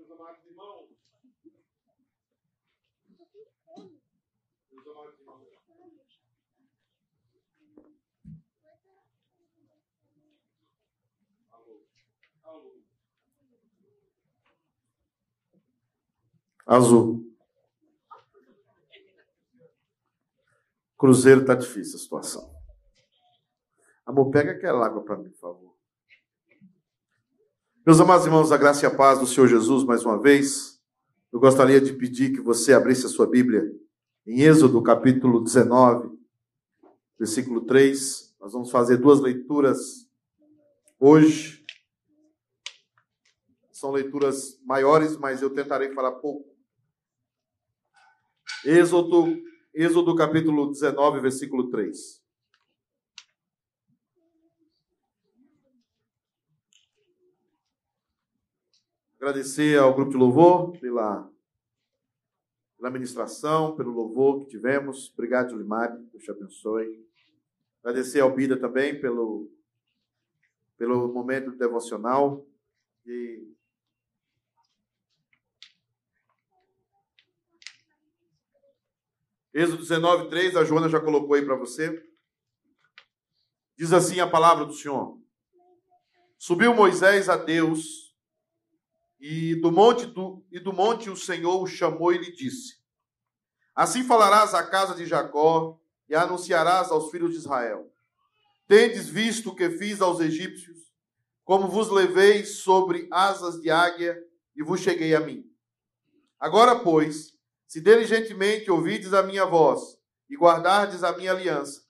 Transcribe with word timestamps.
Meus 0.00 0.12
amados 0.12 0.46
irmãos, 0.46 0.88
meus 4.70 4.86
amados 4.86 5.20
irmãos, 5.20 5.46
alô, 11.50 11.86
alô. 12.42 12.82
Azul. 16.64 17.36
Cruzeiro 20.96 21.44
tá 21.44 21.54
difícil 21.54 21.96
a 21.96 21.98
situação. 21.98 22.54
Amor, 24.06 24.30
pega 24.30 24.52
aquela 24.52 24.86
água 24.86 25.04
para 25.04 25.18
mim, 25.18 25.28
por 25.28 25.40
favor. 25.40 25.69
Meus 27.90 28.00
amados 28.00 28.24
irmãos, 28.24 28.52
a 28.52 28.56
graça 28.56 28.84
e 28.84 28.86
a 28.86 28.94
paz 28.94 29.18
do 29.18 29.26
Senhor 29.26 29.48
Jesus, 29.48 29.82
mais 29.82 30.04
uma 30.04 30.16
vez, 30.16 30.80
eu 31.32 31.40
gostaria 31.40 31.80
de 31.80 31.92
pedir 31.92 32.30
que 32.30 32.40
você 32.40 32.72
abrisse 32.72 33.04
a 33.04 33.08
sua 33.08 33.26
Bíblia 33.26 33.68
em 34.24 34.42
Êxodo, 34.42 34.80
capítulo 34.80 35.42
19, 35.42 36.16
versículo 37.18 37.62
3. 37.62 38.36
Nós 38.40 38.52
vamos 38.52 38.70
fazer 38.70 38.96
duas 38.96 39.18
leituras 39.18 40.08
hoje. 41.00 41.66
São 43.72 43.90
leituras 43.90 44.56
maiores, 44.64 45.16
mas 45.16 45.42
eu 45.42 45.50
tentarei 45.50 45.92
falar 45.92 46.12
pouco. 46.12 46.48
Êxodo, 48.64 49.36
Êxodo 49.74 50.14
capítulo 50.14 50.70
19, 50.70 51.18
versículo 51.18 51.68
3. 51.70 52.19
Agradecer 59.20 59.78
ao 59.78 59.92
grupo 59.92 60.12
de 60.12 60.16
louvor 60.16 60.72
pela, 60.78 61.30
pela 62.78 62.90
ministração, 62.90 63.76
pelo 63.76 63.92
louvor 63.92 64.40
que 64.40 64.46
tivemos. 64.46 65.12
Obrigado, 65.12 65.50
Julimar. 65.50 65.94
Deus 65.94 66.24
te 66.24 66.30
abençoe. 66.30 67.06
Agradecer 67.84 68.20
ao 68.20 68.34
Bida 68.34 68.58
também 68.58 68.98
pelo, 68.98 69.52
pelo 70.78 71.12
momento 71.12 71.50
devocional. 71.50 72.46
E 73.04 73.46
Êxodo 79.52 79.82
19, 79.82 80.30
3, 80.30 80.56
a 80.56 80.64
Joana 80.64 80.88
já 80.88 80.98
colocou 80.98 81.34
aí 81.34 81.44
para 81.44 81.56
você. 81.56 82.02
Diz 83.76 83.92
assim 83.92 84.18
a 84.18 84.26
palavra 84.26 84.64
do 84.64 84.72
Senhor. 84.72 85.20
Subiu 86.38 86.74
Moisés 86.74 87.28
a 87.28 87.36
Deus 87.36 88.09
e 89.20 89.54
do 89.56 89.70
monte 89.70 90.06
do, 90.06 90.42
e 90.50 90.58
do 90.58 90.72
monte 90.72 91.10
o 91.10 91.16
Senhor 91.16 91.62
o 91.62 91.66
chamou 91.66 92.12
e 92.12 92.18
lhe 92.18 92.32
disse: 92.32 92.80
Assim 93.74 94.02
falarás 94.02 94.54
à 94.54 94.66
casa 94.66 94.94
de 94.94 95.04
Jacó 95.04 95.78
e 96.08 96.14
anunciarás 96.14 96.90
aos 96.90 97.10
filhos 97.10 97.32
de 97.32 97.36
Israel: 97.36 97.92
Tendes 98.66 99.08
visto 99.08 99.50
o 99.50 99.54
que 99.54 99.68
fiz 99.70 100.00
aos 100.00 100.20
egípcios, 100.20 100.78
como 101.44 101.68
vos 101.68 101.90
levei 101.90 102.46
sobre 102.46 103.06
asas 103.10 103.60
de 103.60 103.70
águia 103.70 104.18
e 104.56 104.62
vos 104.62 104.80
cheguei 104.80 105.14
a 105.14 105.20
mim. 105.20 105.44
Agora, 106.38 106.78
pois, 106.78 107.38
se 107.66 107.80
diligentemente 107.80 108.70
ouvides 108.70 109.12
a 109.12 109.22
minha 109.22 109.44
voz 109.44 109.98
e 110.30 110.36
guardardes 110.36 111.04
a 111.04 111.14
minha 111.14 111.32
aliança, 111.32 111.82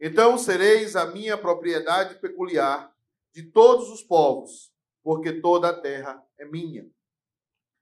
então 0.00 0.38
sereis 0.38 0.94
a 0.94 1.06
minha 1.06 1.36
propriedade 1.36 2.20
peculiar 2.20 2.94
de 3.34 3.42
todos 3.42 3.90
os 3.90 4.02
povos 4.02 4.70
porque 5.02 5.40
toda 5.40 5.70
a 5.70 5.80
terra 5.80 6.22
é 6.40 6.44
minha. 6.46 6.90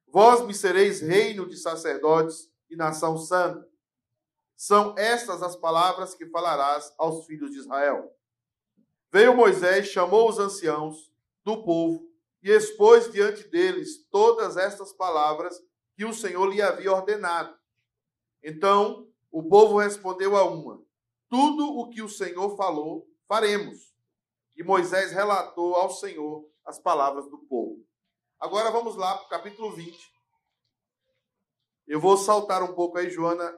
Vós 0.09 0.45
me 0.45 0.53
sereis 0.53 1.01
reino 1.01 1.49
de 1.49 1.57
sacerdotes 1.57 2.51
e 2.69 2.77
nação 2.77 3.17
santa. 3.17 3.67
São 4.57 4.95
estas 4.99 5.43
as 5.43 5.55
palavras 5.55 6.15
que 6.15 6.27
falarás 6.27 6.93
aos 6.99 7.25
filhos 7.25 7.53
de 7.53 7.59
Israel. 7.59 8.13
Veio 9.11 9.35
Moisés, 9.35 9.87
chamou 9.87 10.29
os 10.29 10.39
anciãos 10.39 11.13
do 11.45 11.63
povo 11.63 12.11
e 12.43 12.51
expôs 12.51 13.11
diante 13.11 13.47
deles 13.49 14.05
todas 14.11 14.57
estas 14.57 14.93
palavras 14.93 15.63
que 15.95 16.05
o 16.05 16.13
Senhor 16.13 16.47
lhe 16.47 16.61
havia 16.61 16.93
ordenado. 16.93 17.57
Então 18.43 19.09
o 19.31 19.43
povo 19.45 19.79
respondeu 19.79 20.37
a 20.37 20.45
uma: 20.45 20.83
Tudo 21.29 21.79
o 21.79 21.89
que 21.89 22.03
o 22.03 22.09
Senhor 22.09 22.57
falou, 22.57 23.09
faremos. 23.29 23.95
E 24.57 24.65
Moisés 24.65 25.13
relatou 25.13 25.77
ao 25.77 25.91
Senhor 25.91 26.45
as 26.65 26.79
palavras 26.79 27.29
do 27.31 27.39
povo. 27.39 27.88
Agora 28.41 28.71
vamos 28.71 28.95
lá 28.95 29.17
para 29.17 29.27
o 29.27 29.29
capítulo 29.29 29.73
20. 29.73 29.99
Eu 31.89 31.99
vou 31.99 32.17
saltar 32.17 32.63
um 32.63 32.73
pouco 32.73 32.97
aí, 32.97 33.11
Joana. 33.11 33.51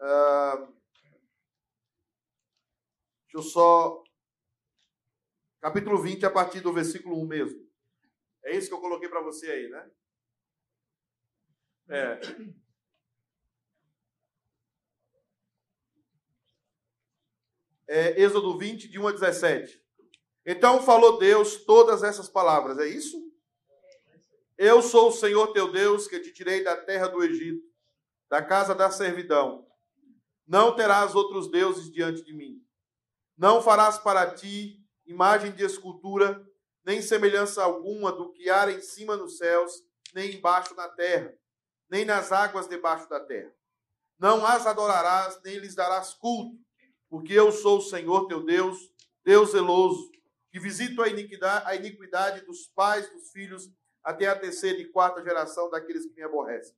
Uh, 0.00 0.66
deixa 3.22 3.34
eu 3.34 3.42
só. 3.42 4.02
Capítulo 5.60 6.02
20, 6.02 6.26
a 6.26 6.30
partir 6.30 6.60
do 6.60 6.72
versículo 6.72 7.22
1 7.22 7.26
mesmo. 7.26 7.64
É 8.42 8.56
isso 8.56 8.68
que 8.68 8.74
eu 8.74 8.80
coloquei 8.80 9.08
para 9.08 9.22
você 9.22 9.48
aí, 9.48 9.68
né? 9.68 9.90
É. 11.88 12.20
é. 17.86 18.20
Êxodo 18.20 18.58
20, 18.58 18.88
de 18.88 18.98
1 18.98 19.06
a 19.06 19.12
17. 19.12 19.80
Então 20.44 20.82
falou 20.82 21.16
Deus 21.16 21.64
todas 21.64 22.02
essas 22.02 22.28
palavras, 22.28 22.76
é 22.78 22.88
isso? 22.88 23.33
Eu 24.56 24.80
sou 24.82 25.08
o 25.08 25.12
Senhor 25.12 25.48
teu 25.52 25.72
Deus 25.72 26.06
que 26.06 26.20
te 26.20 26.32
tirei 26.32 26.62
da 26.62 26.76
terra 26.76 27.08
do 27.08 27.22
Egito, 27.24 27.64
da 28.30 28.40
casa 28.40 28.74
da 28.74 28.88
servidão. 28.88 29.66
Não 30.46 30.76
terás 30.76 31.14
outros 31.14 31.50
deuses 31.50 31.90
diante 31.90 32.22
de 32.22 32.32
mim. 32.32 32.62
Não 33.36 33.60
farás 33.60 33.98
para 33.98 34.32
ti 34.32 34.80
imagem 35.06 35.52
de 35.52 35.64
escultura, 35.64 36.40
nem 36.84 37.02
semelhança 37.02 37.64
alguma 37.64 38.12
do 38.12 38.32
que 38.32 38.48
há 38.48 38.70
em 38.70 38.80
cima 38.80 39.16
nos 39.16 39.38
céus, 39.38 39.82
nem 40.14 40.36
embaixo 40.36 40.74
na 40.76 40.88
terra, 40.88 41.34
nem 41.90 42.04
nas 42.04 42.30
águas 42.30 42.68
debaixo 42.68 43.08
da 43.08 43.18
terra. 43.18 43.52
Não 44.18 44.46
as 44.46 44.66
adorarás, 44.66 45.40
nem 45.42 45.56
lhes 45.56 45.74
darás 45.74 46.14
culto, 46.14 46.56
porque 47.08 47.32
eu 47.32 47.50
sou 47.50 47.78
o 47.78 47.82
Senhor 47.82 48.28
teu 48.28 48.44
Deus, 48.44 48.78
Deus 49.24 49.50
zeloso, 49.50 50.12
que 50.50 50.60
visito 50.60 51.02
a 51.02 51.08
iniquidade, 51.08 51.66
a 51.66 51.74
iniquidade 51.74 52.44
dos 52.46 52.68
pais 52.68 53.10
dos 53.10 53.30
filhos 53.32 53.68
até 54.04 54.26
a 54.26 54.38
terceira 54.38 54.78
e 54.78 54.84
quarta 54.84 55.22
geração 55.22 55.70
daqueles 55.70 56.06
que 56.06 56.14
me 56.14 56.22
aborrecem. 56.22 56.76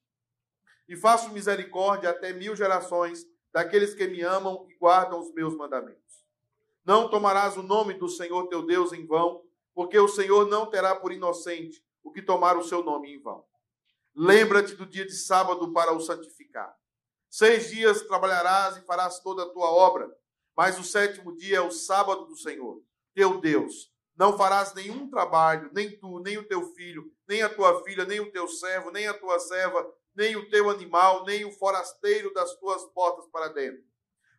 E 0.89 0.97
faço 0.97 1.33
misericórdia 1.33 2.11
até 2.11 2.33
mil 2.33 2.55
gerações 2.55 3.27
daqueles 3.53 3.95
que 3.95 4.07
me 4.07 4.23
amam 4.23 4.67
e 4.71 4.75
guardam 4.75 5.19
os 5.19 5.33
meus 5.35 5.57
mandamentos. 5.57 6.25
Não 6.85 7.11
tomarás 7.11 7.57
o 7.57 7.63
nome 7.63 7.95
do 7.95 8.09
Senhor 8.09 8.47
teu 8.47 8.65
Deus 8.65 8.93
em 8.93 9.05
vão, 9.05 9.43
porque 9.75 9.99
o 9.99 10.07
Senhor 10.07 10.47
não 10.47 10.67
terá 10.71 10.95
por 10.95 11.11
inocente 11.13 11.85
o 12.03 12.13
que 12.13 12.23
tomar 12.23 12.57
o 12.57 12.63
seu 12.63 12.85
nome 12.85 13.13
em 13.13 13.21
vão. 13.21 13.45
Lembra-te 14.15 14.75
do 14.75 14.87
dia 14.87 15.05
de 15.05 15.15
sábado 15.15 15.73
para 15.73 15.93
o 15.93 16.01
santificar. 16.01 16.75
Seis 17.29 17.71
dias 17.71 18.03
trabalharás 18.03 18.77
e 18.77 18.83
farás 18.83 19.19
toda 19.19 19.43
a 19.43 19.49
tua 19.51 19.71
obra, 19.71 20.09
mas 20.57 20.79
o 20.79 20.85
sétimo 20.85 21.37
dia 21.37 21.59
é 21.59 21.61
o 21.61 21.73
sábado 21.73 22.25
do 22.27 22.37
Senhor 22.37 22.81
teu 23.17 23.41
Deus. 23.41 23.91
Não 24.16 24.37
farás 24.37 24.72
nenhum 24.72 25.10
trabalho, 25.10 25.71
nem 25.75 25.99
tu, 25.99 26.21
nem 26.21 26.38
o 26.38 26.49
teu 26.49 26.62
filho, 26.75 27.12
nem 27.28 27.43
a 27.43 27.50
tua 27.50 27.84
filha, 27.84 28.06
nem 28.06 28.19
o 28.19 28.32
teu 28.32 28.49
servo, 28.49 28.91
nem 28.91 29.06
a 29.06 29.12
tua 29.12 29.38
serva, 29.38 29.87
nem 30.15 30.34
o 30.37 30.49
teu 30.49 30.71
animal, 30.71 31.27
nem 31.27 31.44
o 31.44 31.53
forasteiro 31.53 32.32
das 32.32 32.54
tuas 32.54 32.82
portas 32.87 33.27
para 33.27 33.49
dentro. 33.49 33.84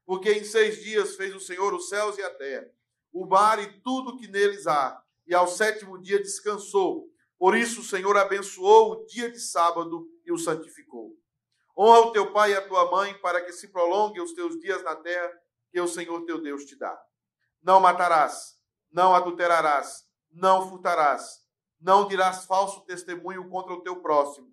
Porque 0.03 0.31
em 0.31 0.43
seis 0.43 0.81
dias 0.81 1.15
fez 1.15 1.35
o 1.35 1.39
Senhor 1.39 1.73
os 1.75 1.89
céus 1.89 2.17
e 2.17 2.23
a 2.23 2.33
terra, 2.33 2.67
o 3.13 3.27
mar 3.27 3.61
e 3.61 3.79
tudo 3.81 4.17
que 4.17 4.27
neles 4.27 4.65
há, 4.65 4.99
e 5.27 5.35
ao 5.35 5.47
sétimo 5.47 6.01
dia 6.01 6.18
descansou. 6.18 7.07
Por 7.38 7.56
isso 7.56 7.81
o 7.81 7.83
Senhor 7.83 8.18
abençoou 8.18 8.94
o 8.94 9.06
dia 9.06 9.30
de 9.30 9.39
sábado 9.39 10.07
e 10.25 10.31
o 10.31 10.39
santificou. 10.39 11.15
Honra 11.77 12.00
o 12.07 12.12
teu 12.12 12.33
pai 12.33 12.53
e 12.53 12.56
a 12.56 12.68
tua 12.68 12.89
mãe, 12.89 13.13
para 13.19 13.41
que 13.41 13.53
se 13.53 13.68
prolonguem 13.68 14.23
os 14.23 14.33
teus 14.33 14.59
dias 14.59 14.83
na 14.83 14.95
terra 14.95 15.31
que 15.71 15.80
o 15.80 15.88
Senhor 15.88 16.25
teu 16.25 16.41
Deus 16.41 16.65
te 16.65 16.75
dá. 16.75 17.00
Não 17.62 17.80
matarás 17.80 18.56
não 18.92 19.16
adulterarás, 19.16 20.06
não 20.31 20.69
furtarás, 20.69 21.42
não 21.80 22.07
dirás 22.07 22.45
falso 22.45 22.81
testemunho 22.86 23.50
contra 23.50 23.74
o 23.74 23.81
teu 23.81 24.01
próximo, 24.01 24.48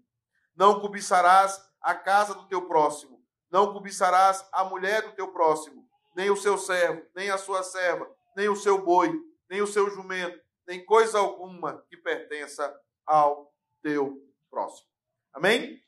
não 0.55 0.81
cobiçarás 0.81 1.61
a 1.81 1.95
casa 1.95 2.35
do 2.35 2.47
teu 2.47 2.67
próximo, 2.67 3.23
não 3.51 3.73
cobiçarás 3.73 4.47
a 4.53 4.65
mulher 4.65 5.03
do 5.03 5.13
teu 5.13 5.33
próximo, 5.33 5.89
nem 6.15 6.31
o 6.31 6.37
seu 6.37 6.57
servo, 6.57 7.07
nem 7.15 7.31
a 7.31 7.39
sua 7.39 7.63
serva, 7.63 8.09
nem 8.37 8.49
o 8.49 8.57
seu 8.57 8.85
boi, 8.85 9.13
nem 9.49 9.63
o 9.63 9.67
seu 9.67 9.91
jumento, 9.91 10.41
nem 10.67 10.85
coisa 10.85 11.19
alguma 11.19 11.85
que 11.89 11.97
pertença 11.97 12.75
ao 13.07 13.53
teu 13.83 14.17
próximo. 14.51 14.89
Amém? 15.33 15.83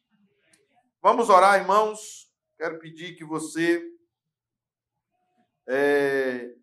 Vamos 1.00 1.30
orar, 1.30 1.60
irmãos. 1.60 2.30
Quero 2.58 2.78
pedir 2.78 3.14
que 3.16 3.24
você 3.24 3.82
é, 5.68 6.54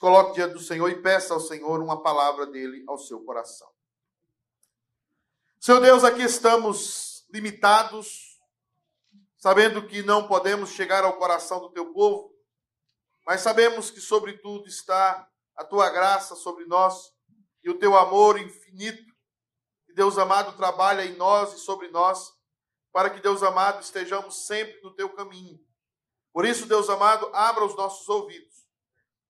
coloque 0.00 0.32
diante 0.32 0.54
do 0.54 0.60
Senhor 0.60 0.90
e 0.90 1.00
peça 1.00 1.34
ao 1.34 1.40
Senhor 1.40 1.80
uma 1.80 2.02
palavra 2.02 2.46
dele 2.46 2.82
ao 2.88 2.98
seu 2.98 3.22
coração. 3.22 3.70
Seu 5.60 5.78
Deus, 5.78 6.02
aqui 6.02 6.22
estamos 6.22 7.26
limitados, 7.30 8.40
sabendo 9.36 9.86
que 9.86 10.02
não 10.02 10.26
podemos 10.26 10.70
chegar 10.70 11.04
ao 11.04 11.18
coração 11.18 11.60
do 11.60 11.70
teu 11.70 11.92
povo, 11.92 12.34
mas 13.26 13.42
sabemos 13.42 13.90
que 13.90 14.00
sobre 14.00 14.38
tudo 14.38 14.66
está 14.66 15.28
a 15.54 15.64
tua 15.64 15.90
graça 15.90 16.34
sobre 16.34 16.64
nós 16.64 17.12
e 17.62 17.68
o 17.68 17.78
teu 17.78 17.94
amor 17.94 18.40
infinito. 18.40 19.14
Que 19.84 19.92
Deus 19.92 20.16
amado 20.16 20.56
trabalha 20.56 21.04
em 21.04 21.14
nós 21.16 21.52
e 21.52 21.58
sobre 21.58 21.88
nós, 21.88 22.32
para 22.90 23.10
que 23.10 23.20
Deus 23.20 23.42
amado 23.42 23.82
estejamos 23.82 24.46
sempre 24.46 24.80
no 24.82 24.94
teu 24.94 25.10
caminho. 25.10 25.60
Por 26.32 26.46
isso, 26.46 26.64
Deus 26.64 26.88
amado, 26.88 27.28
abra 27.34 27.64
os 27.64 27.76
nossos 27.76 28.08
ouvidos, 28.08 28.59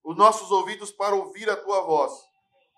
os 0.05 0.17
nossos 0.17 0.50
ouvidos 0.50 0.91
para 0.91 1.14
ouvir 1.14 1.49
a 1.50 1.56
tua 1.56 1.81
voz, 1.82 2.12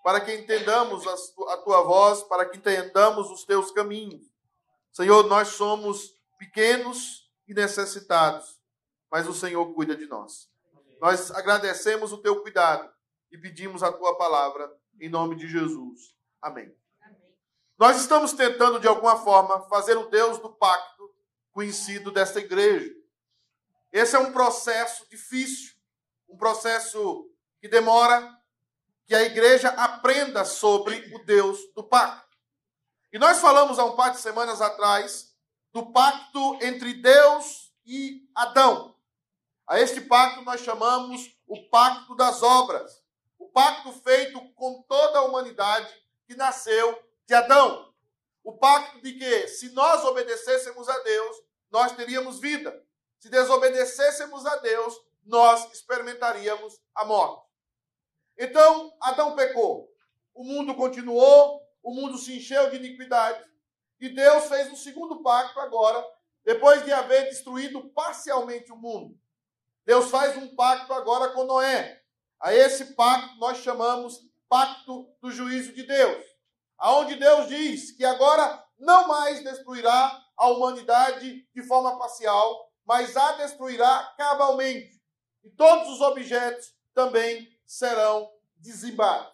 para 0.03 0.19
que 0.21 0.33
entendamos 0.33 1.05
a 1.47 1.57
tua 1.57 1.81
voz, 1.81 2.23
para 2.23 2.45
que 2.45 2.57
entendamos 2.57 3.31
os 3.31 3.45
teus 3.45 3.71
caminhos. 3.71 4.25
Senhor, 4.91 5.23
nós 5.27 5.49
somos 5.49 6.11
pequenos 6.37 7.29
e 7.47 7.53
necessitados, 7.53 8.59
mas 9.09 9.27
o 9.27 9.33
Senhor 9.33 9.73
cuida 9.73 9.95
de 9.95 10.05
nós. 10.05 10.49
Nós 11.01 11.31
agradecemos 11.31 12.11
o 12.11 12.17
teu 12.17 12.41
cuidado 12.41 12.91
e 13.31 13.37
pedimos 13.37 13.81
a 13.83 13.91
tua 13.91 14.17
palavra 14.17 14.71
em 14.99 15.09
nome 15.09 15.35
de 15.35 15.47
Jesus. 15.47 16.13
Amém. 16.41 16.73
Nós 17.77 17.99
estamos 17.99 18.33
tentando, 18.33 18.79
de 18.79 18.87
alguma 18.87 19.17
forma, 19.17 19.67
fazer 19.67 19.97
o 19.97 20.09
Deus 20.09 20.37
do 20.37 20.49
pacto 20.49 21.13
conhecido 21.51 22.11
desta 22.11 22.39
igreja. 22.39 22.93
Esse 23.91 24.15
é 24.15 24.19
um 24.19 24.31
processo 24.31 25.07
difícil, 25.09 25.72
um 26.33 26.37
processo 26.37 27.29
que 27.61 27.67
demora 27.67 28.37
que 29.05 29.15
a 29.15 29.21
igreja 29.23 29.69
aprenda 29.69 30.43
sobre 30.43 31.13
o 31.15 31.23
Deus 31.25 31.59
do 31.75 31.83
pacto. 31.83 32.37
E 33.11 33.19
nós 33.19 33.39
falamos 33.39 33.77
há 33.77 33.85
um 33.85 33.95
par 33.95 34.11
de 34.11 34.19
semanas 34.19 34.61
atrás 34.61 35.35
do 35.71 35.91
pacto 35.91 36.57
entre 36.61 36.93
Deus 36.95 37.71
e 37.85 38.27
Adão. 38.35 38.95
A 39.67 39.79
este 39.79 40.01
pacto 40.01 40.41
nós 40.41 40.61
chamamos 40.61 41.35
o 41.47 41.69
pacto 41.69 42.15
das 42.15 42.41
obras 42.43 43.03
pacto 43.53 43.93
feito 43.93 44.41
com 44.55 44.81
toda 44.81 45.19
a 45.19 45.21
humanidade 45.21 45.93
que 46.25 46.35
nasceu 46.35 46.99
de 47.27 47.35
Adão. 47.35 47.93
O 48.43 48.57
pacto 48.57 48.99
de 49.01 49.13
que, 49.13 49.47
se 49.47 49.69
nós 49.69 50.03
obedecêssemos 50.03 50.89
a 50.89 50.99
Deus, 50.99 51.37
nós 51.71 51.93
teríamos 51.93 52.39
vida. 52.39 52.83
Se 53.19 53.29
desobedecêssemos 53.29 54.45
a 54.45 54.57
Deus, 54.57 54.99
nós 55.25 55.71
experimentaríamos 55.71 56.79
a 56.95 57.05
morte. 57.05 57.47
Então, 58.37 58.91
Adão 59.01 59.35
pecou. 59.35 59.89
O 60.33 60.43
mundo 60.43 60.75
continuou, 60.75 61.61
o 61.81 61.93
mundo 61.93 62.17
se 62.17 62.37
encheu 62.37 62.69
de 62.69 62.77
iniquidade. 62.77 63.43
E 63.99 64.09
Deus 64.09 64.45
fez 64.45 64.71
um 64.71 64.75
segundo 64.75 65.21
pacto 65.21 65.59
agora, 65.59 66.03
depois 66.43 66.83
de 66.83 66.91
haver 66.91 67.25
destruído 67.25 67.89
parcialmente 67.91 68.71
o 68.71 68.75
mundo. 68.75 69.17
Deus 69.85 70.09
faz 70.09 70.35
um 70.37 70.55
pacto 70.55 70.93
agora 70.93 71.31
com 71.33 71.43
Noé. 71.43 72.01
A 72.39 72.53
esse 72.53 72.93
pacto 72.95 73.37
nós 73.37 73.59
chamamos 73.59 74.19
pacto 74.49 75.09
do 75.21 75.31
juízo 75.31 75.73
de 75.73 75.83
Deus. 75.83 76.25
Aonde 76.77 77.15
Deus 77.15 77.47
diz 77.47 77.95
que 77.95 78.03
agora 78.03 78.63
não 78.77 79.07
mais 79.07 79.43
destruirá 79.43 80.21
a 80.35 80.49
humanidade 80.49 81.47
de 81.53 81.63
forma 81.63 81.97
parcial, 81.97 82.69
mas 82.85 83.15
a 83.15 83.33
destruirá 83.33 84.13
cabalmente. 84.17 84.92
E 85.43 85.49
todos 85.49 85.89
os 85.89 86.01
objetos 86.01 86.73
também 86.93 87.51
serão 87.65 88.31
dizimados. 88.57 89.33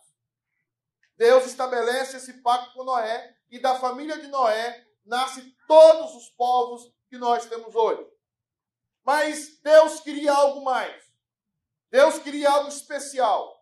Deus 1.18 1.46
estabelece 1.46 2.18
esse 2.18 2.42
pacto 2.42 2.74
com 2.74 2.84
Noé 2.84 3.36
e 3.50 3.60
da 3.60 3.78
família 3.78 4.18
de 4.20 4.28
Noé 4.28 4.88
nasce 5.06 5.56
todos 5.68 6.16
os 6.16 6.30
povos 6.30 6.92
que 7.10 7.18
nós 7.18 7.46
temos 7.46 7.76
hoje. 7.76 8.08
Mas 9.04 9.60
Deus 9.62 10.00
queria 10.00 10.32
algo 10.32 10.64
mais. 10.64 11.04
Deus 11.92 12.20
queria 12.20 12.50
algo 12.50 12.70
especial. 12.70 13.60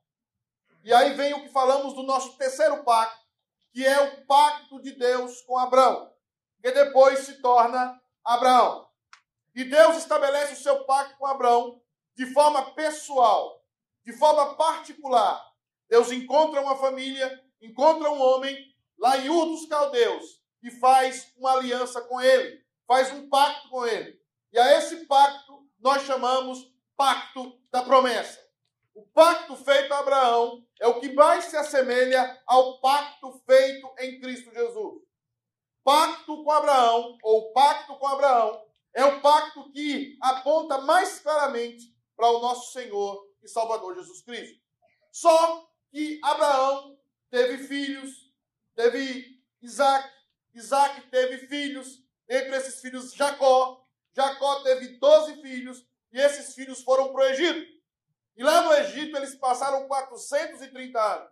E 0.84 0.94
aí 0.94 1.14
vem 1.14 1.34
o 1.34 1.42
que 1.42 1.50
falamos 1.50 1.94
do 1.94 2.04
nosso 2.04 2.38
terceiro 2.38 2.84
pacto, 2.84 3.26
que 3.72 3.86
é 3.86 4.00
o 4.02 4.26
pacto 4.26 4.82
de 4.82 4.92
Deus 4.92 5.42
com 5.42 5.58
Abraão, 5.58 6.14
que 6.62 6.72
depois 6.72 7.20
se 7.20 7.42
torna 7.42 8.02
Abraão. 8.24 8.88
E 9.56 9.64
Deus 9.64 9.98
estabelece 9.98 10.54
o 10.54 10.64
seu 10.64 10.86
pacto 10.86 11.18
com 11.18 11.26
Abraão 11.26 11.82
de 12.18 12.26
forma 12.34 12.74
pessoal, 12.74 13.64
de 14.04 14.12
forma 14.12 14.56
particular. 14.56 15.40
Deus 15.88 16.12
encontra 16.12 16.60
uma 16.60 16.76
família, 16.76 17.44
encontra 17.62 18.12
um 18.12 18.20
homem 18.20 18.58
lá 18.98 19.18
em 19.20 19.30
Ur 19.30 19.46
dos 19.46 19.68
Caldeus 19.68 20.42
e 20.64 20.72
faz 20.72 21.32
uma 21.38 21.52
aliança 21.52 22.02
com 22.02 22.20
ele, 22.20 22.60
faz 22.88 23.14
um 23.14 23.30
pacto 23.30 23.70
com 23.70 23.86
ele. 23.86 24.20
E 24.52 24.58
a 24.58 24.78
esse 24.80 25.06
pacto 25.06 25.70
nós 25.80 26.02
chamamos 26.04 26.74
pacto 26.98 27.62
da 27.72 27.84
promessa. 27.84 28.44
O 28.96 29.06
pacto 29.06 29.56
feito 29.56 29.94
a 29.94 30.00
Abraão 30.00 30.66
é 30.82 30.88
o 30.88 31.00
que 31.00 31.14
mais 31.14 31.46
se 31.46 31.56
assemelha 31.56 32.42
ao 32.48 32.80
pacto 32.80 33.32
feito 33.46 33.94
em 34.00 34.20
Cristo 34.20 34.52
Jesus. 34.52 35.04
Pacto 35.84 36.44
com 36.44 36.52
Abraão, 36.52 37.16
ou 37.22 37.54
pacto 37.54 37.96
com 37.96 38.08
Abraão, 38.08 38.66
é 38.96 39.06
o 39.06 39.22
pacto 39.22 39.72
que 39.72 40.18
aponta 40.20 40.82
mais 40.82 41.20
claramente 41.20 41.96
para 42.18 42.32
o 42.32 42.42
nosso 42.42 42.74
Senhor 42.74 43.26
e 43.44 43.48
Salvador 43.48 43.96
Jesus 43.96 44.22
Cristo. 44.24 44.60
Só 45.12 45.70
que 45.92 46.20
Abraão 46.24 47.00
teve 47.30 47.60
filhos, 47.60 48.34
teve 48.76 49.40
Isaac, 49.62 50.10
Isaac 50.54 51.10
teve 51.10 51.48
filhos, 51.48 52.04
entre 52.28 52.58
esses 52.58 52.82
filhos 52.82 53.14
Jacó, 53.14 53.86
Jacó 54.14 54.64
teve 54.64 54.98
doze 54.98 55.40
filhos, 55.42 55.86
e 56.12 56.20
esses 56.20 56.56
filhos 56.56 56.82
foram 56.82 57.14
para 57.14 57.22
o 57.22 57.28
Egito. 57.28 57.78
E 58.36 58.44
lá 58.44 58.62
no 58.62 58.74
Egito 58.74 59.16
eles 59.16 59.36
passaram 59.36 59.88
430 59.88 61.00
anos. 61.00 61.32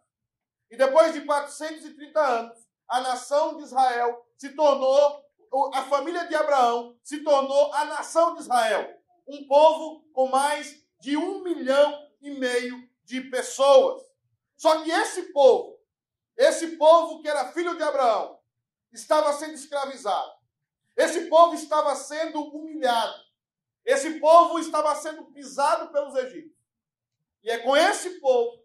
E 0.70 0.78
depois 0.78 1.14
de 1.14 1.22
430 1.22 2.20
anos, 2.20 2.58
a 2.88 3.02
nação 3.02 3.58
de 3.58 3.64
Israel 3.64 4.26
se 4.38 4.50
tornou, 4.50 5.24
a 5.74 5.84
família 5.84 6.28
de 6.28 6.36
Abraão 6.36 6.98
se 7.04 7.24
tornou 7.24 7.74
a 7.74 7.86
nação 7.86 8.36
de 8.36 8.42
Israel. 8.42 8.95
Um 9.28 9.48
povo 9.48 10.06
com 10.14 10.28
mais 10.28 10.84
de 11.00 11.18
um 11.18 11.44
milhão 11.44 12.10
e 12.22 12.32
meio 12.32 12.88
de 13.04 13.22
pessoas. 13.22 14.04
Só 14.56 14.84
que 14.84 14.92
esse 14.92 15.34
povo, 15.34 15.80
esse 16.38 16.78
povo 16.78 17.22
que 17.22 17.28
era 17.28 17.52
filho 17.52 17.76
de 17.76 17.84
Abraão, 17.84 18.40
estava 18.92 19.34
sendo 19.34 19.54
escravizado. 19.54 20.32
Esse 20.96 21.26
povo 21.26 21.56
estava 21.56 21.96
sendo 21.96 22.42
humilhado. 22.42 23.26
Esse 23.84 24.20
povo 24.20 24.58
estava 24.60 24.96
sendo 24.96 25.26
pisado 25.26 25.92
pelos 25.92 26.16
egípcios. 26.16 26.56
E 27.44 27.52
é 27.52 27.60
com 27.60 27.76
esse 27.78 28.20
povo 28.20 28.64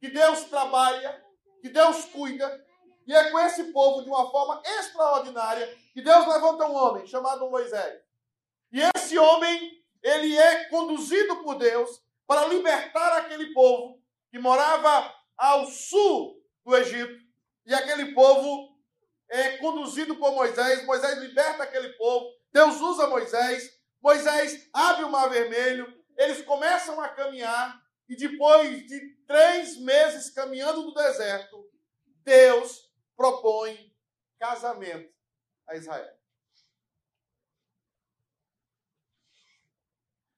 que 0.00 0.08
Deus 0.08 0.44
trabalha, 0.44 1.22
que 1.60 1.68
Deus 1.68 2.04
cuida, 2.06 2.64
e 3.06 3.14
é 3.14 3.30
com 3.30 3.38
esse 3.38 3.64
povo, 3.72 4.02
de 4.02 4.08
uma 4.08 4.30
forma 4.30 4.60
extraordinária, 4.64 5.66
que 5.92 6.02
Deus 6.02 6.26
levanta 6.26 6.66
um 6.66 6.74
homem 6.74 7.06
chamado 7.06 7.48
Moisés. 7.50 8.02
E 8.72 8.80
esse 8.96 9.16
homem, 9.16 9.84
ele 10.06 10.36
é 10.36 10.64
conduzido 10.68 11.42
por 11.42 11.56
Deus 11.56 12.02
para 12.26 12.46
libertar 12.46 13.18
aquele 13.18 13.52
povo 13.52 14.00
que 14.30 14.38
morava 14.38 15.14
ao 15.36 15.66
sul 15.66 16.42
do 16.64 16.76
Egito. 16.76 17.24
E 17.64 17.74
aquele 17.74 18.12
povo 18.14 18.76
é 19.28 19.56
conduzido 19.58 20.16
por 20.16 20.32
Moisés. 20.32 20.84
Moisés 20.84 21.18
liberta 21.18 21.62
aquele 21.62 21.90
povo. 21.94 22.26
Deus 22.52 22.80
usa 22.80 23.08
Moisés 23.08 23.76
Moisés 24.06 24.68
abre 24.72 25.04
o 25.04 25.10
mar 25.10 25.28
vermelho, 25.28 25.92
eles 26.16 26.40
começam 26.42 27.00
a 27.00 27.08
caminhar, 27.08 27.82
e 28.08 28.14
depois 28.14 28.86
de 28.86 29.16
três 29.26 29.76
meses 29.80 30.30
caminhando 30.30 30.82
no 30.82 30.94
deserto, 30.94 31.68
Deus 32.22 32.88
propõe 33.16 33.92
casamento 34.38 35.12
a 35.66 35.74
Israel. 35.74 36.15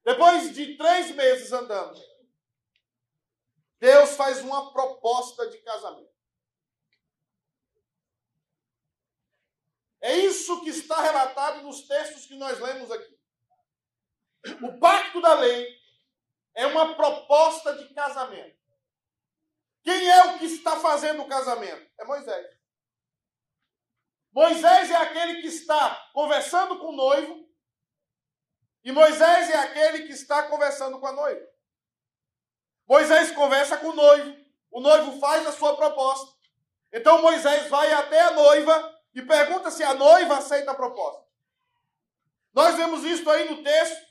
Depois 0.09 0.55
de 0.55 0.75
três 0.79 1.15
meses 1.15 1.53
andando, 1.53 2.01
Deus 3.79 4.17
faz 4.17 4.39
uma 4.39 4.73
proposta 4.73 5.47
de 5.51 5.59
casamento. 5.59 6.17
É 10.01 10.17
isso 10.17 10.63
que 10.63 10.71
está 10.71 11.03
relatado 11.03 11.61
nos 11.61 11.87
textos 11.87 12.25
que 12.25 12.37
nós 12.37 12.59
lemos 12.59 12.91
aqui. 12.91 13.21
O 14.63 14.79
pacto 14.81 15.21
da 15.21 15.35
lei 15.35 15.79
é 16.55 16.67
uma 16.69 16.97
proposta 16.97 17.77
de 17.77 17.93
casamento. 17.93 18.59
Quem 19.83 20.09
é 20.11 20.25
o 20.25 20.39
que 20.39 20.47
está 20.47 20.81
fazendo 20.81 21.21
o 21.21 21.29
casamento? 21.29 21.87
É 22.01 22.05
Moisés. 22.07 22.47
Moisés 24.33 24.91
é 24.91 24.97
aquele 24.97 25.43
que 25.43 25.49
está 25.49 26.11
conversando 26.15 26.79
com 26.79 26.95
o 26.95 26.97
noivo, 26.97 27.47
e 28.85 28.93
Moisés 28.93 29.51
é 29.51 29.57
aquele 29.57 30.07
que 30.07 30.13
está 30.13 30.45
conversando 30.45 30.99
com 30.99 31.07
a 31.07 31.13
noiva. 31.13 31.47
Moisés 32.87 33.33
conversa 33.33 33.77
com 33.77 33.89
o 33.89 33.95
noivo, 33.95 34.37
o 34.71 34.81
noivo 34.81 35.21
faz 35.21 35.47
a 35.47 35.53
sua 35.53 35.77
proposta. 35.77 36.37
Então 36.93 37.21
Moisés 37.21 37.69
vai 37.69 37.93
até 37.93 38.21
a 38.21 38.31
noiva 38.31 38.99
e 39.15 39.23
pergunta 39.23 39.71
se 39.71 39.83
a 39.83 39.95
noiva 39.95 40.39
aceita 40.39 40.71
a 40.71 40.75
proposta. 40.75 41.23
Nós 42.55 42.77
vemos 42.77 43.05
isso 43.05 43.29
aí 43.31 43.49
no 43.51 43.63
texto, 43.63 44.07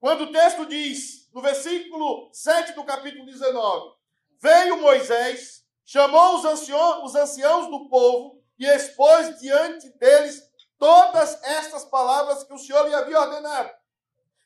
quando 0.00 0.24
o 0.24 0.32
texto 0.32 0.64
diz, 0.66 1.30
no 1.32 1.42
versículo 1.42 2.30
7 2.32 2.72
do 2.72 2.84
capítulo 2.84 3.26
19: 3.26 3.96
Veio 4.40 4.80
Moisés, 4.80 5.64
chamou 5.84 6.36
os 6.36 6.44
anciãos, 6.44 7.04
os 7.04 7.14
anciãos 7.14 7.68
do 7.68 7.88
povo 7.88 8.42
e 8.58 8.66
expôs 8.66 9.38
diante 9.38 9.88
deles 9.98 10.42
todas 10.78 11.42
estas 11.42 11.84
palavras 11.84 12.44
que 12.44 12.52
o 12.52 12.58
Senhor 12.58 12.86
lhe 12.88 12.94
havia 12.94 13.20
ordenado. 13.20 13.70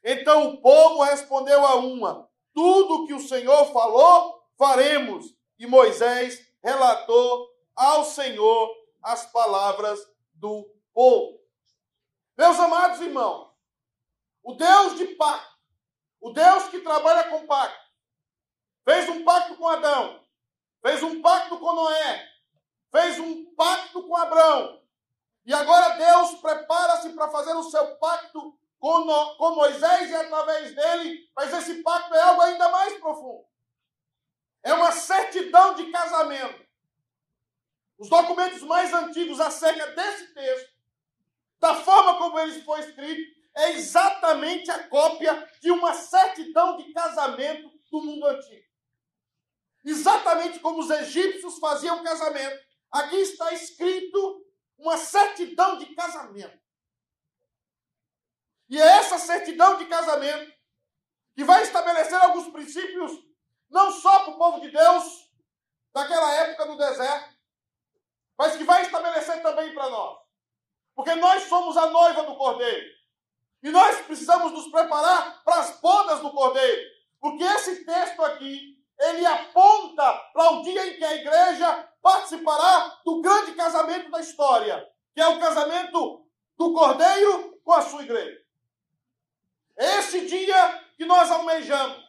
Então 0.02 0.48
o 0.48 0.60
povo 0.60 1.02
respondeu 1.02 1.64
a 1.64 1.76
uma: 1.76 2.28
Tudo 2.54 3.06
que 3.06 3.14
o 3.14 3.20
Senhor 3.20 3.72
falou, 3.72 4.42
faremos. 4.56 5.34
E 5.58 5.66
Moisés 5.66 6.40
relatou 6.62 7.48
ao 7.76 8.04
Senhor 8.04 8.74
as 9.02 9.26
palavras 9.26 10.00
do 10.34 10.68
povo. 10.92 11.38
Meus 12.36 12.58
amados 12.58 13.00
irmãos, 13.00 13.50
o 14.42 14.54
Deus 14.54 14.96
de 14.96 15.06
pacto, 15.16 15.58
o 16.20 16.30
Deus 16.30 16.64
que 16.68 16.80
trabalha 16.80 17.28
com 17.28 17.46
pacto, 17.46 17.90
fez 18.84 19.08
um 19.08 19.24
pacto 19.24 19.56
com 19.56 19.68
Adão, 19.68 20.24
fez 20.82 21.02
um 21.02 21.20
pacto 21.20 21.58
com 21.58 21.72
Noé, 21.74 22.28
fez 22.90 23.18
um 23.18 23.54
pacto 23.54 24.02
com 24.02 24.16
Abraão. 24.16 24.80
E 25.44 25.52
agora 25.52 25.96
Deus 25.96 26.34
prepara-se 26.40 27.10
para 27.10 27.30
fazer 27.30 27.54
o 27.54 27.70
seu 27.70 27.96
pacto 27.96 28.58
com, 28.80 29.04
no, 29.04 29.36
com 29.36 29.54
Moisés 29.54 30.10
e 30.10 30.14
através 30.14 30.74
dele, 30.74 31.30
mas 31.36 31.52
esse 31.52 31.82
pacto 31.82 32.14
é 32.14 32.22
algo 32.22 32.40
ainda 32.40 32.68
mais 32.70 32.98
profundo. 32.98 33.44
É 34.62 34.72
uma 34.72 34.90
certidão 34.90 35.74
de 35.74 35.90
casamento. 35.90 36.66
Os 37.98 38.08
documentos 38.08 38.62
mais 38.62 38.92
antigos 38.92 39.38
acerca 39.38 39.86
desse 39.88 40.32
texto, 40.32 40.70
da 41.60 41.74
forma 41.74 42.16
como 42.16 42.38
ele 42.40 42.62
foi 42.62 42.80
escrito, 42.80 43.38
é 43.54 43.72
exatamente 43.72 44.70
a 44.70 44.88
cópia 44.88 45.46
de 45.60 45.70
uma 45.70 45.92
certidão 45.92 46.78
de 46.78 46.90
casamento 46.94 47.70
do 47.90 48.02
mundo 48.02 48.26
antigo. 48.26 48.64
Exatamente 49.84 50.58
como 50.60 50.80
os 50.80 50.88
egípcios 50.88 51.58
faziam 51.58 52.02
casamento. 52.02 52.58
Aqui 52.90 53.16
está 53.16 53.52
escrito 53.52 54.46
uma 54.78 54.96
certidão 54.96 55.76
de 55.76 55.94
casamento. 55.94 56.58
E 58.70 58.80
é 58.80 58.86
essa 58.86 59.18
certidão 59.18 59.76
de 59.78 59.86
casamento 59.86 60.52
que 61.34 61.42
vai 61.42 61.62
estabelecer 61.62 62.14
alguns 62.22 62.48
princípios, 62.48 63.12
não 63.68 63.90
só 63.90 64.20
para 64.20 64.34
o 64.34 64.38
povo 64.38 64.60
de 64.60 64.70
Deus, 64.70 65.28
daquela 65.92 66.32
época 66.36 66.66
do 66.66 66.76
deserto, 66.76 67.34
mas 68.38 68.56
que 68.56 68.62
vai 68.62 68.82
estabelecer 68.82 69.42
também 69.42 69.74
para 69.74 69.90
nós. 69.90 70.18
Porque 70.94 71.14
nós 71.16 71.42
somos 71.44 71.76
a 71.76 71.86
noiva 71.86 72.22
do 72.22 72.36
Cordeiro. 72.36 72.86
E 73.62 73.70
nós 73.70 74.00
precisamos 74.02 74.52
nos 74.52 74.68
preparar 74.68 75.42
para 75.42 75.56
as 75.56 75.80
bodas 75.80 76.20
do 76.20 76.30
Cordeiro. 76.30 76.90
Porque 77.20 77.42
esse 77.42 77.84
texto 77.84 78.22
aqui, 78.22 78.78
ele 78.98 79.26
aponta 79.26 80.12
para 80.32 80.52
o 80.52 80.62
dia 80.62 80.86
em 80.86 80.96
que 80.96 81.04
a 81.04 81.16
igreja 81.16 81.88
participará 82.00 83.00
do 83.04 83.20
grande 83.20 83.52
casamento 83.52 84.10
da 84.10 84.20
história, 84.20 84.88
que 85.12 85.20
é 85.20 85.26
o 85.26 85.40
casamento 85.40 86.24
do 86.56 86.72
Cordeiro 86.72 87.58
com 87.64 87.72
a 87.72 87.82
sua 87.82 88.02
igreja. 88.02 88.39
Esse 89.80 90.26
dia 90.26 90.84
que 90.94 91.06
nós 91.06 91.30
almejamos, 91.30 92.04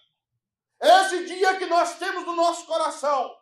esse 0.81 1.25
dia 1.25 1.57
que 1.57 1.65
nós 1.67 1.97
temos 1.97 2.25
no 2.25 2.35
nosso 2.35 2.65
coração, 2.65 3.33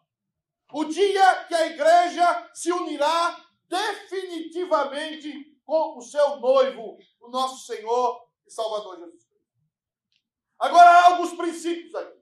o 0.71 0.85
dia 0.85 1.45
que 1.45 1.55
a 1.55 1.65
igreja 1.65 2.51
se 2.53 2.71
unirá 2.71 3.43
definitivamente 3.67 5.59
com 5.65 5.97
o 5.97 6.01
seu 6.03 6.35
noivo, 6.37 6.99
o 7.19 7.29
nosso 7.29 7.65
Senhor 7.65 8.23
e 8.45 8.51
Salvador 8.51 8.97
Jesus 8.97 9.25
Cristo. 9.25 9.49
Agora 10.59 10.89
há 10.89 11.05
alguns 11.07 11.33
princípios 11.33 11.95
aqui. 11.95 12.19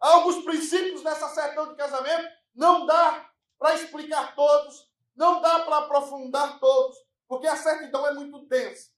Há 0.00 0.14
alguns 0.14 0.42
princípios 0.44 1.04
nessa 1.04 1.28
certidão 1.28 1.68
de 1.68 1.76
casamento. 1.76 2.28
Não 2.52 2.84
dá 2.84 3.30
para 3.60 3.74
explicar 3.74 4.34
todos, 4.34 4.90
não 5.14 5.40
dá 5.40 5.60
para 5.60 5.78
aprofundar 5.78 6.58
todos, 6.58 6.96
porque 7.28 7.46
a 7.46 7.56
certidão 7.56 8.04
é 8.08 8.12
muito 8.12 8.44
densa. 8.46 8.91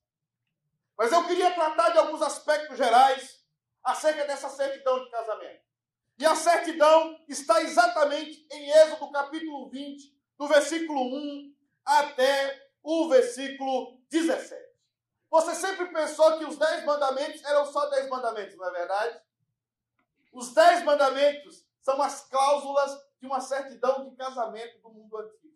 Mas 0.96 1.12
eu 1.12 1.26
queria 1.26 1.52
tratar 1.52 1.90
de 1.90 1.98
alguns 1.98 2.22
aspectos 2.22 2.76
gerais 2.76 3.42
acerca 3.82 4.24
dessa 4.24 4.48
certidão 4.48 5.04
de 5.04 5.10
casamento. 5.10 5.64
E 6.18 6.24
a 6.24 6.36
certidão 6.36 7.18
está 7.28 7.60
exatamente 7.62 8.46
em 8.52 8.70
Êxodo 8.70 9.10
capítulo 9.10 9.68
20, 9.68 10.16
do 10.38 10.46
versículo 10.46 11.00
1 11.00 11.54
até 11.84 12.70
o 12.82 13.08
versículo 13.08 14.00
17. 14.08 14.54
Você 15.28 15.54
sempre 15.56 15.86
pensou 15.86 16.38
que 16.38 16.44
os 16.44 16.56
dez 16.56 16.84
mandamentos 16.84 17.42
eram 17.42 17.66
só 17.66 17.86
dez 17.90 18.08
mandamentos, 18.08 18.56
não 18.56 18.68
é 18.68 18.70
verdade? 18.70 19.20
Os 20.32 20.54
dez 20.54 20.84
mandamentos 20.84 21.66
são 21.80 22.00
as 22.00 22.28
cláusulas 22.28 22.96
de 23.20 23.26
uma 23.26 23.40
certidão 23.40 24.08
de 24.08 24.16
casamento 24.16 24.78
do 24.78 24.90
mundo 24.90 25.16
antigo. 25.16 25.54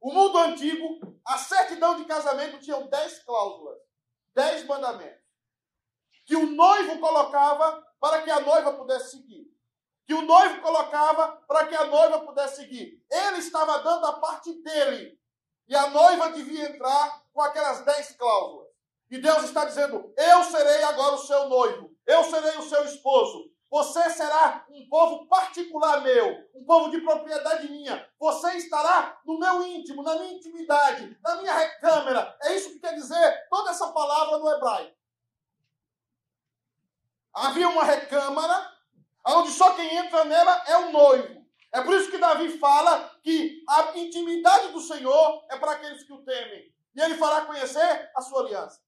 O 0.00 0.12
mundo 0.12 0.38
antigo, 0.38 1.20
a 1.24 1.38
certidão 1.38 1.96
de 1.96 2.04
casamento 2.06 2.58
tinha 2.58 2.80
dez 2.88 3.20
cláusulas 3.20 3.89
dez 4.34 4.64
mandamentos 4.66 5.20
que 6.30 6.36
o 6.36 6.46
noivo 6.46 7.00
colocava 7.00 7.84
para 7.98 8.22
que 8.22 8.30
a 8.30 8.38
noiva 8.38 8.74
pudesse 8.74 9.16
seguir. 9.16 9.50
Que 10.06 10.14
o 10.14 10.22
noivo 10.22 10.60
colocava 10.60 11.42
para 11.48 11.66
que 11.66 11.74
a 11.74 11.86
noiva 11.86 12.20
pudesse 12.20 12.62
seguir. 12.62 13.04
Ele 13.10 13.38
estava 13.38 13.80
dando 13.80 14.06
a 14.06 14.20
parte 14.20 14.52
dele. 14.62 15.18
E 15.66 15.74
a 15.74 15.90
noiva 15.90 16.30
devia 16.30 16.68
entrar 16.68 17.24
com 17.32 17.40
aquelas 17.40 17.84
dez 17.84 18.12
cláusulas. 18.12 18.68
E 19.10 19.18
Deus 19.18 19.42
está 19.42 19.64
dizendo: 19.64 20.14
Eu 20.16 20.44
serei 20.44 20.84
agora 20.84 21.16
o 21.16 21.26
seu 21.26 21.48
noivo. 21.48 21.90
Eu 22.06 22.22
serei 22.22 22.58
o 22.58 22.68
seu 22.68 22.84
esposo. 22.84 23.49
Você 23.70 24.10
será 24.10 24.66
um 24.68 24.88
povo 24.88 25.28
particular 25.28 26.00
meu, 26.00 26.50
um 26.56 26.64
povo 26.64 26.90
de 26.90 27.00
propriedade 27.02 27.70
minha. 27.70 28.04
Você 28.18 28.56
estará 28.56 29.20
no 29.24 29.38
meu 29.38 29.62
íntimo, 29.62 30.02
na 30.02 30.16
minha 30.16 30.32
intimidade, 30.32 31.16
na 31.22 31.36
minha 31.36 31.56
recâmara. 31.56 32.36
É 32.42 32.56
isso 32.56 32.70
que 32.70 32.80
quer 32.80 32.94
dizer 32.94 33.46
toda 33.48 33.70
essa 33.70 33.92
palavra 33.92 34.38
no 34.38 34.50
hebraico. 34.50 34.96
Havia 37.32 37.68
uma 37.68 37.84
recâmara, 37.84 38.76
onde 39.24 39.52
só 39.52 39.72
quem 39.76 39.98
entra 39.98 40.24
nela 40.24 40.64
é 40.66 40.76
o 40.76 40.90
noivo. 40.90 41.46
É 41.70 41.80
por 41.80 41.94
isso 41.94 42.10
que 42.10 42.18
Davi 42.18 42.58
fala 42.58 43.20
que 43.22 43.64
a 43.68 43.96
intimidade 43.96 44.72
do 44.72 44.80
Senhor 44.80 45.46
é 45.48 45.56
para 45.56 45.72
aqueles 45.72 46.02
que 46.02 46.12
o 46.12 46.24
temem. 46.24 46.74
E 46.92 47.00
ele 47.00 47.16
fará 47.16 47.46
conhecer 47.46 48.10
a 48.16 48.20
sua 48.20 48.40
aliança. 48.40 48.82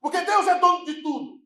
Porque 0.00 0.20
Deus 0.22 0.48
é 0.48 0.58
dono 0.58 0.84
de 0.84 1.00
tudo. 1.00 1.43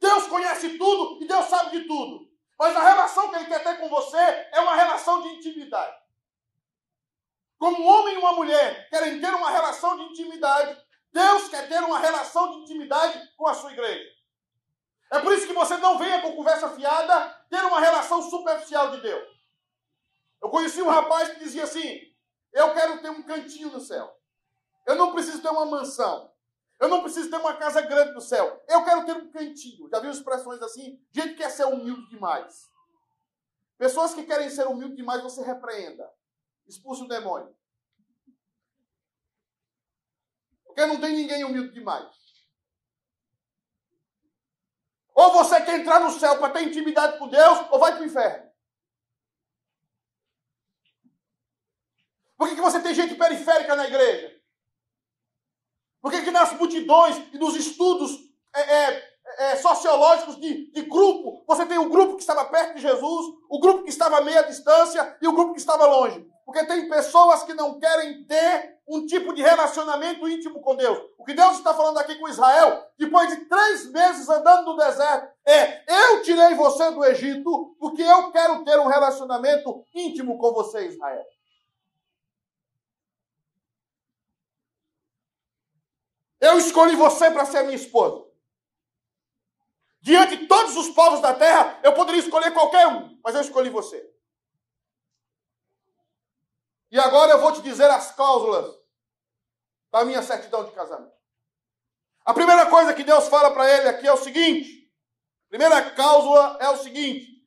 Deus 0.00 0.26
conhece 0.26 0.78
tudo 0.78 1.22
e 1.22 1.26
Deus 1.26 1.46
sabe 1.46 1.78
de 1.78 1.86
tudo. 1.86 2.28
Mas 2.58 2.76
a 2.76 2.80
relação 2.80 3.30
que 3.30 3.36
Ele 3.36 3.46
quer 3.46 3.62
ter 3.62 3.78
com 3.78 3.88
você 3.88 4.16
é 4.16 4.60
uma 4.60 4.74
relação 4.74 5.22
de 5.22 5.28
intimidade. 5.28 5.96
Como 7.58 7.80
um 7.82 7.86
homem 7.86 8.14
e 8.14 8.18
uma 8.18 8.32
mulher 8.32 8.88
querem 8.88 9.20
ter 9.20 9.34
uma 9.34 9.50
relação 9.50 9.96
de 9.96 10.04
intimidade, 10.04 10.80
Deus 11.12 11.48
quer 11.48 11.68
ter 11.68 11.82
uma 11.82 11.98
relação 11.98 12.52
de 12.52 12.58
intimidade 12.58 13.20
com 13.36 13.46
a 13.46 13.54
sua 13.54 13.72
igreja. 13.72 14.08
É 15.10 15.20
por 15.20 15.32
isso 15.32 15.46
que 15.46 15.52
você 15.52 15.76
não 15.78 15.98
venha 15.98 16.20
com 16.20 16.36
conversa 16.36 16.68
fiada 16.70 17.30
ter 17.48 17.64
uma 17.64 17.80
relação 17.80 18.22
superficial 18.22 18.90
de 18.92 19.00
Deus. 19.00 19.38
Eu 20.40 20.50
conheci 20.50 20.80
um 20.82 20.88
rapaz 20.88 21.30
que 21.30 21.40
dizia 21.40 21.64
assim: 21.64 22.00
Eu 22.52 22.72
quero 22.74 23.00
ter 23.00 23.10
um 23.10 23.22
cantinho 23.22 23.70
no 23.70 23.80
céu. 23.80 24.16
Eu 24.86 24.96
não 24.96 25.12
preciso 25.12 25.42
ter 25.42 25.48
uma 25.48 25.64
mansão. 25.64 26.30
Eu 26.80 26.88
não 26.88 27.02
preciso 27.02 27.28
ter 27.28 27.36
uma 27.36 27.56
casa 27.56 27.80
grande 27.80 28.12
no 28.12 28.20
céu. 28.20 28.64
Eu 28.68 28.84
quero 28.84 29.04
ter 29.04 29.16
um 29.16 29.30
cantinho. 29.30 29.88
Já 29.88 29.98
viu 29.98 30.10
expressões 30.10 30.62
assim? 30.62 31.04
Gente 31.10 31.30
que 31.30 31.42
quer 31.42 31.50
ser 31.50 31.64
humilde 31.64 32.08
demais. 32.08 32.70
Pessoas 33.76 34.14
que 34.14 34.24
querem 34.24 34.48
ser 34.48 34.66
humilde 34.66 34.94
demais, 34.94 35.22
você 35.22 35.42
repreenda. 35.42 36.08
Expulse 36.66 37.02
o 37.02 37.08
demônio. 37.08 37.56
Porque 40.64 40.86
não 40.86 41.00
tem 41.00 41.16
ninguém 41.16 41.44
humilde 41.44 41.72
demais. 41.72 42.16
Ou 45.14 45.32
você 45.32 45.60
quer 45.64 45.80
entrar 45.80 45.98
no 45.98 46.12
céu 46.12 46.38
para 46.38 46.52
ter 46.52 46.62
intimidade 46.62 47.18
com 47.18 47.28
Deus, 47.28 47.58
ou 47.72 47.80
vai 47.80 47.92
para 47.92 48.02
o 48.02 48.06
inferno. 48.06 48.48
Por 52.36 52.48
que, 52.48 52.54
que 52.54 52.60
você 52.60 52.80
tem 52.80 52.94
gente 52.94 53.16
periférica 53.16 53.74
na 53.74 53.88
igreja? 53.88 54.37
Por 56.00 56.10
que, 56.10 56.22
que 56.22 56.30
nas 56.30 56.52
multidões 56.52 57.16
e 57.32 57.38
nos 57.38 57.56
estudos 57.56 58.18
é, 58.54 58.60
é, 58.60 59.02
é, 59.38 59.56
sociológicos 59.56 60.40
de, 60.40 60.70
de 60.72 60.82
grupo, 60.82 61.44
você 61.46 61.66
tem 61.66 61.78
o 61.78 61.88
grupo 61.88 62.14
que 62.16 62.22
estava 62.22 62.44
perto 62.44 62.76
de 62.76 62.82
Jesus, 62.82 63.26
o 63.48 63.60
grupo 63.60 63.84
que 63.84 63.90
estava 63.90 64.18
a 64.18 64.20
meia 64.20 64.42
distância 64.42 65.16
e 65.20 65.28
o 65.28 65.32
grupo 65.32 65.52
que 65.52 65.60
estava 65.60 65.86
longe? 65.86 66.26
Porque 66.44 66.64
tem 66.64 66.88
pessoas 66.88 67.42
que 67.42 67.52
não 67.52 67.78
querem 67.78 68.24
ter 68.24 68.78
um 68.88 69.04
tipo 69.04 69.34
de 69.34 69.42
relacionamento 69.42 70.26
íntimo 70.26 70.62
com 70.62 70.74
Deus. 70.74 70.98
O 71.18 71.24
que 71.24 71.34
Deus 71.34 71.58
está 71.58 71.74
falando 71.74 71.98
aqui 71.98 72.14
com 72.14 72.26
Israel, 72.26 72.86
depois 72.98 73.28
de 73.28 73.44
três 73.44 73.90
meses 73.92 74.26
andando 74.30 74.64
no 74.64 74.76
deserto, 74.76 75.28
é: 75.46 75.82
eu 75.86 76.22
tirei 76.22 76.54
você 76.54 76.90
do 76.90 77.04
Egito 77.04 77.76
porque 77.78 78.02
eu 78.02 78.32
quero 78.32 78.64
ter 78.64 78.78
um 78.78 78.86
relacionamento 78.86 79.84
íntimo 79.94 80.38
com 80.38 80.54
você, 80.54 80.86
Israel. 80.86 81.22
Eu 86.40 86.58
escolhi 86.58 86.94
você 86.96 87.30
para 87.30 87.44
ser 87.44 87.62
minha 87.62 87.76
esposa. 87.76 88.26
Diante 90.00 90.36
de 90.36 90.46
todos 90.46 90.76
os 90.76 90.88
povos 90.90 91.20
da 91.20 91.34
terra, 91.34 91.80
eu 91.82 91.92
poderia 91.92 92.20
escolher 92.20 92.52
qualquer 92.52 92.86
um, 92.86 93.18
mas 93.22 93.34
eu 93.34 93.40
escolhi 93.40 93.68
você. 93.68 94.08
E 96.90 96.98
agora 96.98 97.32
eu 97.32 97.40
vou 97.40 97.52
te 97.52 97.60
dizer 97.60 97.90
as 97.90 98.14
cláusulas 98.14 98.74
da 99.90 100.04
minha 100.04 100.22
certidão 100.22 100.64
de 100.64 100.72
casamento. 100.72 101.16
A 102.24 102.32
primeira 102.32 102.66
coisa 102.66 102.94
que 102.94 103.02
Deus 103.02 103.28
fala 103.28 103.50
para 103.50 103.68
ele 103.70 103.88
aqui 103.88 104.06
é 104.06 104.12
o 104.12 104.16
seguinte: 104.16 104.90
a 105.46 105.48
primeira 105.48 105.90
cláusula 105.90 106.56
é 106.60 106.68
o 106.70 106.76
seguinte: 106.76 107.44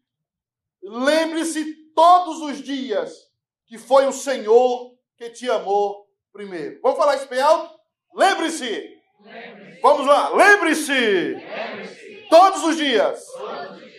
lembre-se 0.83 1.73
todos 1.93 2.41
os 2.41 2.61
dias 2.61 3.31
que 3.65 3.77
foi 3.77 4.05
o 4.05 4.13
Senhor 4.13 4.95
que 5.15 5.29
te 5.29 5.49
amou 5.49 6.07
primeiro. 6.31 6.79
Vamos 6.81 6.97
falar 6.97 7.15
isso 7.15 7.27
bem 7.27 7.41
alto? 7.41 7.80
Lembre-se. 8.15 8.99
Lembre 9.23 9.79
Vamos 9.81 10.05
lá, 10.05 10.29
lembre-se. 10.29 10.91
Lembre 10.91 12.01
todos 12.29 12.63
os 12.63 12.77
dias 12.77 13.23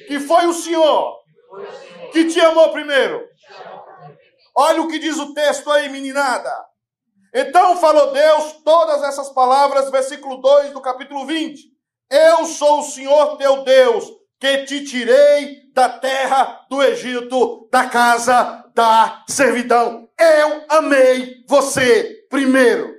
que 0.08 0.18
foi 0.20 0.46
o 0.46 0.52
Senhor 0.54 1.22
que 2.12 2.26
te 2.26 2.40
amou 2.40 2.72
primeiro. 2.72 3.22
Olha 4.54 4.82
o 4.82 4.88
que 4.88 4.98
diz 4.98 5.18
o 5.18 5.34
texto 5.34 5.70
aí, 5.70 5.88
meninada. 5.88 6.52
Então 7.34 7.76
falou 7.76 8.12
Deus 8.12 8.52
todas 8.64 9.02
essas 9.02 9.30
palavras, 9.30 9.90
versículo 9.90 10.36
2 10.36 10.72
do 10.72 10.80
capítulo 10.80 11.26
20. 11.26 11.62
Eu 12.10 12.44
sou 12.44 12.80
o 12.80 12.84
Senhor 12.84 13.36
teu 13.38 13.64
Deus, 13.64 14.06
que 14.38 14.64
te 14.64 14.84
tirei 14.84 15.62
da 15.72 15.88
terra 15.88 16.66
do 16.68 16.82
Egito, 16.82 17.68
da 17.70 17.88
casa 17.88 18.70
da 18.74 19.24
servidão. 19.28 20.08
Eu 20.18 20.64
amei 20.68 21.44
você 21.48 22.26
primeiro. 22.28 22.91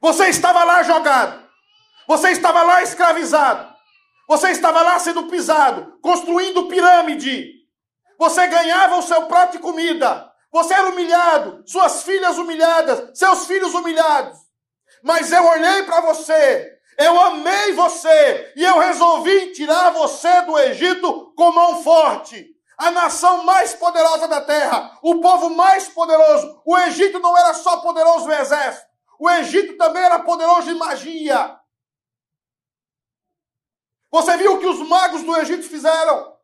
Você 0.00 0.28
estava 0.28 0.62
lá 0.64 0.82
jogado. 0.82 1.42
Você 2.06 2.30
estava 2.30 2.62
lá 2.62 2.82
escravizado. 2.82 3.74
Você 4.28 4.50
estava 4.50 4.82
lá 4.82 4.98
sendo 4.98 5.24
pisado, 5.24 5.98
construindo 6.02 6.66
pirâmide. 6.66 7.54
Você 8.18 8.46
ganhava 8.46 8.96
o 8.96 9.02
seu 9.02 9.22
prato 9.22 9.52
de 9.52 9.58
comida. 9.58 10.30
Você 10.52 10.72
era 10.74 10.88
humilhado, 10.88 11.62
suas 11.66 12.02
filhas 12.02 12.38
humilhadas, 12.38 13.18
seus 13.18 13.46
filhos 13.46 13.74
humilhados. 13.74 14.38
Mas 15.02 15.30
eu 15.30 15.44
olhei 15.44 15.82
para 15.82 16.00
você, 16.00 16.78
eu 16.98 17.20
amei 17.20 17.74
você 17.74 18.52
e 18.56 18.64
eu 18.64 18.78
resolvi 18.78 19.52
tirar 19.52 19.90
você 19.90 20.42
do 20.42 20.58
Egito 20.58 21.32
com 21.36 21.52
mão 21.52 21.82
forte. 21.82 22.46
A 22.78 22.90
nação 22.90 23.44
mais 23.44 23.74
poderosa 23.74 24.26
da 24.26 24.40
terra, 24.40 24.98
o 25.02 25.20
povo 25.20 25.50
mais 25.50 25.88
poderoso. 25.88 26.62
O 26.64 26.78
Egito 26.78 27.18
não 27.18 27.36
era 27.36 27.52
só 27.54 27.78
poderoso 27.78 28.26
no 28.26 28.32
exército, 28.32 28.87
o 29.18 29.28
Egito 29.30 29.76
também 29.76 30.02
era 30.02 30.18
poderoso 30.20 30.70
em 30.70 30.78
magia. 30.78 31.58
Você 34.10 34.36
viu 34.36 34.54
o 34.54 34.58
que 34.58 34.66
os 34.66 34.78
magos 34.88 35.22
do 35.22 35.36
Egito 35.36 35.64
fizeram? 35.64 36.36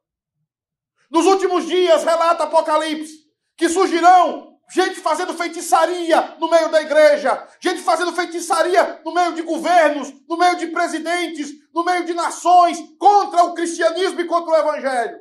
Nos 1.10 1.26
últimos 1.26 1.66
dias, 1.66 2.04
relata 2.04 2.44
Apocalipse, 2.44 3.24
que 3.56 3.68
surgirão 3.68 4.54
gente 4.70 5.00
fazendo 5.00 5.34
feitiçaria 5.34 6.36
no 6.38 6.48
meio 6.48 6.70
da 6.70 6.82
igreja, 6.82 7.46
gente 7.60 7.82
fazendo 7.82 8.12
feitiçaria 8.12 9.00
no 9.04 9.12
meio 9.12 9.32
de 9.34 9.42
governos, 9.42 10.12
no 10.28 10.36
meio 10.36 10.56
de 10.56 10.68
presidentes, 10.68 11.52
no 11.72 11.84
meio 11.84 12.04
de 12.04 12.14
nações, 12.14 12.78
contra 12.98 13.44
o 13.44 13.54
cristianismo 13.54 14.20
e 14.20 14.26
contra 14.26 14.52
o 14.52 14.56
evangelho. 14.56 15.20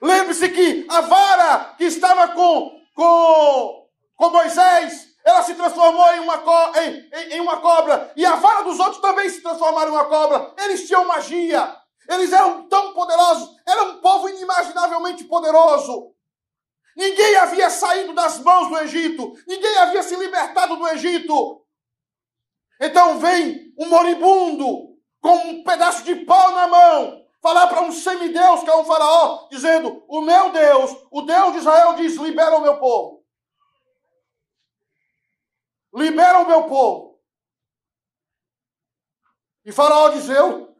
Lembre-se 0.00 0.48
que 0.48 0.86
a 0.88 1.00
vara 1.00 1.74
que 1.76 1.84
estava 1.84 2.28
com, 2.28 2.80
com, 2.94 3.88
com 4.14 4.30
Moisés, 4.30 5.15
ela 5.26 5.42
se 5.42 5.54
transformou 5.54 6.06
em 6.14 6.20
uma, 6.20 6.36
em, 6.76 7.10
em, 7.12 7.32
em 7.34 7.40
uma 7.40 7.56
cobra, 7.56 8.12
e 8.14 8.24
a 8.24 8.36
vara 8.36 8.62
dos 8.62 8.78
outros 8.78 9.02
também 9.02 9.28
se 9.28 9.42
transformaram 9.42 9.90
em 9.90 9.94
uma 9.94 10.04
cobra. 10.04 10.54
Eles 10.56 10.86
tinham 10.86 11.04
magia. 11.04 11.76
Eles 12.08 12.32
eram 12.32 12.68
tão 12.68 12.94
poderosos, 12.94 13.50
era 13.66 13.82
um 13.82 13.98
povo 13.98 14.28
inimaginavelmente 14.28 15.24
poderoso. 15.24 16.14
Ninguém 16.96 17.36
havia 17.38 17.68
saído 17.68 18.14
das 18.14 18.38
mãos 18.38 18.68
do 18.68 18.78
Egito, 18.78 19.34
ninguém 19.48 19.76
havia 19.78 20.04
se 20.04 20.14
libertado 20.14 20.76
do 20.76 20.86
Egito. 20.88 21.64
Então 22.80 23.18
vem 23.18 23.74
um 23.76 23.88
moribundo 23.88 24.96
com 25.20 25.34
um 25.34 25.64
pedaço 25.64 26.04
de 26.04 26.14
pau 26.14 26.52
na 26.52 26.68
mão, 26.68 27.26
falar 27.42 27.66
para 27.66 27.82
um 27.82 27.90
semideus 27.90 28.62
que 28.62 28.70
é 28.70 28.76
um 28.76 28.84
faraó, 28.84 29.48
dizendo: 29.50 30.04
O 30.08 30.20
meu 30.20 30.50
Deus, 30.52 30.96
o 31.10 31.22
Deus 31.22 31.52
de 31.52 31.58
Israel 31.58 31.94
diz: 31.94 32.14
libera 32.14 32.56
o 32.56 32.62
meu 32.62 32.78
povo. 32.78 33.15
Libera 35.96 36.40
o 36.40 36.46
meu 36.46 36.68
povo. 36.68 37.18
E 39.64 39.72
Faraó 39.72 40.10
diz: 40.10 40.28
Eu, 40.28 40.76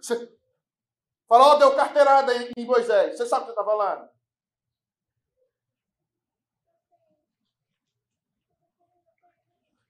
Faraó 1.27 1.55
deu 1.57 1.75
carteirada 1.75 2.33
em 2.35 2.67
Moisés. 2.67 3.17
Você 3.17 3.25
sabe 3.25 3.43
o 3.43 3.47
que 3.47 3.53
está 3.53 3.65
falando? 3.65 4.11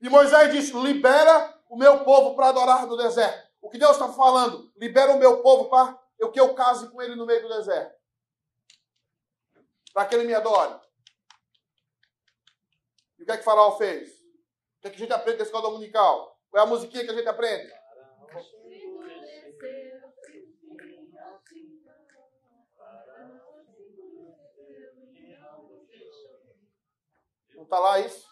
E 0.01 0.09
Moisés 0.09 0.53
disse: 0.53 0.73
Libera 0.81 1.61
o 1.69 1.77
meu 1.77 2.05
povo 2.05 2.37
para 2.37 2.51
adorar 2.51 2.87
no 2.87 2.97
deserto. 2.97 3.51
O 3.61 3.69
que 3.69 3.79
Deus 3.79 3.93
está 3.97 4.13
falando? 4.13 4.73
Libera 4.77 5.13
o 5.13 5.19
meu 5.19 5.43
povo 5.43 5.69
para 5.69 6.01
eu 6.21 6.31
que 6.31 6.39
eu 6.39 6.55
case 6.55 6.89
com 6.89 7.03
ele 7.03 7.17
no 7.17 7.27
meio 7.27 7.43
do 7.43 7.49
deserto. 7.49 7.97
Para 9.93 10.07
que 10.07 10.15
ele 10.15 10.25
me 10.25 10.35
adore. 10.35 10.81
E 13.19 13.25
o 13.25 13.27
que 13.27 13.33
é 13.33 13.37
que 13.37 13.43
Faraó 13.43 13.77
fez? 13.77 14.16
O 14.79 14.81
que, 14.81 14.89
é 14.89 14.91
que 14.91 14.97
a 14.97 14.99
gente 14.99 15.13
aprende 15.13 15.39
na 15.39 15.45
escola 15.45 15.71
dominical? 15.71 16.39
Qual 16.51 16.63
é 16.63 16.67
a 16.67 16.69
musiquinha 16.69 17.05
que 17.05 17.11
a 17.11 17.15
gente 17.15 17.29
aprende? 17.29 17.73
Não 27.55 27.65
está 27.65 27.79
lá 27.79 27.99
isso? 28.01 28.27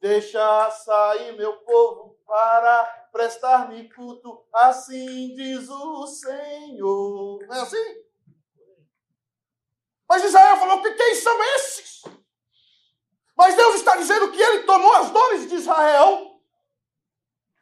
Deixa 0.00 0.70
sair 0.70 1.36
meu 1.36 1.58
povo 1.58 2.18
para 2.26 3.08
prestar-me 3.12 3.88
culto, 3.90 4.44
assim 4.52 5.34
diz 5.34 5.68
o 5.68 6.06
Senhor. 6.06 7.46
Não 7.46 7.54
é 7.54 7.60
assim? 7.60 8.02
Mas 10.08 10.24
Israel 10.24 10.56
falou: 10.56 10.82
que 10.82 10.92
quem 10.94 11.14
são 11.14 11.42
esses? 11.56 12.02
Mas 13.36 13.54
Deus 13.54 13.76
está 13.76 13.96
dizendo 13.96 14.30
que 14.30 14.40
ele 14.40 14.64
tomou 14.64 14.94
as 14.96 15.10
dores 15.10 15.48
de 15.48 15.56
Israel, 15.56 16.32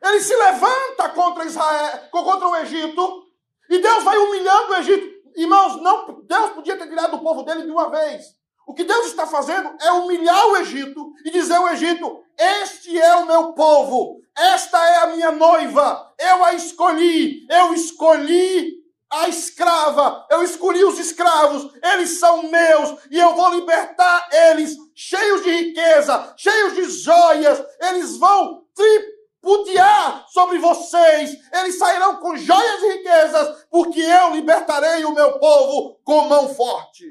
ele 0.02 0.20
se 0.20 0.34
levanta 0.34 1.08
contra 1.10 1.44
Israel, 1.44 2.08
contra 2.10 2.48
o 2.48 2.56
Egito, 2.56 3.24
e 3.68 3.78
Deus 3.78 4.02
vai 4.02 4.18
humilhando 4.18 4.72
o 4.72 4.76
Egito. 4.76 5.20
Irmãos, 5.36 5.80
não, 5.80 6.22
Deus 6.22 6.50
podia 6.50 6.76
ter 6.76 6.88
tirado 6.88 7.16
o 7.16 7.22
povo 7.22 7.42
dele 7.42 7.62
de 7.62 7.70
uma 7.70 7.88
vez. 7.88 8.34
O 8.66 8.74
que 8.74 8.84
Deus 8.84 9.06
está 9.06 9.26
fazendo 9.26 9.74
é 9.80 9.92
humilhar 9.92 10.46
o 10.46 10.56
Egito 10.58 11.12
e 11.24 11.30
dizer 11.30 11.54
ao 11.54 11.68
Egito: 11.68 12.22
Este 12.36 12.98
é 12.98 13.14
o 13.16 13.26
meu 13.26 13.52
povo, 13.52 14.20
esta 14.36 14.78
é 14.78 14.96
a 14.98 15.06
minha 15.08 15.32
noiva, 15.32 16.14
eu 16.18 16.44
a 16.44 16.52
escolhi, 16.54 17.46
eu 17.50 17.74
escolhi 17.74 18.79
a 19.10 19.28
escrava, 19.28 20.24
eu 20.30 20.42
escolhi 20.44 20.84
os 20.84 20.98
escravos, 20.98 21.72
eles 21.82 22.20
são 22.20 22.44
meus 22.44 22.96
e 23.10 23.18
eu 23.18 23.34
vou 23.34 23.50
libertar 23.50 24.28
eles, 24.32 24.76
cheios 24.94 25.42
de 25.42 25.50
riqueza, 25.50 26.32
cheios 26.36 26.74
de 26.74 26.84
joias, 26.90 27.64
eles 27.80 28.16
vão 28.16 28.64
tripudiar 28.72 30.26
sobre 30.28 30.58
vocês, 30.58 31.36
eles 31.52 31.76
sairão 31.76 32.16
com 32.18 32.36
joias 32.36 32.82
e 32.82 32.92
riquezas, 32.98 33.66
porque 33.68 34.00
eu 34.00 34.32
libertarei 34.32 35.04
o 35.04 35.14
meu 35.14 35.38
povo 35.40 36.00
com 36.04 36.28
mão 36.28 36.54
forte. 36.54 37.04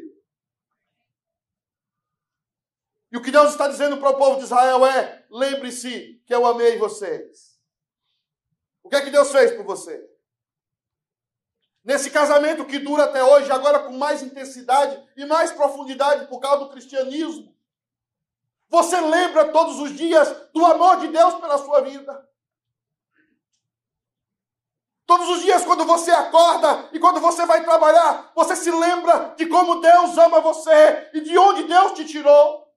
E 3.12 3.18
o 3.18 3.22
que 3.22 3.32
Deus 3.32 3.50
está 3.50 3.68
dizendo 3.68 3.98
para 3.98 4.12
o 4.12 4.18
povo 4.18 4.38
de 4.38 4.44
Israel 4.44 4.86
é: 4.86 5.26
lembre-se 5.32 6.22
que 6.26 6.34
eu 6.34 6.46
amei 6.46 6.78
vocês. 6.78 7.60
O 8.84 8.90
que 8.90 8.96
é 8.96 9.02
que 9.02 9.10
Deus 9.10 9.32
fez 9.32 9.52
por 9.52 9.66
você? 9.66 10.09
Nesse 11.84 12.12
casamento 12.12 12.66
que 12.66 12.80
dura 12.80 13.06
até 13.06 13.24
hoje, 13.24 13.52
agora 13.52 13.80
com 13.80 13.94
mais 13.94 14.22
intensidade 14.22 15.02
e 15.16 15.26
mais 15.26 15.52
profundidade 15.52 16.28
por 16.28 16.40
causa 16.40 16.66
do 16.66 16.70
cristianismo. 16.70 17.56
Você 18.70 19.00
lembra 19.02 19.52
todos 19.52 19.80
os 19.80 19.96
dias 19.96 20.28
do 20.54 20.66
amor 20.66 21.00
de 21.00 21.08
Deus 21.08 21.34
pela 21.36 21.58
sua 21.58 21.82
vida. 21.82 22.30
Todos 25.08 25.28
os 25.30 25.42
dias, 25.42 25.66
quando 25.66 25.86
você 25.86 26.12
acorda 26.12 26.88
e 26.94 27.00
quando 27.00 27.20
você 27.20 27.44
vai 27.44 27.64
trabalhar, 27.64 28.32
você 28.36 28.56
se 28.56 28.70
lembra 28.70 29.34
de 29.36 29.48
como 29.48 29.82
Deus 29.82 30.16
ama 30.20 30.40
você 30.40 31.10
e 31.16 31.22
de 31.22 31.36
onde 31.36 31.64
Deus 31.64 31.94
te 31.94 32.06
tirou. 32.06 32.72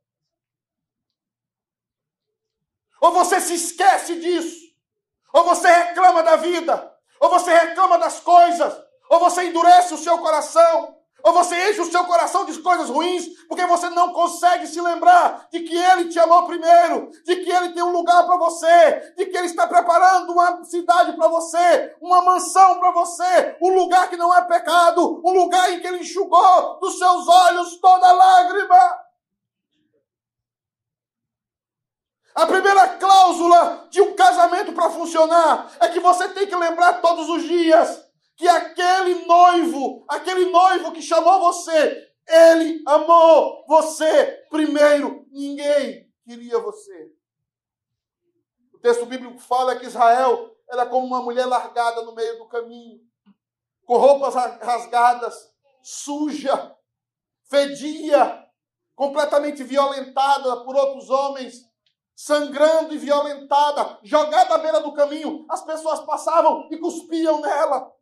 Ou 3.02 3.12
você 3.12 3.38
se 3.38 3.52
esquece 3.52 4.18
disso. 4.18 4.62
Ou 5.34 5.44
você 5.44 5.70
reclama 5.70 6.22
da 6.22 6.36
vida. 6.36 6.96
Ou 7.20 7.28
você 7.28 7.52
reclama 7.52 7.98
das 7.98 8.20
coisas. 8.20 8.91
Ou 9.12 9.20
você 9.20 9.44
endurece 9.44 9.92
o 9.92 9.98
seu 9.98 10.16
coração. 10.20 10.96
Ou 11.22 11.34
você 11.34 11.70
enche 11.70 11.82
o 11.82 11.90
seu 11.90 12.02
coração 12.06 12.46
de 12.46 12.58
coisas 12.60 12.88
ruins, 12.88 13.28
porque 13.46 13.66
você 13.66 13.90
não 13.90 14.10
consegue 14.10 14.66
se 14.66 14.80
lembrar 14.80 15.48
de 15.52 15.60
que 15.60 15.76
Ele 15.76 16.08
te 16.08 16.18
amou 16.18 16.46
primeiro, 16.46 17.10
de 17.22 17.36
que 17.36 17.50
Ele 17.52 17.74
tem 17.74 17.82
um 17.82 17.92
lugar 17.92 18.24
para 18.24 18.38
você, 18.38 19.12
de 19.14 19.26
que 19.26 19.36
Ele 19.36 19.48
está 19.48 19.66
preparando 19.66 20.32
uma 20.32 20.64
cidade 20.64 21.12
para 21.12 21.28
você, 21.28 21.94
uma 22.00 22.22
mansão 22.22 22.80
para 22.80 22.90
você, 22.90 23.54
um 23.60 23.74
lugar 23.74 24.08
que 24.08 24.16
não 24.16 24.34
é 24.34 24.40
pecado, 24.46 25.20
um 25.22 25.32
lugar 25.32 25.70
em 25.70 25.78
que 25.78 25.86
Ele 25.86 26.00
enxugou 26.00 26.80
dos 26.80 26.98
seus 26.98 27.28
olhos 27.28 27.76
toda 27.82 28.12
lágrima. 28.12 28.98
A 32.34 32.46
primeira 32.46 32.88
cláusula 32.96 33.88
de 33.90 34.00
um 34.00 34.16
casamento 34.16 34.72
para 34.72 34.88
funcionar 34.88 35.70
é 35.80 35.88
que 35.90 36.00
você 36.00 36.30
tem 36.30 36.46
que 36.46 36.56
lembrar 36.56 36.94
todos 37.02 37.28
os 37.28 37.42
dias 37.42 38.10
que 38.42 38.48
aquele 38.48 39.24
noivo, 39.24 40.04
aquele 40.08 40.46
noivo 40.46 40.90
que 40.90 41.00
chamou 41.00 41.38
você, 41.38 42.12
ele 42.26 42.82
amou 42.84 43.64
você 43.68 44.44
primeiro. 44.50 45.24
Ninguém 45.30 46.12
queria 46.24 46.58
você. 46.58 47.12
O 48.74 48.78
texto 48.78 49.06
bíblico 49.06 49.38
fala 49.38 49.76
que 49.76 49.86
Israel 49.86 50.56
era 50.68 50.84
como 50.86 51.06
uma 51.06 51.22
mulher 51.22 51.46
largada 51.46 52.02
no 52.02 52.16
meio 52.16 52.36
do 52.38 52.48
caminho, 52.48 52.98
com 53.86 53.96
roupas 53.96 54.34
rasgadas, 54.34 55.54
suja, 55.80 56.76
fedia, 57.48 58.44
completamente 58.96 59.62
violentada 59.62 60.64
por 60.64 60.74
outros 60.74 61.08
homens, 61.10 61.62
sangrando 62.16 62.92
e 62.92 62.98
violentada, 62.98 64.00
jogada 64.02 64.56
à 64.56 64.58
beira 64.58 64.80
do 64.80 64.92
caminho. 64.94 65.46
As 65.48 65.64
pessoas 65.64 66.00
passavam 66.00 66.66
e 66.72 66.76
cuspiam 66.76 67.40
nela. 67.40 68.01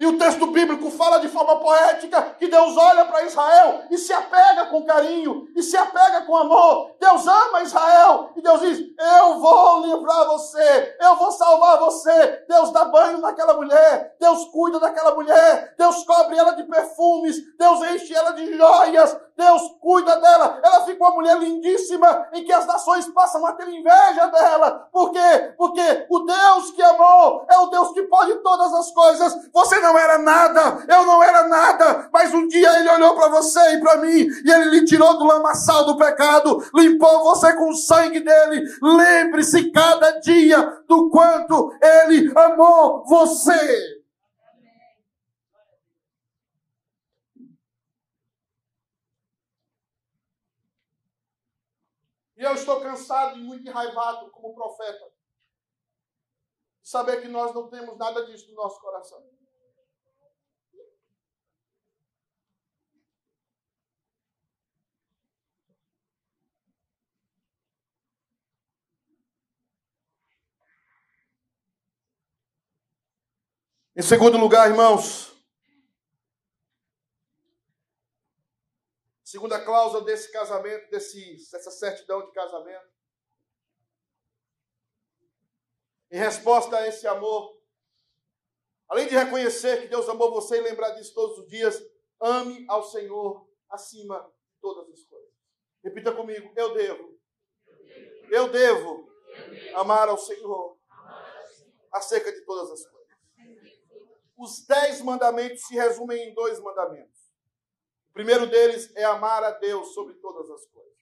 E 0.00 0.06
o 0.06 0.16
texto 0.16 0.46
bíblico 0.46 0.92
fala 0.92 1.18
de 1.18 1.28
forma 1.28 1.58
poética 1.58 2.36
que 2.38 2.46
Deus 2.46 2.76
olha 2.76 3.04
para 3.06 3.24
Israel 3.24 3.82
e 3.90 3.98
se 3.98 4.12
apega 4.12 4.66
com 4.66 4.84
carinho, 4.84 5.48
e 5.56 5.62
se 5.62 5.76
apega 5.76 6.22
com 6.22 6.36
amor. 6.36 6.92
Deus 7.00 7.26
ama 7.26 7.62
Israel 7.62 8.30
e 8.36 8.40
Deus 8.40 8.60
diz: 8.60 8.78
Eu 8.96 9.40
vou 9.40 9.80
livrar 9.80 10.24
você, 10.26 10.96
eu 11.00 11.16
vou 11.16 11.32
salvar 11.32 11.80
você. 11.80 12.44
Deus 12.48 12.70
dá 12.70 12.84
banho 12.84 13.18
naquela 13.18 13.54
mulher, 13.54 14.14
Deus 14.20 14.44
cuida 14.44 14.78
daquela 14.78 15.16
mulher, 15.16 15.74
Deus 15.76 16.04
cobre 16.04 16.38
ela 16.38 16.52
de 16.52 16.62
perfumes, 16.62 17.36
Deus 17.58 17.82
enche 17.82 18.14
ela 18.14 18.30
de 18.30 18.56
joias, 18.56 19.16
Deus 19.36 19.62
cuida 19.80 20.16
dela. 20.16 20.60
Ela 20.62 20.84
fica 20.84 21.02
uma 21.02 21.14
mulher 21.14 21.38
lindíssima 21.38 22.28
em 22.32 22.44
que 22.44 22.52
as 22.52 22.66
nações 22.66 23.08
passam 23.08 23.44
a 23.46 23.52
ter 23.52 23.68
inveja 23.68 24.26
dela. 24.26 24.88
Por 24.92 25.12
quê? 25.12 25.54
Porque 25.56 26.06
o 26.08 26.20
Deus 26.20 26.70
que 26.72 26.82
amou 26.82 27.46
é 27.48 27.58
o 27.58 27.66
Deus 27.66 27.92
que 27.92 28.02
pode 28.02 28.34
todas 28.36 28.72
as 28.74 28.90
coisas. 28.90 29.50
Você 29.52 29.78
não 29.80 29.87
era 29.96 30.18
nada, 30.18 30.84
eu 30.88 31.06
não 31.06 31.22
era 31.22 31.46
nada, 31.46 32.10
mas 32.12 32.34
um 32.34 32.48
dia 32.48 32.80
ele 32.80 32.90
olhou 32.90 33.14
para 33.14 33.28
você 33.28 33.60
e 33.74 33.80
para 33.80 33.98
mim 33.98 34.26
e 34.44 34.50
ele 34.50 34.70
lhe 34.70 34.84
tirou 34.84 35.16
do 35.16 35.24
lamaçal 35.24 35.86
do 35.86 35.96
pecado, 35.96 36.62
limpou 36.74 37.22
você 37.22 37.54
com 37.54 37.70
o 37.70 37.76
sangue 37.76 38.20
dele. 38.20 38.68
Lembre-se 38.82 39.70
cada 39.70 40.18
dia 40.20 40.82
do 40.88 41.08
quanto 41.10 41.72
ele 41.80 42.32
amou 42.36 43.04
você. 43.06 43.98
E 52.36 52.42
eu 52.42 52.54
estou 52.54 52.80
cansado 52.80 53.36
e 53.36 53.42
muito 53.42 53.68
enraivado 53.68 54.30
como 54.30 54.54
profeta. 54.54 55.12
Saber 56.80 57.20
que 57.20 57.26
nós 57.26 57.52
não 57.52 57.68
temos 57.68 57.98
nada 57.98 58.24
disso 58.26 58.48
no 58.50 58.54
nosso 58.54 58.80
coração. 58.80 59.20
Em 73.98 74.02
segundo 74.02 74.38
lugar, 74.38 74.70
irmãos, 74.70 75.36
Segunda 79.24 79.62
cláusula 79.62 80.04
desse 80.04 80.32
casamento, 80.32 80.88
desse, 80.88 81.36
dessa 81.50 81.70
certidão 81.70 82.24
de 82.24 82.32
casamento. 82.32 82.88
Em 86.10 86.16
resposta 86.16 86.78
a 86.78 86.86
esse 86.86 87.06
amor, 87.06 87.60
além 88.88 89.06
de 89.06 89.14
reconhecer 89.14 89.82
que 89.82 89.88
Deus 89.88 90.08
amou 90.08 90.30
você 90.30 90.56
e 90.58 90.62
lembrar 90.62 90.92
disso 90.92 91.12
todos 91.12 91.40
os 91.40 91.48
dias, 91.48 91.78
ame 92.18 92.64
ao 92.68 92.84
Senhor 92.84 93.46
acima 93.68 94.32
de 94.48 94.60
todas 94.62 94.88
as 94.90 95.04
coisas. 95.04 95.34
Repita 95.84 96.12
comigo: 96.12 96.50
eu 96.56 96.72
devo. 96.72 97.20
Eu 98.30 98.48
devo 98.48 99.12
amar 99.74 100.08
ao 100.08 100.16
Senhor 100.16 100.78
acerca 101.92 102.32
de 102.32 102.40
todas 102.46 102.70
as 102.70 102.82
coisas. 102.86 102.97
Os 104.38 104.64
dez 104.66 105.02
mandamentos 105.02 105.66
se 105.66 105.74
resumem 105.74 106.28
em 106.28 106.34
dois 106.34 106.58
mandamentos 106.60 107.18
primeiro 108.18 108.48
deles 108.48 108.90
é 108.96 109.04
amar 109.04 109.44
a 109.44 109.52
Deus 109.52 109.94
sobre 109.94 110.14
todas 110.14 110.50
as 110.50 110.66
coisas. 110.66 110.98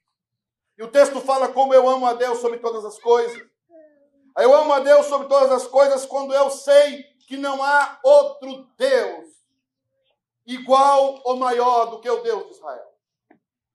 E 0.76 0.82
o 0.82 0.88
texto 0.90 1.18
fala 1.22 1.48
como 1.48 1.72
eu 1.72 1.88
amo 1.88 2.04
a 2.04 2.12
Deus 2.12 2.40
sobre 2.40 2.58
todas 2.58 2.84
as 2.84 2.98
coisas. 2.98 3.42
Eu 4.36 4.54
amo 4.54 4.74
a 4.74 4.80
Deus 4.80 5.06
sobre 5.06 5.26
todas 5.26 5.50
as 5.50 5.66
coisas 5.66 6.04
quando 6.04 6.34
eu 6.34 6.50
sei 6.50 7.04
que 7.26 7.38
não 7.38 7.62
há 7.62 7.98
outro 8.04 8.68
Deus 8.76 9.28
igual 10.46 11.22
ou 11.24 11.38
maior 11.38 11.86
do 11.86 12.00
que 12.00 12.10
o 12.10 12.22
Deus 12.22 12.48
de 12.48 12.50
Israel. 12.50 12.92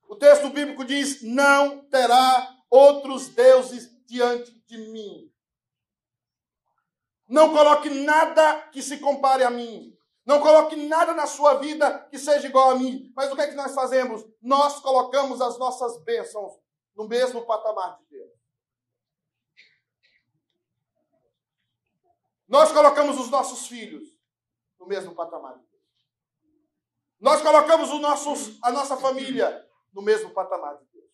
O 0.07 0.15
texto 0.15 0.47
bíblico 0.51 0.85
diz: 0.85 1.23
Não 1.23 1.79
terá 1.89 2.47
outros 2.69 3.29
deuses 3.29 3.89
diante 4.05 4.51
de 4.67 4.77
mim. 4.77 5.30
Não 7.31 7.53
coloque 7.53 7.89
nada 7.89 8.59
que 8.73 8.81
se 8.81 8.97
compare 8.97 9.45
a 9.45 9.49
mim. 9.49 9.97
Não 10.25 10.41
coloque 10.41 10.75
nada 10.75 11.13
na 11.13 11.25
sua 11.25 11.53
vida 11.53 12.05
que 12.09 12.19
seja 12.19 12.45
igual 12.45 12.71
a 12.71 12.75
mim. 12.75 13.09
Mas 13.15 13.31
o 13.31 13.35
que 13.35 13.41
é 13.41 13.47
que 13.47 13.55
nós 13.55 13.73
fazemos? 13.73 14.21
Nós 14.41 14.81
colocamos 14.81 15.39
as 15.39 15.57
nossas 15.57 16.03
bênçãos 16.03 16.59
no 16.93 17.07
mesmo 17.07 17.45
patamar 17.45 17.97
de 17.99 18.17
Deus. 18.17 18.31
Nós 22.49 22.73
colocamos 22.73 23.17
os 23.17 23.29
nossos 23.29 23.65
filhos 23.65 24.09
no 24.77 24.85
mesmo 24.85 25.15
patamar 25.15 25.53
de 25.53 25.65
Deus. 25.67 25.83
Nós 27.17 27.41
colocamos 27.41 27.93
os 27.93 28.01
nossos, 28.01 28.59
a 28.61 28.73
nossa 28.73 28.97
família 28.97 29.65
no 29.93 30.01
mesmo 30.01 30.31
patamar 30.31 30.77
de 30.79 30.85
Deus. 30.91 31.09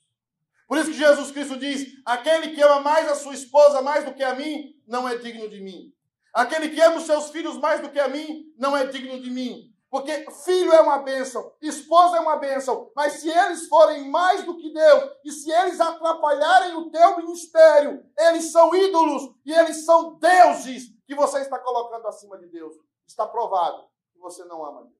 Por 0.67 0.80
isso 0.80 0.89
que 0.89 0.97
Jesus 0.97 1.30
Cristo 1.30 1.58
diz: 1.58 1.86
aquele 2.03 2.56
que 2.56 2.62
ama 2.63 2.80
mais 2.80 3.08
a 3.08 3.13
sua 3.13 3.36
esposa 3.36 3.84
mais 3.84 4.03
do 4.03 4.15
que 4.15 4.23
a 4.23 4.34
mim, 4.34 4.82
não 4.88 5.08
é 5.08 5.15
digno 5.15 5.47
de 5.47 5.62
mim. 5.62 5.95
Aquele 6.38 6.69
que 6.69 6.80
ama 6.80 6.97
os 6.97 7.08
seus 7.08 7.32
filhos 7.32 7.58
mais 7.58 7.82
do 7.82 7.89
que 7.89 8.00
a 8.00 8.08
mim, 8.08 8.54
não 8.60 8.78
é 8.78 8.86
digno 8.86 9.19
de 9.19 9.28
mim. 9.28 9.76
Porque 9.89 10.30
filho 10.45 10.71
é 10.71 10.80
uma 10.82 11.00
bênção, 11.00 11.52
esposa 11.60 12.17
é 12.17 12.19
uma 12.19 12.36
bênção, 12.36 12.91
mas 12.95 13.13
se 13.13 13.28
eles 13.28 13.67
forem 13.67 14.08
mais 14.08 14.43
do 14.43 14.56
que 14.56 14.71
Deus, 14.71 15.17
e 15.26 15.32
se 15.32 15.52
eles 15.52 15.82
atrapalharem 15.82 16.76
o 16.76 16.91
teu 16.91 17.17
ministério, 17.17 18.08
eles 18.15 18.52
são 18.52 18.76
ídolos 18.76 19.36
e 19.43 19.52
eles 19.52 19.84
são 19.84 20.19
deuses 20.19 20.93
que 21.08 21.15
você 21.15 21.39
está 21.39 21.58
colocando 21.58 22.08
acima 22.08 22.38
de 22.38 22.45
Deus. 22.45 22.76
Está 23.08 23.26
provado 23.26 23.89
que 24.13 24.19
você 24.19 24.45
não 24.45 24.63
ama 24.63 24.84
Deus. 24.84 24.95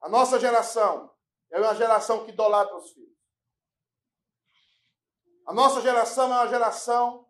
A 0.00 0.08
nossa 0.08 0.40
geração 0.40 1.10
é 1.50 1.60
uma 1.60 1.74
geração 1.74 2.24
que 2.24 2.30
idolatra 2.30 2.74
os 2.74 2.90
filhos. 2.90 3.12
A 5.46 5.52
nossa 5.52 5.82
geração 5.82 6.32
é 6.32 6.40
uma 6.40 6.48
geração 6.48 7.28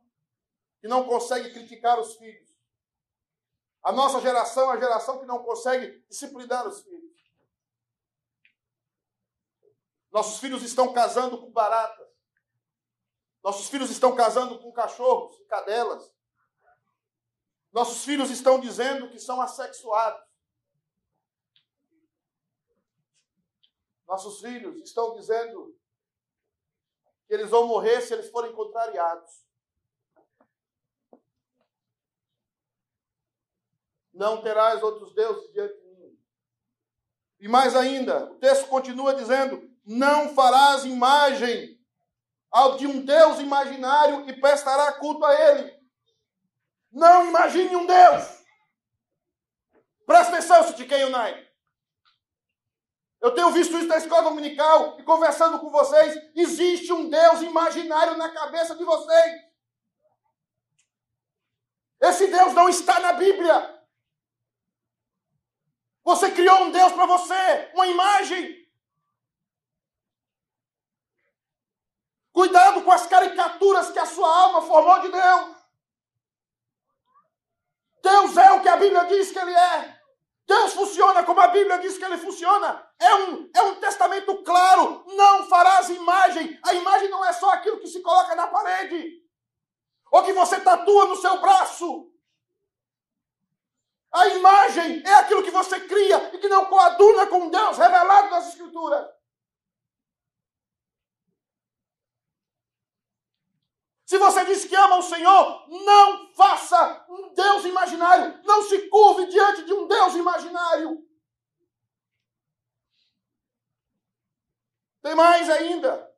que 0.82 0.88
não 0.88 1.06
consegue 1.06 1.52
criticar 1.52 1.98
os 2.00 2.16
filhos. 2.16 2.50
A 3.84 3.92
nossa 3.92 4.20
geração 4.20 4.68
é 4.72 4.76
a 4.76 4.80
geração 4.80 5.20
que 5.20 5.26
não 5.26 5.44
consegue 5.44 6.04
disciplinar 6.08 6.66
os 6.66 6.82
filhos. 6.82 7.12
Nossos 10.10 10.40
filhos 10.40 10.64
estão 10.64 10.92
casando 10.92 11.40
com 11.40 11.52
baratas. 11.52 12.08
Nossos 13.44 13.68
filhos 13.68 13.90
estão 13.90 14.14
casando 14.16 14.58
com 14.58 14.72
cachorros 14.72 15.38
e 15.38 15.44
cadelas. 15.44 16.12
Nossos 17.72 18.04
filhos 18.04 18.28
estão 18.30 18.58
dizendo 18.58 19.08
que 19.08 19.20
são 19.20 19.40
assexuados. 19.40 20.28
Nossos 24.04 24.40
filhos 24.40 24.82
estão 24.82 25.14
dizendo 25.14 25.78
que 27.28 27.34
eles 27.34 27.50
vão 27.50 27.68
morrer 27.68 28.00
se 28.00 28.12
eles 28.12 28.28
forem 28.30 28.52
contrariados. 28.52 29.51
Não 34.12 34.42
terás 34.42 34.82
outros 34.82 35.14
deuses 35.14 35.50
diante 35.52 35.74
de 35.74 35.88
mim. 35.94 36.18
E 37.40 37.48
mais 37.48 37.74
ainda, 37.74 38.32
o 38.32 38.34
texto 38.36 38.68
continua 38.68 39.14
dizendo: 39.14 39.68
Não 39.84 40.34
farás 40.34 40.84
imagem 40.84 41.80
ao 42.50 42.76
de 42.76 42.86
um 42.86 43.04
Deus 43.04 43.40
imaginário 43.40 44.28
e 44.28 44.38
prestará 44.38 44.92
culto 44.92 45.24
a 45.24 45.34
ele. 45.34 45.74
Não 46.92 47.28
imagine 47.28 47.74
um 47.74 47.86
Deus. 47.86 48.42
Presta 50.04 50.36
atenção, 50.36 50.62
Citiquei 50.64 51.04
United. 51.04 51.50
Eu 53.22 53.32
tenho 53.34 53.50
visto 53.52 53.78
isso 53.78 53.86
na 53.86 53.96
escola 53.96 54.24
dominical 54.24 54.98
e 54.98 55.04
conversando 55.04 55.58
com 55.60 55.70
vocês. 55.70 56.14
Existe 56.34 56.92
um 56.92 57.08
Deus 57.08 57.40
imaginário 57.40 58.16
na 58.18 58.28
cabeça 58.28 58.74
de 58.74 58.84
vocês. 58.84 59.40
Esse 62.00 62.26
Deus 62.26 62.52
não 62.52 62.68
está 62.68 62.98
na 62.98 63.12
Bíblia. 63.12 63.81
Você 66.04 66.30
criou 66.30 66.64
um 66.64 66.70
Deus 66.70 66.92
para 66.92 67.06
você, 67.06 67.70
uma 67.74 67.86
imagem. 67.86 68.62
Cuidado 72.32 72.82
com 72.82 72.90
as 72.90 73.06
caricaturas 73.06 73.90
que 73.90 73.98
a 73.98 74.06
sua 74.06 74.28
alma 74.28 74.62
formou 74.62 75.00
de 75.00 75.08
Deus. 75.10 75.56
Deus 78.02 78.36
é 78.36 78.52
o 78.52 78.60
que 78.60 78.68
a 78.68 78.76
Bíblia 78.76 79.04
diz 79.04 79.30
que 79.30 79.38
Ele 79.38 79.54
é. 79.54 80.02
Deus 80.44 80.72
funciona 80.74 81.22
como 81.22 81.40
a 81.40 81.48
Bíblia 81.48 81.78
diz 81.78 81.96
que 81.96 82.04
Ele 82.04 82.18
funciona. 82.18 82.84
É 82.98 83.14
um, 83.14 83.50
é 83.54 83.62
um 83.62 83.76
testamento 83.76 84.42
claro. 84.42 85.04
Não 85.06 85.46
farás 85.46 85.88
imagem. 85.88 86.58
A 86.64 86.74
imagem 86.74 87.08
não 87.10 87.24
é 87.24 87.32
só 87.32 87.50
aquilo 87.50 87.78
que 87.78 87.86
se 87.86 88.02
coloca 88.02 88.34
na 88.34 88.48
parede. 88.48 89.22
Ou 90.10 90.24
que 90.24 90.32
você 90.32 90.60
tatua 90.60 91.06
no 91.06 91.16
seu 91.16 91.40
braço. 91.40 92.11
A 94.12 94.28
imagem 94.28 95.02
é 95.06 95.14
aquilo 95.14 95.42
que 95.42 95.50
você 95.50 95.80
cria 95.80 96.34
e 96.34 96.38
que 96.38 96.48
não 96.48 96.66
coaduna 96.66 97.26
com 97.26 97.48
Deus 97.48 97.78
revelado 97.78 98.30
nas 98.30 98.48
Escrituras. 98.48 99.08
Se 104.04 104.18
você 104.18 104.44
diz 104.44 104.66
que 104.66 104.76
ama 104.76 104.98
o 104.98 105.02
Senhor, 105.02 105.66
não 105.70 106.30
faça 106.34 107.06
um 107.08 107.32
Deus 107.32 107.64
imaginário. 107.64 108.38
Não 108.44 108.62
se 108.62 108.86
curve 108.90 109.24
diante 109.28 109.64
de 109.64 109.72
um 109.72 109.88
Deus 109.88 110.14
imaginário. 110.14 111.02
Tem 115.00 115.14
mais 115.14 115.48
ainda. 115.48 116.14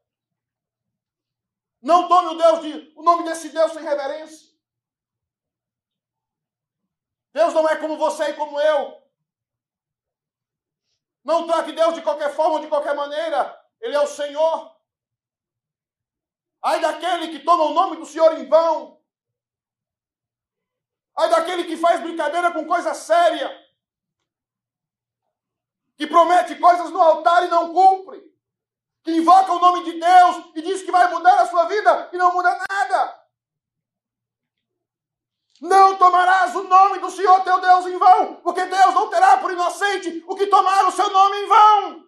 Não 1.80 2.08
tome 2.08 2.34
o 2.34 2.38
Deus 2.38 2.60
de, 2.62 2.92
o 2.96 3.02
nome 3.04 3.22
desse 3.22 3.50
Deus 3.50 3.70
sem 3.70 3.84
reverência. 3.84 4.43
Deus 7.34 7.52
não 7.52 7.68
é 7.68 7.76
como 7.76 7.98
você 7.98 8.30
e 8.30 8.34
como 8.34 8.60
eu. 8.60 9.02
Não 11.24 11.46
trate 11.46 11.72
Deus 11.72 11.94
de 11.94 12.02
qualquer 12.02 12.32
forma 12.32 12.54
ou 12.54 12.60
de 12.60 12.68
qualquer 12.68 12.94
maneira. 12.94 13.60
Ele 13.80 13.96
é 13.96 14.00
o 14.00 14.06
Senhor. 14.06 14.72
Ai 16.62 16.80
daquele 16.80 17.28
que 17.28 17.44
toma 17.44 17.64
o 17.64 17.74
nome 17.74 17.96
do 17.96 18.06
Senhor 18.06 18.38
em 18.38 18.48
vão. 18.48 19.02
Ai 21.18 21.28
daquele 21.28 21.64
que 21.64 21.76
faz 21.76 22.00
brincadeira 22.00 22.52
com 22.52 22.66
coisa 22.66 22.94
séria. 22.94 23.50
Que 25.96 26.06
promete 26.06 26.54
coisas 26.56 26.90
no 26.90 27.02
altar 27.02 27.44
e 27.44 27.48
não 27.48 27.74
cumpre. 27.74 28.22
Que 29.02 29.10
invoca 29.10 29.52
o 29.52 29.58
nome 29.58 29.84
de 29.84 29.98
Deus 29.98 30.52
e 30.54 30.62
diz 30.62 30.82
que 30.82 30.92
vai 30.92 31.10
mudar 31.10 31.40
a 31.40 31.46
sua 31.46 31.64
vida 31.64 32.10
e 32.12 32.16
não 32.16 32.32
muda 32.32 32.56
nada. 32.70 33.24
Não 35.60 35.93
tomarás 36.04 36.54
o 36.54 36.64
nome 36.64 36.98
do 36.98 37.10
Senhor 37.10 37.40
teu 37.44 37.58
Deus 37.58 37.86
em 37.86 37.96
vão, 37.96 38.34
porque 38.42 38.62
Deus 38.66 38.94
não 38.94 39.08
terá 39.08 39.38
por 39.38 39.50
inocente 39.50 40.22
o 40.28 40.36
que 40.36 40.46
tomar 40.48 40.86
o 40.86 40.92
seu 40.92 41.08
nome 41.08 41.36
em 41.38 41.46
vão. 41.46 42.04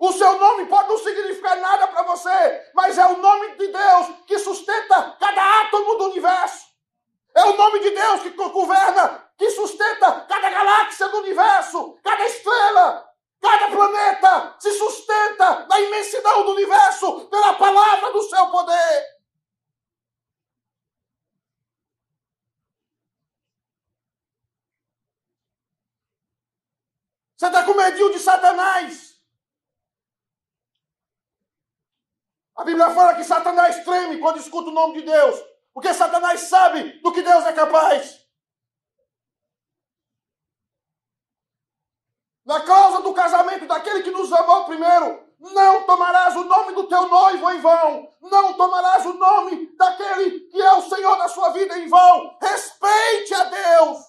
O 0.00 0.12
seu 0.12 0.38
nome 0.40 0.66
pode 0.66 0.88
não 0.88 0.98
significar 0.98 1.56
nada 1.58 1.86
para 1.86 2.02
você, 2.02 2.70
mas 2.74 2.98
é 2.98 3.06
o 3.06 3.16
nome 3.18 3.54
de 3.54 3.68
Deus 3.68 4.06
que 4.26 4.40
sustenta 4.40 5.16
cada 5.20 5.60
átomo 5.60 5.98
do 5.98 6.04
universo. 6.06 6.66
É 7.32 7.44
o 7.44 7.56
nome 7.56 7.78
de 7.78 7.90
Deus 7.90 8.22
que 8.22 8.30
governa, 8.30 9.30
que 9.36 9.50
sustenta 9.50 10.26
cada 10.28 10.50
galáxia 10.50 11.08
do 11.10 11.18
universo, 11.18 11.96
cada 12.02 12.26
estrela, 12.26 13.08
cada 13.40 13.68
planeta 13.68 14.56
se 14.58 14.72
sustenta 14.72 15.66
na 15.68 15.80
imensidão 15.80 16.44
do 16.44 16.52
universo 16.54 17.28
pela 17.28 17.54
palavra 17.54 18.12
do 18.12 18.22
seu 18.22 18.46
poder. 18.48 19.17
Você 27.38 27.46
está 27.46 27.62
com 27.62 27.74
medinho 27.74 28.10
de 28.10 28.18
Satanás. 28.18 29.16
A 32.56 32.64
Bíblia 32.64 32.90
fala 32.90 33.14
que 33.14 33.22
Satanás 33.22 33.84
treme 33.84 34.18
quando 34.18 34.40
escuta 34.40 34.70
o 34.70 34.72
nome 34.72 34.94
de 34.94 35.02
Deus, 35.02 35.40
porque 35.72 35.94
Satanás 35.94 36.40
sabe 36.40 37.00
do 37.00 37.12
que 37.12 37.22
Deus 37.22 37.46
é 37.46 37.52
capaz. 37.52 38.26
Na 42.44 42.60
causa 42.62 43.02
do 43.02 43.14
casamento 43.14 43.66
daquele 43.68 44.02
que 44.02 44.10
nos 44.10 44.32
amou 44.32 44.64
primeiro, 44.64 45.24
não 45.38 45.84
tomarás 45.84 46.34
o 46.34 46.42
nome 46.42 46.74
do 46.74 46.88
teu 46.88 47.06
noivo 47.06 47.50
em 47.52 47.60
vão, 47.60 48.12
não 48.20 48.54
tomarás 48.54 49.06
o 49.06 49.12
nome 49.12 49.76
daquele 49.76 50.40
que 50.40 50.60
é 50.60 50.72
o 50.72 50.82
Senhor 50.82 51.16
da 51.16 51.28
sua 51.28 51.50
vida 51.50 51.78
em 51.78 51.86
vão. 51.86 52.36
Respeite 52.40 53.32
a 53.32 53.44
Deus. 53.44 54.07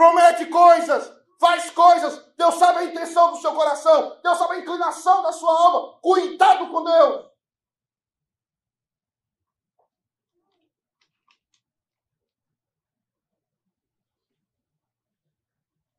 Promete 0.00 0.46
coisas, 0.46 1.12
faz 1.38 1.70
coisas, 1.72 2.34
Deus 2.34 2.54
sabe 2.54 2.78
a 2.78 2.84
intenção 2.84 3.32
do 3.32 3.36
seu 3.36 3.54
coração, 3.54 4.18
Deus 4.22 4.38
sabe 4.38 4.54
a 4.54 4.58
inclinação 4.60 5.22
da 5.22 5.30
sua 5.30 5.52
alma. 5.52 6.00
Cuidado 6.00 6.70
com 6.70 6.82
Deus. 6.82 7.30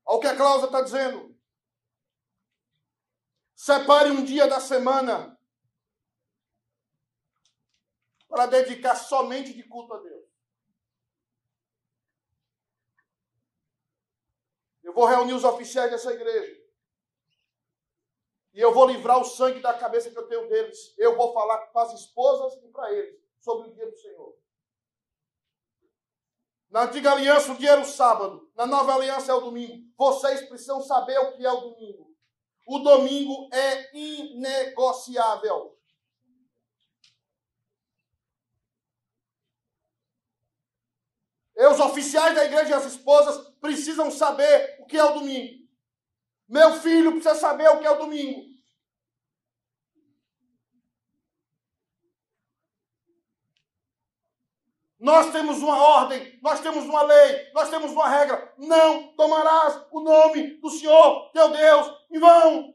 Olha 0.03 0.17
o 0.17 0.19
que 0.19 0.25
a 0.25 0.35
Cláudia 0.35 0.65
está 0.65 0.81
dizendo. 0.81 1.39
Separe 3.55 4.09
um 4.09 4.25
dia 4.25 4.47
da 4.47 4.59
semana 4.59 5.39
para 8.27 8.47
dedicar 8.47 8.95
somente 8.95 9.53
de 9.53 9.61
culto 9.61 9.93
a 9.93 9.99
Deus. 9.99 10.30
Eu 14.91 14.95
vou 14.95 15.05
reunir 15.05 15.33
os 15.33 15.45
oficiais 15.45 15.89
dessa 15.89 16.11
igreja. 16.11 16.53
E 18.53 18.59
eu 18.59 18.73
vou 18.73 18.85
livrar 18.85 19.17
o 19.21 19.23
sangue 19.23 19.61
da 19.61 19.73
cabeça 19.73 20.11
que 20.11 20.17
eu 20.17 20.27
tenho 20.27 20.49
deles. 20.49 20.93
Eu 20.97 21.15
vou 21.15 21.33
falar 21.33 21.59
para 21.67 21.83
as 21.83 21.93
esposas 21.93 22.61
e 22.61 22.67
para 22.67 22.91
eles 22.91 23.17
sobre 23.39 23.69
o 23.69 23.73
dia 23.73 23.89
do 23.89 23.97
Senhor. 23.97 24.35
Na 26.69 26.83
antiga 26.83 27.13
aliança, 27.13 27.53
o 27.53 27.57
dia 27.57 27.71
era 27.71 27.81
o 27.81 27.85
sábado. 27.85 28.51
Na 28.53 28.65
nova 28.65 28.93
aliança 28.95 29.31
é 29.31 29.35
o 29.35 29.39
domingo. 29.39 29.81
Vocês 29.97 30.41
precisam 30.49 30.81
saber 30.81 31.17
o 31.19 31.37
que 31.37 31.45
é 31.45 31.51
o 31.51 31.61
domingo. 31.61 32.13
O 32.67 32.79
domingo 32.79 33.49
é 33.53 33.97
inegociável. 33.97 35.77
Os 41.71 41.79
oficiais 41.79 42.35
da 42.35 42.45
igreja 42.45 42.71
e 42.71 42.73
as 42.73 42.85
esposas 42.85 43.47
precisam 43.61 44.11
saber 44.11 44.77
o 44.79 44.85
que 44.85 44.97
é 44.97 45.03
o 45.03 45.13
domingo. 45.13 45.61
Meu 46.47 46.73
filho 46.81 47.13
precisa 47.13 47.35
saber 47.35 47.69
o 47.69 47.79
que 47.79 47.85
é 47.85 47.91
o 47.91 47.97
domingo. 47.97 48.51
Nós 54.99 55.31
temos 55.31 55.57
uma 55.63 55.77
ordem, 55.77 56.39
nós 56.43 56.59
temos 56.59 56.83
uma 56.85 57.01
lei, 57.01 57.51
nós 57.53 57.69
temos 57.69 57.91
uma 57.91 58.07
regra. 58.07 58.53
Não 58.57 59.15
tomarás 59.15 59.83
o 59.91 60.01
nome 60.01 60.57
do 60.59 60.69
Senhor, 60.69 61.31
teu 61.31 61.49
Deus, 61.49 61.91
em 62.11 62.19
vão. 62.19 62.73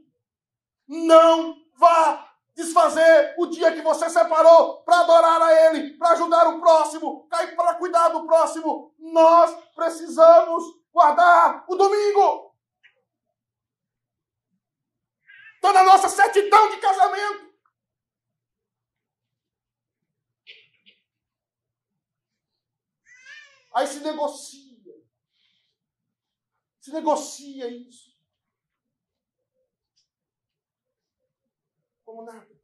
Não 0.88 1.56
vá 1.76 2.25
desfazer 2.56 3.34
o 3.38 3.46
dia 3.46 3.70
que 3.72 3.82
você 3.82 4.08
separou 4.08 4.82
para 4.82 5.00
adorar 5.00 5.42
a 5.42 5.66
Ele, 5.66 5.96
para 5.98 6.12
ajudar 6.12 6.48
o 6.48 6.58
próximo, 6.58 7.28
para 7.28 7.74
cuidar 7.74 8.08
do 8.08 8.26
próximo. 8.26 8.94
Nós 8.98 9.54
precisamos 9.74 10.64
guardar 10.90 11.66
o 11.68 11.76
domingo. 11.76 12.56
Está 15.56 15.72
na 15.74 15.84
nossa 15.84 16.08
certidão 16.08 16.70
de 16.70 16.78
casamento. 16.78 17.46
Aí 23.74 23.86
se 23.86 24.00
negocia. 24.00 24.94
Se 26.80 26.90
negocia 26.90 27.68
isso. 27.68 28.15
Como 32.16 32.22
nada. 32.22 32.56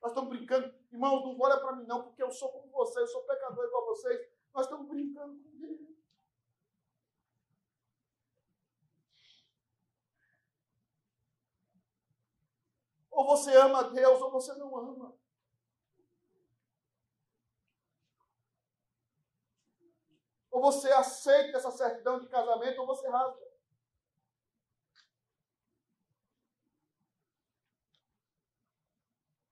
Nós 0.00 0.12
estamos 0.12 0.30
brincando. 0.30 0.74
Irmãos, 0.90 1.22
não 1.22 1.38
olha 1.38 1.60
para 1.60 1.76
mim 1.76 1.86
não, 1.86 2.04
porque 2.04 2.22
eu 2.22 2.30
sou 2.30 2.50
como 2.50 2.72
vocês, 2.72 3.02
eu 3.02 3.06
sou 3.08 3.26
pecador 3.26 3.66
igual 3.66 3.84
vocês. 3.84 4.32
Nós 4.54 4.64
estamos 4.64 4.88
brincando 4.88 5.38
com 5.42 5.58
Deus. 5.58 5.80
Ou 13.10 13.26
você 13.26 13.54
ama 13.54 13.90
Deus 13.90 14.22
ou 14.22 14.30
você 14.30 14.54
não 14.54 14.74
ama. 14.78 15.14
Ou 20.50 20.60
você 20.62 20.90
aceita 20.90 21.58
essa 21.58 21.70
certidão 21.70 22.18
de 22.18 22.28
casamento 22.28 22.80
ou 22.80 22.86
você 22.86 23.06
rasga. 23.08 23.49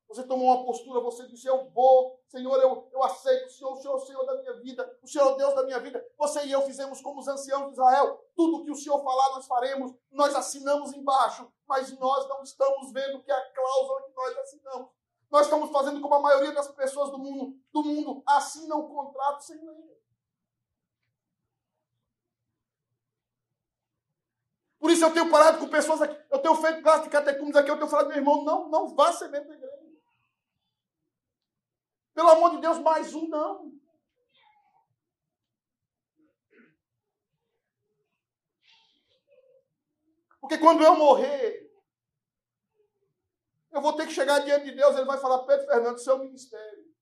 Você 0.09 0.23
tomou 0.25 0.47
uma 0.47 0.64
postura, 0.64 1.01
você 1.01 1.27
disse: 1.27 1.47
Eu 1.47 1.68
vou, 1.71 2.18
Senhor, 2.29 2.57
eu, 2.62 2.88
eu 2.90 3.03
aceito, 3.03 3.47
o 3.47 3.51
Senhor, 3.51 3.73
o 3.73 3.77
Senhor, 3.77 3.94
o 3.94 4.01
Senhor 4.01 4.25
da 4.25 4.37
minha 4.37 4.55
vida, 4.55 4.99
o 5.03 5.07
Senhor, 5.07 5.33
o 5.33 5.37
Deus 5.37 5.55
da 5.55 5.64
minha 5.64 5.79
vida. 5.81 6.05
Você 6.16 6.47
e 6.47 6.53
eu 6.53 6.62
fizemos 6.62 7.03
como 7.03 7.21
os 7.21 7.29
anciãos 7.29 7.66
de 7.66 7.73
Israel: 7.73 8.18
tudo 8.35 8.64
que 8.64 8.71
o 8.71 8.75
Senhor 8.75 9.03
falar, 9.03 9.35
nós 9.35 9.47
faremos. 9.47 9.94
Nós 10.11 10.35
assinamos 10.35 10.94
embaixo, 10.94 11.53
mas 11.66 11.97
nós 11.99 12.27
não 12.27 12.42
estamos 12.42 12.90
vendo 12.90 13.23
que 13.23 13.31
é 13.31 13.35
a 13.35 13.53
cláusula 13.53 14.03
que 14.05 14.14
nós 14.14 14.38
assinamos. 14.38 14.88
Nós 15.31 15.42
estamos 15.42 15.71
fazendo 15.71 16.01
como 16.01 16.14
a 16.14 16.21
maioria 16.21 16.53
das 16.53 16.68
pessoas 16.68 17.11
do 17.11 17.18
mundo, 17.18 17.55
do 17.71 17.85
mundo 17.85 18.23
assinam 18.27 18.81
um 18.81 18.88
contrato 18.88 19.42
sem 19.44 19.57
ler. 19.62 19.99
Por 24.81 24.90
isso 24.90 25.05
eu 25.05 25.12
tenho 25.12 25.31
parado 25.31 25.59
com 25.59 25.68
pessoas 25.68 26.01
aqui, 26.01 26.16
eu 26.31 26.38
tenho 26.38 26.55
feito 26.55 26.83
classe 26.83 27.03
de 27.05 27.11
catecúmenos 27.11 27.57
aqui, 27.57 27.71
eu 27.71 27.77
tenho 27.77 27.90
falado, 27.90 28.09
meu 28.09 28.16
irmão, 28.16 28.42
não, 28.42 28.68
não 28.71 28.94
vá 28.94 29.12
ser 29.12 29.29
membro 29.29 29.49
da 29.49 29.55
igreja. 29.55 29.78
Pelo 32.18 32.31
amor 32.31 32.50
de 32.50 32.61
Deus, 32.61 32.81
mais 32.81 33.14
um 33.14 33.28
não. 33.28 33.72
Porque 40.40 40.59
quando 40.59 40.83
eu 40.83 40.96
morrer, 40.96 41.72
eu 43.70 43.81
vou 43.81 43.92
ter 43.92 44.09
que 44.09 44.12
chegar 44.12 44.40
diante 44.40 44.64
de 44.64 44.72
Deus, 44.72 44.96
ele 44.96 45.04
vai 45.04 45.20
falar, 45.20 45.44
Pedro 45.44 45.66
Fernando, 45.68 45.98
seu 46.00 46.18
ministério. 46.18 46.92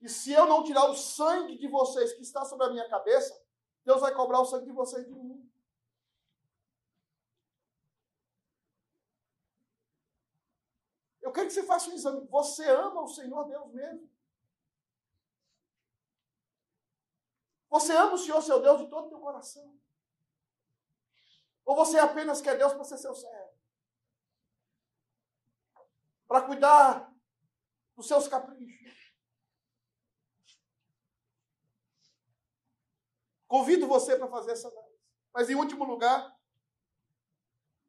E 0.00 0.08
se 0.08 0.32
eu 0.32 0.46
não 0.46 0.62
tirar 0.62 0.88
o 0.88 0.94
sangue 0.94 1.58
de 1.58 1.66
vocês 1.66 2.12
que 2.12 2.22
está 2.22 2.44
sobre 2.44 2.66
a 2.66 2.70
minha 2.70 2.88
cabeça, 2.88 3.44
Deus 3.84 4.00
vai 4.00 4.14
cobrar 4.14 4.38
o 4.38 4.46
sangue 4.46 4.66
de 4.66 4.72
vocês 4.72 5.04
de 5.04 5.12
mim. 5.12 5.31
Eu 11.32 11.34
quero 11.34 11.46
que 11.46 11.54
você 11.54 11.62
faça 11.62 11.88
um 11.88 11.94
exame. 11.94 12.26
Você 12.26 12.68
ama 12.68 13.00
o 13.00 13.08
Senhor 13.08 13.48
Deus 13.48 13.72
mesmo? 13.72 14.06
Você 17.70 17.96
ama 17.96 18.12
o 18.12 18.18
Senhor, 18.18 18.42
seu 18.42 18.60
Deus, 18.60 18.82
de 18.82 18.90
todo 18.90 19.06
o 19.06 19.08
teu 19.08 19.18
coração? 19.18 19.74
Ou 21.64 21.74
você 21.74 21.98
apenas 21.98 22.42
quer 22.42 22.58
Deus 22.58 22.74
para 22.74 22.84
ser 22.84 22.98
seu 22.98 23.14
servo? 23.14 23.58
Para 26.28 26.42
cuidar 26.42 27.10
dos 27.96 28.06
seus 28.06 28.28
caprichos? 28.28 29.14
Convido 33.48 33.88
você 33.88 34.18
para 34.18 34.28
fazer 34.28 34.52
essa 34.52 34.68
análise. 34.68 35.00
Mas, 35.32 35.48
em 35.48 35.54
último 35.54 35.84
lugar, 35.84 36.38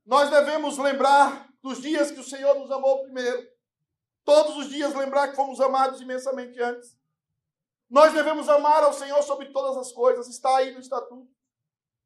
nós 0.06 0.30
devemos 0.30 0.78
lembrar 0.78 1.53
dos 1.64 1.82
dias 1.82 2.12
que 2.12 2.20
o 2.20 2.24
Senhor 2.24 2.60
nos 2.60 2.70
amou 2.70 3.04
primeiro. 3.04 3.50
Todos 4.26 4.58
os 4.58 4.70
dias 4.70 4.94
lembrar 4.94 5.30
que 5.30 5.36
fomos 5.36 5.62
amados 5.62 6.02
imensamente 6.02 6.62
antes. 6.62 6.98
Nós 7.90 8.14
devemos 8.14 8.50
amar 8.50 8.84
ao 8.84 8.94
Senhor 8.94 9.22
sobre 9.24 9.52
todas 9.52 9.78
as 9.78 9.92
coisas, 9.92 10.28
está 10.28 10.58
aí 10.58 10.74
no 10.74 10.80
estatuto. 10.80 11.32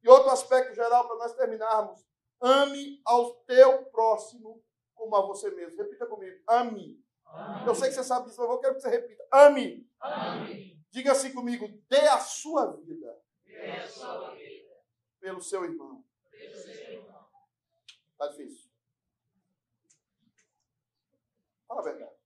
E 0.04 0.10
outro 0.10 0.30
aspecto 0.30 0.76
geral 0.76 1.08
para 1.08 1.18
nós 1.18 1.34
terminarmos: 1.34 2.06
ame 2.40 3.02
ao 3.04 3.34
teu 3.46 3.86
próximo 3.86 4.64
como 4.94 5.16
a 5.16 5.22
você 5.22 5.50
mesmo. 5.52 5.78
Repita 5.78 6.06
comigo: 6.06 6.38
ame. 6.48 7.04
ame. 7.26 7.68
Eu 7.68 7.74
sei 7.74 7.90
que 7.90 7.96
você 7.96 8.04
sabe 8.04 8.28
disso, 8.28 8.40
mas 8.42 8.50
eu 8.50 8.60
quero 8.60 8.76
que 8.76 8.82
você 8.82 8.90
repita: 8.90 9.28
ame. 9.32 9.90
ame. 10.00 10.80
Diga 10.92 11.14
assim 11.14 11.34
comigo: 11.34 11.68
dê 11.90 12.08
a 12.08 12.20
sua 12.20 12.74
vida, 12.74 13.20
dê 13.44 13.72
a 13.72 13.88
sua 13.88 14.36
vida. 14.36 14.78
pelo 15.20 15.42
seu 15.42 15.66
irmão. 15.66 16.04
Está 18.12 18.28
difícil. 18.28 18.67
Fala 21.78 21.90
a 21.90 21.94
verdade. 21.94 22.18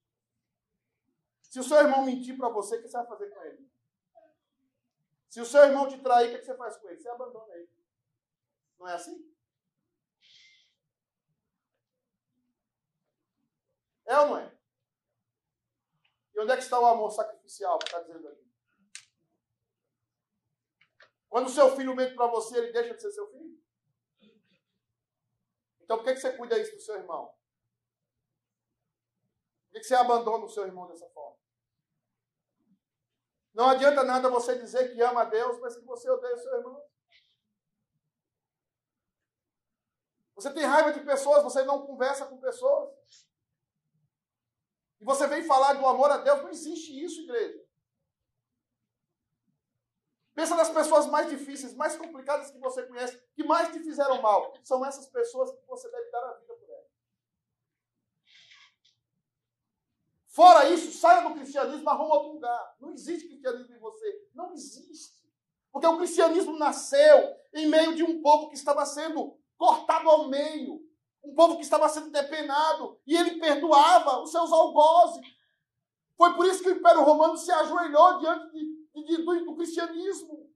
Se 1.42 1.60
o 1.60 1.64
seu 1.64 1.78
irmão 1.78 2.06
mentir 2.06 2.38
para 2.38 2.48
você, 2.48 2.78
o 2.78 2.82
que 2.82 2.88
você 2.88 2.96
vai 2.98 3.08
fazer 3.08 3.30
com 3.30 3.44
ele? 3.44 3.70
Se 5.30 5.42
o 5.42 5.46
seu 5.46 5.64
irmão 5.64 5.90
te 5.90 6.02
trair, 6.02 6.34
o 6.34 6.40
que 6.40 6.46
você 6.46 6.56
faz 6.56 6.78
com 6.78 6.88
ele? 6.88 7.02
Você 7.02 7.10
abandona 7.10 7.54
ele. 7.56 7.70
Não 8.80 8.88
é 8.88 8.94
assim? 8.94 9.30
É 14.06 14.20
ou 14.20 14.28
não 14.28 14.38
é? 14.38 14.58
E 16.34 16.40
onde 16.40 16.52
é 16.52 16.56
que 16.56 16.64
está 16.64 16.80
o 16.80 16.86
amor 16.86 17.12
sacrificial 17.12 17.78
que 17.80 17.86
está 17.86 18.00
dizendo 18.00 18.30
aqui? 18.30 18.50
Quando 21.28 21.48
o 21.48 21.52
seu 21.52 21.76
filho 21.76 21.96
mente 21.96 22.16
para 22.16 22.28
você, 22.28 22.58
ele 22.58 22.72
deixa 22.72 22.94
de 22.94 23.02
ser 23.02 23.12
seu 23.12 23.30
filho? 23.32 23.62
Então 25.82 25.98
por 25.98 26.06
que 26.06 26.16
você 26.16 26.38
cuida 26.38 26.58
isso 26.58 26.74
do 26.74 26.82
seu 26.82 26.96
irmão? 26.96 27.40
Por 29.72 29.80
que 29.80 29.84
você 29.88 29.96
abandona 29.96 30.46
o 30.46 30.50
seu 30.50 30.66
irmão 30.66 30.88
dessa 30.88 31.08
forma? 31.10 31.38
Não 33.54 33.70
adianta 33.70 34.04
nada 34.04 34.30
você 34.30 34.58
dizer 34.58 34.94
que 34.94 35.02
ama 35.02 35.22
a 35.22 35.26
Deus, 35.26 35.60
mas 35.60 35.78
que 35.78 35.86
você 35.86 36.10
odeia 36.10 36.36
o 36.36 36.40
seu 36.40 36.54
irmão. 36.58 36.86
Você 40.36 40.54
tem 40.54 40.64
raiva 40.64 40.92
de 40.92 41.02
pessoas, 41.02 41.44
você 41.44 41.64
não 41.64 41.86
conversa 41.86 42.26
com 42.26 42.38
pessoas. 42.38 42.92
E 45.00 45.06
você 45.06 45.28
vem 45.28 45.44
falar 45.44 45.74
do 45.74 45.86
amor 45.86 46.12
a 46.12 46.18
Deus, 46.18 46.42
não 46.42 46.50
existe 46.50 47.04
isso, 47.04 47.22
igreja. 47.22 47.66
Pensa 50.34 50.56
nas 50.56 50.70
pessoas 50.70 51.08
mais 51.08 51.30
difíceis, 51.30 51.76
mais 51.76 51.96
complicadas 51.96 52.52
que 52.52 52.58
você 52.58 52.86
conhece, 52.88 53.22
que 53.36 53.44
mais 53.44 53.72
te 53.72 53.80
fizeram 53.80 54.22
mal. 54.22 54.54
São 54.64 54.86
essas 54.86 55.08
pessoas 55.08 55.52
que 55.52 55.66
você 55.68 55.90
deve 55.92 56.10
dar 56.10 56.24
a 56.24 56.34
vida 56.34 56.56
por 56.56 56.70
elas. 56.70 56.92
Fora 60.32 60.70
isso, 60.70 60.98
saia 60.98 61.28
do 61.28 61.36
cristianismo, 61.36 61.89
arruma 61.89 62.15
outro 62.15 62.34
lugar. 62.34 62.76
Não 62.80 62.91
existe 62.91 63.28
cristianismo 63.28 63.76
em 63.76 63.80
você. 63.80 64.30
Não 64.34 64.54
existe. 64.54 65.30
Porque 65.74 65.86
o 65.86 65.98
cristianismo 65.98 66.58
nasceu 66.58 67.36
em 67.54 67.67
meio 67.67 67.94
de 67.96 68.04
um 68.04 68.22
povo 68.22 68.48
que 68.48 68.56
estava 68.56 68.86
sendo 68.86 69.38
cortado 69.58 70.10
ao 70.10 70.30
meio. 70.30 70.82
Um 71.22 71.36
povo 71.36 71.58
que 71.58 71.63
estava 71.63 71.89
sendo 71.89 72.10
depenado. 72.10 72.98
E 73.06 73.13
ele 73.15 73.41
perdoava 73.41 74.22
os 74.22 74.32
seus 74.32 74.54
algozes. 74.54 75.22
Foi 76.15 76.34
por 76.34 76.46
isso 76.46 76.63
que 76.63 76.70
o 76.70 76.78
Império 76.78 77.04
Romano 77.04 77.36
se 77.36 77.52
ajoelhou 77.52 78.20
diante 78.20 78.52
de, 78.54 79.06
de, 79.06 79.17
do, 79.17 79.46
do 79.46 79.56
cristianismo. 79.58 80.50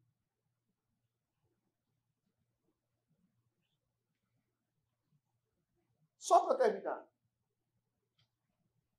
Só 6.18 6.46
para 6.46 6.56
terminar. 6.56 7.05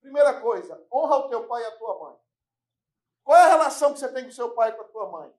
Primeira 0.07 0.39
coisa, 0.39 0.87
honra 0.89 1.17
o 1.17 1.27
teu 1.27 1.45
pai 1.47 1.61
e 1.61 1.65
a 1.65 1.77
tua 1.77 1.99
mãe. 1.99 2.17
Qual 3.25 3.37
é 3.37 3.43
a 3.43 3.49
relação 3.49 3.91
que 3.91 3.99
você 3.99 4.07
tem 4.13 4.23
com 4.23 4.31
seu 4.31 4.55
pai 4.55 4.69
e 4.69 4.71
com 4.71 4.83
a 4.83 4.87
tua 4.87 5.11
mãe? 5.11 5.33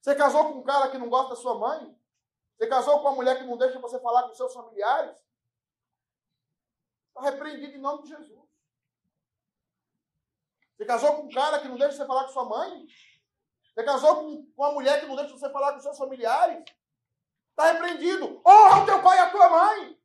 Você 0.00 0.12
casou 0.16 0.52
com 0.52 0.58
um 0.58 0.64
cara 0.64 0.90
que 0.90 0.98
não 0.98 1.08
gosta 1.08 1.30
da 1.30 1.40
sua 1.40 1.56
mãe? 1.56 1.96
Você 2.56 2.66
casou 2.66 2.98
com 2.98 3.06
uma 3.06 3.14
mulher 3.14 3.38
que 3.38 3.44
não 3.44 3.56
deixa 3.56 3.78
você 3.78 4.00
falar 4.00 4.24
com 4.24 4.34
seus 4.34 4.52
familiares? 4.52 5.16
Está 7.08 7.20
repreendido 7.30 7.76
em 7.76 7.80
nome 7.80 8.02
de 8.02 8.08
Jesus. 8.08 8.44
Você 10.76 10.84
casou 10.84 11.14
com 11.14 11.22
um 11.22 11.30
cara 11.30 11.60
que 11.60 11.68
não 11.68 11.78
deixa 11.78 11.96
você 11.96 12.06
falar 12.06 12.24
com 12.24 12.32
sua 12.32 12.44
mãe? 12.44 12.88
Você 13.72 13.84
casou 13.84 14.16
com 14.16 14.52
uma 14.56 14.72
mulher 14.72 14.98
que 14.98 15.06
não 15.06 15.14
deixa 15.14 15.32
você 15.32 15.48
falar 15.50 15.74
com 15.74 15.80
seus 15.80 15.96
familiares? 15.96 16.64
Está 17.50 17.70
repreendido. 17.70 18.42
Honra 18.44 18.82
o 18.82 18.84
teu 18.84 19.00
pai 19.00 19.16
e 19.16 19.20
a 19.20 19.30
tua 19.30 19.48
mãe. 19.48 20.00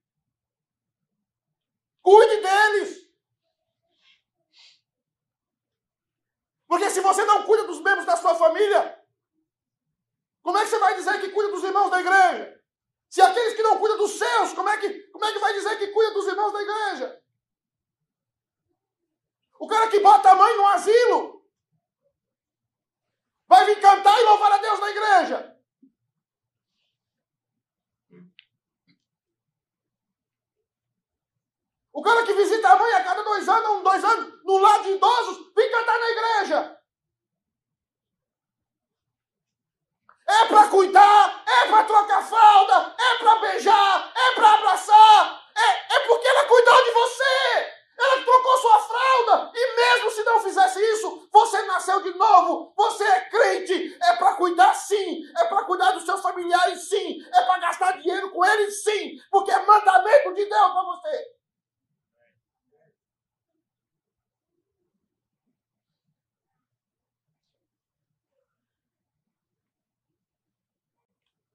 Cuide 2.02 2.42
deles. 2.42 3.02
Porque 6.68 6.90
se 6.90 7.02
você 7.02 7.26
não 7.26 7.44
cuida 7.44 7.66
dos 7.66 7.82
membros 7.82 8.06
da 8.06 8.16
sua 8.16 8.34
família, 8.36 8.98
como 10.42 10.58
é 10.58 10.64
que 10.64 10.70
você 10.70 10.80
vai 10.80 10.96
dizer 10.96 11.20
que 11.20 11.30
cuida 11.30 11.52
dos 11.52 11.64
irmãos 11.64 11.90
da 11.90 12.00
igreja? 12.00 12.62
Se 13.10 13.22
aqueles 13.22 13.54
que 13.56 13.62
não 13.62 13.78
cuidam 13.78 13.98
dos 13.98 14.12
seus, 14.12 14.54
como 14.54 14.70
é 14.70 14.78
que, 14.78 14.90
como 15.10 15.26
é 15.26 15.34
que 15.34 15.40
vai 15.40 15.54
dizer 15.54 15.78
que 15.78 15.88
cuida 15.88 16.14
dos 16.14 16.28
irmãos 16.28 16.54
da 16.54 16.62
igreja? 16.62 17.22
O 19.60 19.68
cara 19.68 19.90
que 19.90 20.00
bota 20.00 20.32
a 20.32 20.36
mãe 20.36 20.56
no 20.56 20.68
asilo 20.68 21.46
vai 23.48 23.66
vir 23.66 23.82
cantar 23.82 24.18
e 24.18 24.24
louvar 24.24 24.54
a 24.54 24.58
Deus 24.58 24.80
na 24.80 24.90
igreja. 24.90 25.61
O 31.94 32.02
cara 32.02 32.24
que 32.26 32.34
visita 32.34 32.70
a 32.70 32.76
mãe 32.78 32.94
a 32.94 33.04
cada 33.04 33.22
dois 33.22 33.48
anos, 33.48 33.84
dois 33.84 34.04
anos, 34.04 34.34
no 34.44 34.58
lado 34.58 34.84
de 34.84 34.92
idosos, 34.92 35.52
vem 35.56 35.72
cantar 35.72 36.00
na 36.00 36.10
igreja. 36.10 36.78
É 40.28 40.46
para 40.46 40.68
cuidar, 40.70 41.44
é 41.46 41.68
para 41.68 41.84
trocar 41.84 42.24
fralda, 42.24 42.96
é 42.98 43.18
para 43.18 43.36
beijar, 43.36 44.14
é 44.16 44.36
para 44.36 44.54
abraçar. 44.54 45.42
É, 45.56 45.96
é 45.96 46.00
porque 46.08 46.28
ela 46.28 46.46
cuidou 46.46 46.84
de 46.86 46.92
você. 46.92 47.82
Ela 48.00 48.24
trocou 48.24 48.58
sua 48.58 48.80
fralda. 48.80 49.52
E 49.54 49.76
mesmo 49.76 50.12
se 50.12 50.24
não 50.24 50.40
fizesse 50.40 50.80
isso, 50.94 51.28
você 51.32 51.62
nasceu 51.64 52.02
de 52.02 52.14
novo. 52.18 52.74
Você 52.76 53.04
é 53.04 53.30
crente. 53.30 53.98
É 54.02 54.16
para 54.16 54.36
cuidar 54.36 54.74
sim. 54.74 55.22
É 55.38 55.46
para 55.46 55.66
cuidar 55.66 55.92
dos 55.92 56.06
seus 56.06 56.22
familiares 56.22 56.88
sim. 56.88 57.24
É 57.32 57.42
para 57.44 57.60
gastar 57.60 58.00
dinheiro 58.00 58.32
com 58.32 58.44
eles 58.44 58.84
sim. 58.84 59.20
Porque 59.30 59.52
é 59.52 59.66
mandamento 59.66 60.34
de 60.34 60.46
Deus 60.46 60.72
para 60.72 60.84
você. 60.84 61.42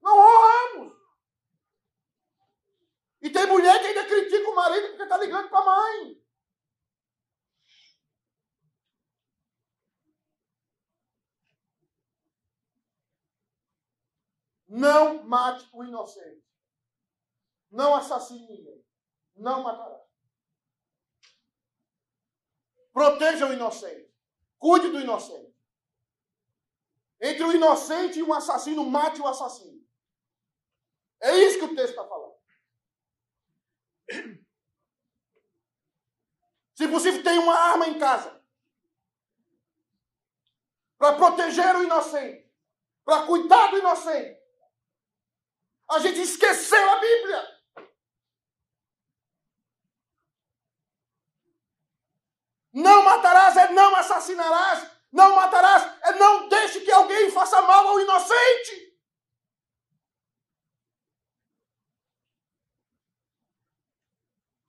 Não 0.01 0.17
honramos. 0.17 0.93
E 3.21 3.29
mulher 3.47 3.79
que 3.79 3.87
ainda 3.87 4.05
critica 4.05 4.49
o 4.49 4.55
marido 4.55 4.87
porque 4.89 5.03
está 5.03 5.17
ligando 5.17 5.49
para 5.49 5.59
a 5.59 5.65
mãe. 5.65 6.27
Não 14.67 15.23
mate 15.23 15.67
o 15.73 15.83
inocente. 15.83 16.45
Não 17.71 17.95
assassine 17.95 18.47
ninguém. 18.47 18.85
Não 19.35 19.63
matará. 19.63 20.01
Proteja 22.93 23.47
o 23.47 23.53
inocente. 23.53 24.13
Cuide 24.57 24.89
do 24.89 24.99
inocente. 24.99 25.55
Entre 27.19 27.43
o 27.43 27.53
inocente 27.53 28.19
e 28.19 28.23
o 28.23 28.33
assassino, 28.33 28.85
mate 28.85 29.21
o 29.21 29.27
assassino. 29.27 29.85
É 31.21 31.35
isso 31.37 31.59
que 31.59 31.65
o 31.65 31.75
texto 31.75 31.91
está 31.91 32.07
falando. 32.07 32.36
Se 36.75 36.87
possível, 36.87 37.23
tenha 37.23 37.41
uma 37.41 37.55
arma 37.55 37.87
em 37.87 37.97
casa. 37.97 38.39
Para 40.97 41.15
proteger 41.15 41.75
o 41.75 41.83
inocente. 41.83 42.51
Para 43.03 43.25
cuidar 43.25 43.71
do 43.71 43.79
inocente. 43.79 44.37
A 45.89 45.99
gente 45.99 46.21
esqueceu 46.21 46.89
a 46.91 46.99
Bíblia. 46.99 47.57
Não 52.73 53.03
matarás 53.03 53.57
é 53.57 53.71
não 53.71 53.95
assassinarás. 53.95 54.91
Não 55.11 55.35
matarás 55.35 55.83
é 56.03 56.11
não 56.13 56.47
deixe 56.47 56.81
que 56.81 56.91
alguém 56.91 57.31
faça 57.31 57.61
mal 57.61 57.87
ao 57.87 57.99
inocente. 57.99 58.86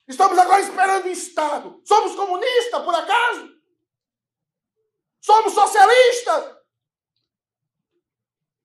Estamos 0.08 0.38
agora 0.38 0.60
esperando 0.62 1.04
o 1.04 1.10
Estado. 1.10 1.82
Somos 1.84 2.16
comunistas, 2.16 2.82
por 2.82 2.94
acaso? 2.94 3.50
Somos 5.20 5.52
socialistas? 5.52 6.56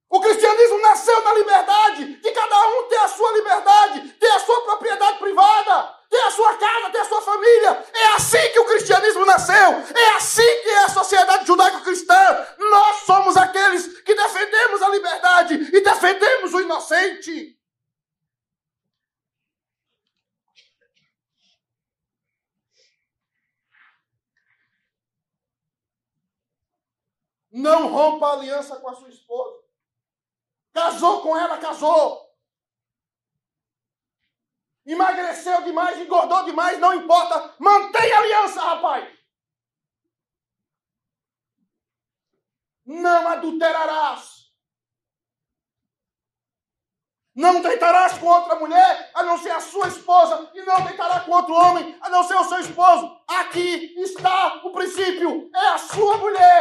O 0.09 0.21
cristianismo 0.21 0.79
nasceu 0.79 1.21
na 1.23 1.33
liberdade, 1.33 2.05
de 2.21 2.31
cada 2.31 2.67
um 2.67 2.87
ter 2.87 2.99
a 2.99 3.07
sua 3.07 3.31
liberdade, 3.33 4.11
ter 4.13 4.29
a 4.29 4.39
sua 4.39 4.61
propriedade 4.63 5.17
privada, 5.17 5.99
ter 6.09 6.21
a 6.21 6.31
sua 6.31 6.55
casa, 6.55 6.91
ter 6.91 6.99
a 6.99 7.05
sua 7.05 7.21
família. 7.21 7.85
É 7.91 8.05
assim 8.13 8.49
que 8.53 8.59
o 8.59 8.65
cristianismo 8.65 9.25
nasceu. 9.25 9.71
É 9.95 10.09
assim 10.15 10.61
que 10.61 10.69
é 10.69 10.83
a 10.83 10.89
sociedade 10.89 11.47
judaico-cristã. 11.47 12.47
Nós 12.59 12.97
somos 13.05 13.35
aqueles 13.35 14.01
que 14.01 14.13
defendemos 14.13 14.81
a 14.81 14.89
liberdade 14.89 15.55
e 15.73 15.81
defendemos 15.81 16.53
o 16.53 16.61
inocente. 16.61 17.57
Não 27.53 27.87
rompa 27.87 28.29
a 28.29 28.33
aliança 28.33 28.77
com 28.77 28.89
a 28.89 28.95
sua 28.95 29.09
esposa. 29.09 29.63
Casou 30.73 31.21
com 31.21 31.37
ela, 31.37 31.59
casou. 31.59 32.33
Emagreceu 34.83 35.61
demais, 35.61 35.99
engordou 35.99 36.43
demais, 36.45 36.79
não 36.79 36.95
importa. 36.95 37.53
Mantenha 37.59 38.17
a 38.17 38.19
aliança, 38.19 38.59
rapaz. 38.59 39.17
Não 42.83 43.27
adulterarás. 43.27 44.33
Não 47.35 47.61
deitarás 47.61 48.17
com 48.19 48.27
outra 48.27 48.55
mulher, 48.55 49.11
a 49.15 49.23
não 49.23 49.39
ser 49.39 49.49
a 49.49 49.59
sua 49.59 49.87
esposa, 49.87 50.51
e 50.53 50.61
não 50.61 50.83
deitará 50.83 51.21
com 51.21 51.31
outro 51.31 51.53
homem, 51.53 51.97
a 51.99 52.09
não 52.09 52.23
ser 52.23 52.35
o 52.35 52.43
seu 52.43 52.59
esposo. 52.59 53.19
Aqui 53.27 53.95
está 53.99 54.61
o 54.63 54.71
princípio: 54.71 55.49
é 55.51 55.67
a 55.69 55.77
sua 55.79 56.17
mulher, 56.17 56.52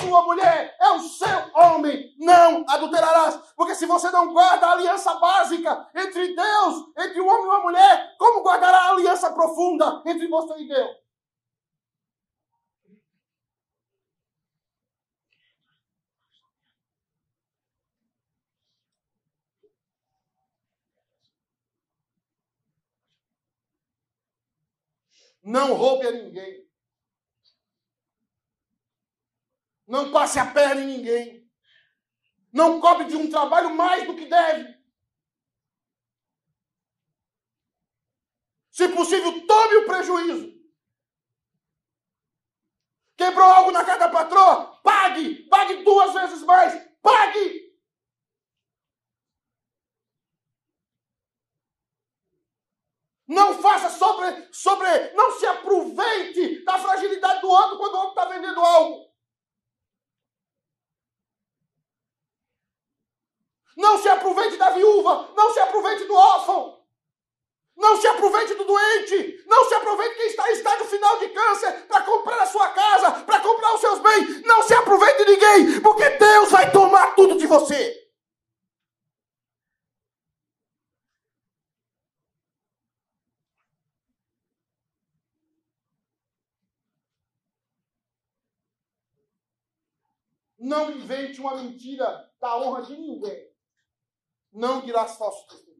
sua 0.00 0.22
mulher, 0.22 0.76
é 0.80 0.92
o 0.92 1.00
seu 1.00 1.28
homem. 1.54 2.14
Não 2.18 2.64
adulterarás. 2.68 3.36
Porque 3.56 3.74
se 3.74 3.86
você 3.86 4.10
não 4.10 4.32
guarda 4.32 4.66
a 4.66 4.72
aliança 4.72 5.14
básica 5.14 5.88
entre 5.94 6.34
Deus, 6.34 6.84
entre 6.98 7.20
o 7.20 7.26
homem 7.26 7.46
e 7.46 7.54
a 7.54 7.60
mulher, 7.60 8.16
como 8.18 8.42
guardará 8.42 8.78
a 8.78 8.90
aliança 8.90 9.32
profunda 9.32 10.02
entre 10.06 10.26
você 10.28 10.58
e 10.58 10.68
Deus? 10.68 10.96
Não 25.42 25.74
roube 25.74 26.06
a 26.06 26.10
ninguém. 26.12 26.69
Não 29.90 30.12
passe 30.12 30.38
a 30.38 30.46
perna 30.46 30.82
em 30.82 30.86
ninguém. 30.86 31.50
Não 32.52 32.80
cobre 32.80 33.06
de 33.06 33.16
um 33.16 33.28
trabalho 33.28 33.74
mais 33.74 34.06
do 34.06 34.14
que 34.14 34.26
deve. 34.26 34.78
Se 38.70 38.88
possível, 38.90 39.44
tome 39.48 39.76
o 39.78 39.86
prejuízo. 39.86 40.60
Quebrou 43.16 43.44
algo 43.44 43.72
na 43.72 43.84
casa 43.84 43.98
da 43.98 44.08
patroa? 44.08 44.80
Pague! 44.80 45.48
Pague 45.48 45.82
duas 45.82 46.14
vezes 46.14 46.44
mais! 46.44 46.72
Pague! 47.02 47.76
Não 53.26 53.60
faça 53.60 53.90
sobre, 53.90 54.48
sobre. 54.52 55.12
Não 55.14 55.32
se 55.32 55.46
aproveite 55.46 56.64
da 56.64 56.78
fragilidade 56.78 57.40
do 57.40 57.50
outro 57.50 57.76
quando 57.76 57.94
o 57.94 57.98
outro 57.98 58.10
está 58.10 58.24
vendendo 58.26 58.60
algo. 58.60 59.09
Não 63.80 63.96
se 63.96 64.08
aproveite 64.10 64.58
da 64.58 64.70
viúva. 64.70 65.30
Não 65.34 65.52
se 65.54 65.58
aproveite 65.58 66.04
do 66.04 66.14
órfão. 66.14 66.78
Não 67.74 67.98
se 67.98 68.06
aproveite 68.06 68.54
do 68.54 68.64
doente. 68.64 69.42
Não 69.46 69.68
se 69.68 69.74
aproveite 69.74 70.16
quem 70.16 70.26
está 70.26 70.50
em 70.50 70.52
estágio 70.52 70.84
final 70.84 71.18
de 71.18 71.28
câncer 71.30 71.86
para 71.88 72.02
comprar 72.02 72.42
a 72.42 72.46
sua 72.46 72.68
casa, 72.68 73.10
para 73.24 73.40
comprar 73.40 73.74
os 73.74 73.80
seus 73.80 73.98
bens. 74.00 74.42
Não 74.42 74.62
se 74.62 74.74
aproveite 74.74 75.24
de 75.24 75.30
ninguém, 75.32 75.80
porque 75.80 76.10
Deus 76.10 76.50
vai 76.50 76.70
tomar 76.70 77.14
tudo 77.14 77.38
de 77.38 77.46
você. 77.46 77.96
Não 90.58 90.90
invente 90.90 91.40
uma 91.40 91.56
mentira 91.56 92.30
da 92.38 92.58
honra 92.58 92.82
de 92.82 92.94
ninguém. 92.94 93.49
Não 94.52 94.80
dirás 94.80 95.16
falsos 95.16 95.44
testemunhos. 95.46 95.70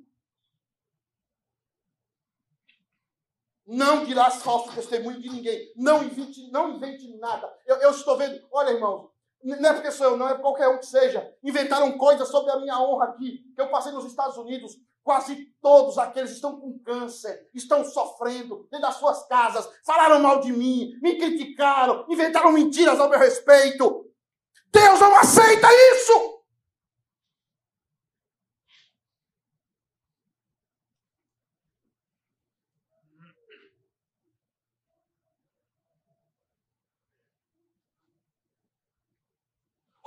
Não 3.67 4.05
dirás 4.05 4.43
falso 4.43 4.73
testemunho 4.75 5.21
de 5.21 5.29
ninguém. 5.29 5.73
Não 5.77 6.03
invente, 6.03 6.51
não 6.51 6.71
invente 6.71 7.17
nada. 7.19 7.53
Eu, 7.67 7.77
eu 7.77 7.91
estou 7.91 8.17
vendo, 8.17 8.45
olha, 8.51 8.71
irmãos, 8.71 9.11
não 9.43 9.71
é 9.71 9.73
porque 9.73 9.91
sou 9.91 10.09
eu, 10.09 10.17
não 10.17 10.29
é 10.29 10.37
qualquer 10.37 10.69
um 10.69 10.79
que 10.79 10.87
seja. 10.87 11.35
Inventaram 11.43 11.97
coisas 11.97 12.29
sobre 12.29 12.51
a 12.51 12.59
minha 12.59 12.79
honra 12.81 13.07
aqui, 13.07 13.45
que 13.55 13.61
eu 13.61 13.71
passei 13.71 13.93
nos 13.93 14.05
Estados 14.05 14.37
Unidos. 14.37 14.77
Quase 15.03 15.47
todos 15.63 15.97
aqueles 15.97 16.31
estão 16.33 16.61
com 16.61 16.79
câncer, 16.81 17.49
estão 17.55 17.83
sofrendo 17.85 18.69
dentro 18.71 18.87
das 18.87 18.97
suas 18.97 19.27
casas, 19.27 19.67
falaram 19.85 20.21
mal 20.21 20.41
de 20.41 20.53
mim, 20.53 20.93
me 21.01 21.17
criticaram, 21.17 22.05
inventaram 22.09 22.53
mentiras 22.53 23.01
ao 23.01 23.09
meu 23.09 23.19
respeito. 23.19 24.07
Deus 24.71 25.01
não 25.01 25.17
aceita 25.17 25.67
isso. 25.95 26.40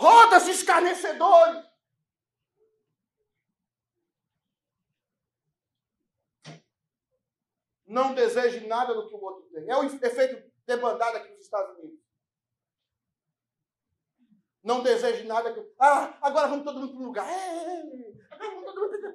Roda-se 0.03 0.51
escarnecedores. 0.51 1.63
Não 7.85 8.13
deseje 8.13 8.67
nada 8.67 8.93
do 8.93 9.07
que 9.07 9.15
o 9.15 9.23
outro 9.23 9.49
tem. 9.49 9.69
É 9.69 9.77
o 9.77 9.83
efeito 9.85 10.51
debandado 10.65 11.15
aqui 11.15 11.29
nos 11.29 11.39
Estados 11.39 11.77
Unidos. 11.77 12.03
Não 14.61 14.83
deseje 14.83 15.23
nada 15.25 15.53
que. 15.53 15.73
Ah, 15.79 16.17
agora 16.21 16.49
vamos 16.49 16.65
todo 16.65 16.79
mundo 16.81 16.91
para 16.91 17.01
um 17.01 17.05
lugar. 17.05 17.29
É, 17.29 18.27
para 18.27 19.13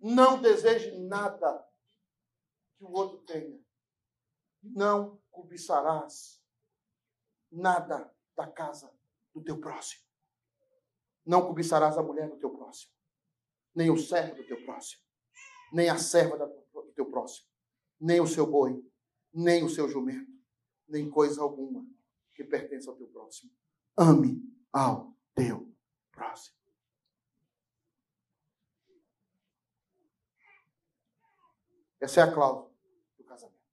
Não 0.00 0.40
deseje 0.40 0.96
nada 0.98 1.73
que 2.76 2.84
o 2.84 2.90
outro 2.90 3.18
tenha. 3.18 3.60
Não 4.62 5.20
cobiçarás 5.30 6.42
nada 7.50 8.12
da 8.36 8.46
casa 8.46 8.92
do 9.32 9.42
teu 9.42 9.60
próximo. 9.60 10.04
Não 11.24 11.46
cobiçarás 11.46 11.96
a 11.96 12.02
mulher 12.02 12.28
do 12.28 12.36
teu 12.36 12.50
próximo, 12.50 12.92
nem 13.74 13.90
o 13.90 13.96
servo 13.96 14.36
do 14.36 14.46
teu 14.46 14.62
próximo, 14.64 15.02
nem 15.72 15.88
a 15.88 15.96
serva 15.96 16.36
do 16.36 16.92
teu 16.92 17.10
próximo, 17.10 17.48
nem 17.98 18.20
o 18.20 18.26
seu 18.26 18.46
boi, 18.46 18.84
nem 19.32 19.64
o 19.64 19.68
seu 19.68 19.88
jumento, 19.88 20.30
nem 20.86 21.10
coisa 21.10 21.40
alguma 21.40 21.86
que 22.34 22.44
pertence 22.44 22.88
ao 22.88 22.96
teu 22.96 23.08
próximo. 23.08 23.50
Ame 23.96 24.42
ao 24.72 25.16
teu 25.34 25.72
próximo. 26.12 26.63
Essa 32.04 32.20
é 32.20 32.24
a 32.24 32.34
cláusula 32.34 32.70
do 33.16 33.24
casamento. 33.24 33.64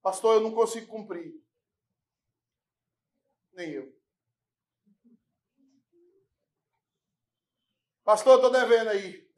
Pastor, 0.00 0.36
eu 0.36 0.40
não 0.40 0.54
consigo 0.54 0.86
cumprir. 0.86 1.38
Nem 3.52 3.72
eu. 3.72 3.94
Pastor, 8.04 8.32
eu 8.32 8.36
estou 8.36 8.50
devendo 8.50 8.88
aí 8.88 9.30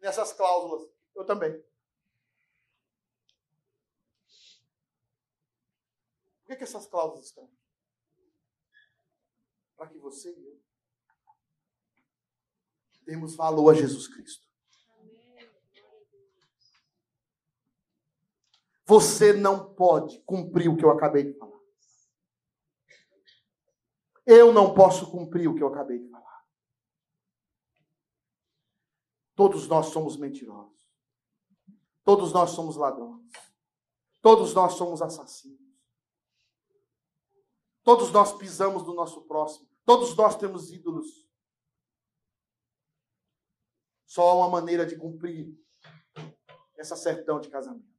nessas 0.00 0.32
cláusulas. 0.32 0.90
Eu 1.14 1.24
também. 1.24 1.52
Por 6.40 6.46
que, 6.48 6.56
que 6.56 6.64
essas 6.64 6.88
cláusulas 6.88 7.26
estão? 7.26 7.48
Para 9.76 9.90
que 9.90 9.98
você 9.98 10.36
e 10.36 10.44
eu 10.44 10.63
demos 13.04 13.34
valor 13.34 13.70
a 13.70 13.74
Jesus 13.74 14.08
Cristo. 14.08 14.44
Você 18.86 19.32
não 19.32 19.74
pode 19.74 20.20
cumprir 20.20 20.68
o 20.68 20.76
que 20.76 20.84
eu 20.84 20.90
acabei 20.90 21.24
de 21.24 21.38
falar. 21.38 21.60
Eu 24.26 24.52
não 24.52 24.74
posso 24.74 25.10
cumprir 25.10 25.48
o 25.48 25.54
que 25.54 25.62
eu 25.62 25.68
acabei 25.68 25.98
de 25.98 26.08
falar. 26.08 26.44
Todos 29.34 29.66
nós 29.66 29.86
somos 29.86 30.16
mentirosos. 30.16 30.72
Todos 32.04 32.32
nós 32.32 32.50
somos 32.50 32.76
ladrões. 32.76 33.30
Todos 34.20 34.54
nós 34.54 34.74
somos 34.74 35.02
assassinos. 35.02 35.60
Todos 37.82 38.10
nós 38.10 38.32
pisamos 38.32 38.82
do 38.82 38.94
nosso 38.94 39.22
próximo. 39.22 39.68
Todos 39.84 40.14
nós 40.16 40.36
temos 40.36 40.70
ídolos. 40.72 41.23
Só 44.14 44.38
uma 44.38 44.48
maneira 44.48 44.86
de 44.86 44.94
cumprir 44.94 45.52
essa 46.76 46.94
certidão 46.94 47.40
de 47.40 47.48
casamento. 47.48 47.92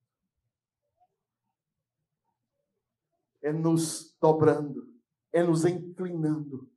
É 3.41 3.51
nos 3.51 4.15
dobrando, 4.21 4.95
é 5.33 5.43
nos 5.43 5.65
inclinando 5.65 6.71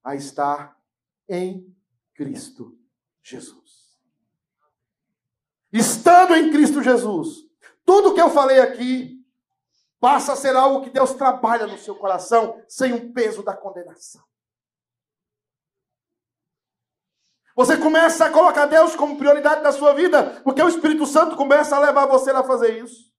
a 0.00 0.14
estar 0.14 0.80
em 1.28 1.76
Cristo 2.14 2.78
Jesus. 3.20 3.98
Estando 5.72 6.36
em 6.36 6.52
Cristo 6.52 6.80
Jesus, 6.80 7.50
tudo 7.84 8.14
que 8.14 8.20
eu 8.20 8.30
falei 8.30 8.60
aqui 8.60 9.26
passa 9.98 10.34
a 10.34 10.36
ser 10.36 10.54
algo 10.54 10.84
que 10.84 10.90
Deus 10.90 11.14
trabalha 11.14 11.66
no 11.66 11.78
seu 11.78 11.96
coração 11.96 12.62
sem 12.68 12.92
o 12.92 13.12
peso 13.12 13.42
da 13.42 13.56
condenação. 13.56 14.22
Você 17.54 17.76
começa 17.76 18.24
a 18.24 18.30
colocar 18.30 18.66
Deus 18.66 18.96
como 18.96 19.16
prioridade 19.16 19.62
da 19.62 19.70
sua 19.70 19.92
vida, 19.92 20.40
porque 20.42 20.62
o 20.62 20.68
Espírito 20.68 21.06
Santo 21.06 21.36
começa 21.36 21.76
a 21.76 21.78
levar 21.78 22.06
você 22.06 22.30
a 22.30 22.42
fazer 22.42 22.82
isso. 22.82 23.12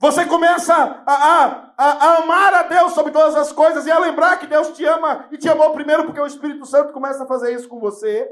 Você 0.00 0.24
começa 0.24 0.74
a, 1.06 1.14
a, 1.14 1.74
a, 1.76 2.16
amar 2.16 2.54
a 2.54 2.62
Deus 2.64 2.92
sobre 2.92 3.12
todas 3.12 3.36
as 3.36 3.52
coisas 3.52 3.86
e 3.86 3.90
a 3.90 3.98
lembrar 3.98 4.36
que 4.38 4.48
Deus 4.48 4.70
te 4.70 4.84
ama 4.84 5.28
e 5.30 5.36
te 5.36 5.48
amou 5.48 5.70
primeiro, 5.72 6.04
porque 6.04 6.20
o 6.20 6.26
Espírito 6.26 6.66
Santo 6.66 6.92
começa 6.92 7.22
a 7.22 7.26
fazer 7.26 7.54
isso 7.54 7.68
com 7.68 7.78
você. 7.78 8.28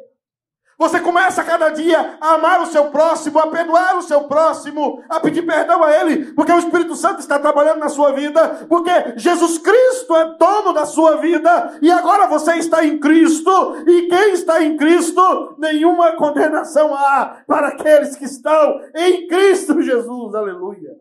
Você 0.81 0.99
começa 0.99 1.45
cada 1.45 1.69
dia 1.69 2.17
a 2.19 2.37
amar 2.37 2.63
o 2.63 2.67
seu 2.67 2.87
próximo, 2.87 3.39
a 3.39 3.49
perdoar 3.49 3.99
o 3.99 4.03
seu 4.03 4.23
próximo, 4.25 5.05
a 5.11 5.21
pedir 5.21 5.43
perdão 5.43 5.85
a 5.85 5.95
ele, 5.95 6.33
porque 6.33 6.51
o 6.51 6.59
Espírito 6.59 6.97
Santo 6.97 7.21
está 7.21 7.39
trabalhando 7.39 7.81
na 7.81 7.91
sua 7.91 8.13
vida, 8.13 8.67
porque 8.67 8.91
Jesus 9.15 9.59
Cristo 9.59 10.17
é 10.17 10.37
dono 10.39 10.73
da 10.73 10.87
sua 10.87 11.19
vida 11.19 11.79
e 11.83 11.91
agora 11.91 12.27
você 12.29 12.55
está 12.55 12.83
em 12.83 12.99
Cristo, 12.99 13.51
e 13.87 14.09
quem 14.09 14.33
está 14.33 14.63
em 14.63 14.79
Cristo, 14.79 15.55
nenhuma 15.59 16.13
condenação 16.13 16.95
há 16.95 17.43
para 17.47 17.69
aqueles 17.69 18.17
que 18.17 18.25
estão 18.25 18.81
em 18.97 19.27
Cristo 19.27 19.83
Jesus. 19.83 20.35
Aleluia. 20.35 21.00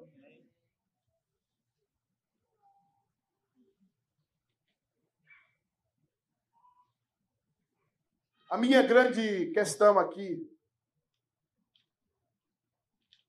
A 8.49 8.57
minha 8.57 8.81
grande 8.81 9.51
questão 9.51 9.99
aqui 9.99 10.43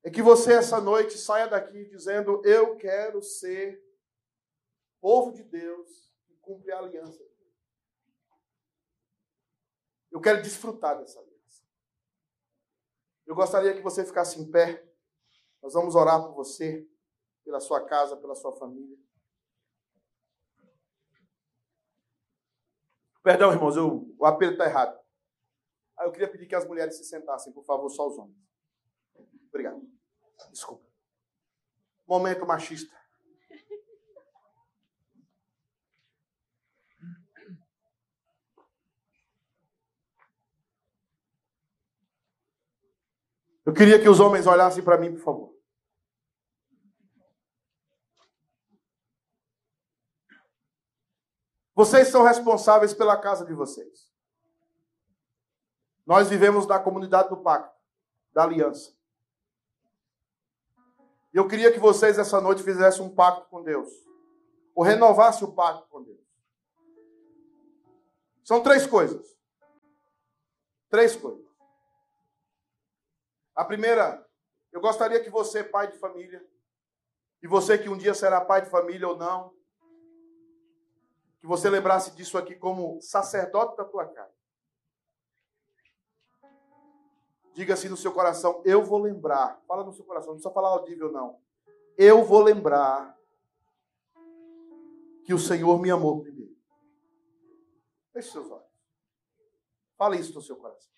é 0.03 0.11
que 0.11 0.23
você 0.23 0.55
essa 0.55 0.81
noite 0.81 1.19
saia 1.19 1.47
daqui 1.47 1.85
dizendo: 1.85 2.41
Eu 2.43 2.77
quero 2.79 3.23
ser 3.23 3.85
povo 4.99 5.31
de 5.31 5.43
Deus 5.43 6.11
e 6.31 6.37
cumprir 6.37 6.73
a 6.73 6.79
aliança. 6.79 7.23
Eu 10.11 10.23
quero 10.23 10.41
desfrutar 10.41 10.99
dessa 10.99 11.21
aliança. 11.21 11.65
Eu 13.27 13.35
gostaria 13.35 13.75
que 13.75 13.83
você 13.83 14.07
ficasse 14.07 14.41
em 14.41 14.51
pé. 14.51 14.89
Nós 15.63 15.75
vamos 15.75 15.95
orar 15.95 16.25
por 16.25 16.35
você, 16.35 16.89
pela 17.45 17.61
sua 17.61 17.85
casa, 17.87 18.17
pela 18.17 18.35
sua 18.35 18.57
família. 18.57 18.97
Perdão, 23.23 23.53
irmãos, 23.53 23.77
eu, 23.77 24.15
o 24.19 24.25
apelo 24.25 24.53
está 24.53 24.65
errado. 24.65 25.00
Eu 26.01 26.13
queria 26.13 26.31
pedir 26.31 26.47
que 26.47 26.55
as 26.55 26.67
mulheres 26.67 26.97
se 26.97 27.05
sentassem, 27.05 27.53
por 27.53 27.65
favor, 27.65 27.91
só 27.91 28.09
os 28.09 28.19
homens. 28.19 28.39
Obrigado. 29.49 29.83
Desculpa. 30.51 30.87
Momento 32.07 32.47
machista. 32.47 32.99
Eu 43.65 43.75
queria 43.75 44.01
que 44.01 44.09
os 44.09 44.19
homens 44.19 44.47
olhassem 44.47 44.83
para 44.83 44.99
mim, 44.99 45.13
por 45.13 45.23
favor. 45.23 45.61
Vocês 51.75 52.09
são 52.09 52.25
responsáveis 52.25 52.93
pela 52.93 53.17
casa 53.17 53.45
de 53.47 53.55
vocês. 53.55 54.10
Nós 56.11 56.29
vivemos 56.29 56.67
na 56.67 56.77
comunidade 56.77 57.29
do 57.29 57.37
pacto, 57.37 57.73
da 58.33 58.43
aliança. 58.43 58.93
E 61.33 61.37
eu 61.37 61.47
queria 61.47 61.71
que 61.71 61.79
vocês 61.79 62.19
essa 62.19 62.41
noite 62.41 62.65
fizessem 62.65 63.05
um 63.05 63.15
pacto 63.15 63.49
com 63.49 63.63
Deus. 63.63 63.89
Ou 64.75 64.83
renovassem 64.83 65.47
o 65.47 65.53
pacto 65.53 65.87
com 65.89 66.03
Deus. 66.03 66.19
São 68.43 68.61
três 68.61 68.89
coisas. 68.89 69.39
Três 70.89 71.15
coisas. 71.15 71.47
A 73.55 73.65
primeira, 73.65 74.29
eu 74.73 74.81
gostaria 74.81 75.23
que 75.23 75.31
você, 75.31 75.63
pai 75.63 75.93
de 75.93 75.97
família, 75.97 76.45
e 77.41 77.47
você 77.47 77.79
que 77.79 77.89
um 77.89 77.97
dia 77.97 78.15
será 78.15 78.41
pai 78.41 78.63
de 78.63 78.69
família 78.69 79.07
ou 79.07 79.17
não, 79.17 79.55
que 81.39 81.47
você 81.47 81.71
lembrasse 81.71 82.11
disso 82.17 82.37
aqui 82.37 82.57
como 82.57 83.01
sacerdote 83.01 83.77
da 83.77 83.85
tua 83.85 84.09
casa. 84.09 84.40
Diga 87.55 87.75
assim 87.75 87.89
no 87.89 87.97
seu 87.97 88.13
coração: 88.13 88.63
Eu 88.65 88.85
vou 88.85 88.99
lembrar. 88.99 89.61
Fala 89.67 89.85
no 89.85 89.93
seu 89.93 90.05
coração, 90.05 90.29
não 90.29 90.35
precisa 90.37 90.55
falar 90.55 90.69
audível, 90.71 91.11
não. 91.11 91.39
Eu 91.97 92.25
vou 92.25 92.43
lembrar 92.43 93.19
que 95.25 95.35
o 95.35 95.39
Senhor 95.39 95.81
me 95.81 95.91
amou 95.91 96.23
primeiro. 96.23 96.57
Feche 98.13 98.31
seus 98.31 98.51
olhos. 98.51 98.71
Fale 99.97 100.19
isso 100.19 100.35
no 100.35 100.41
seu 100.41 100.57
coração. 100.57 100.91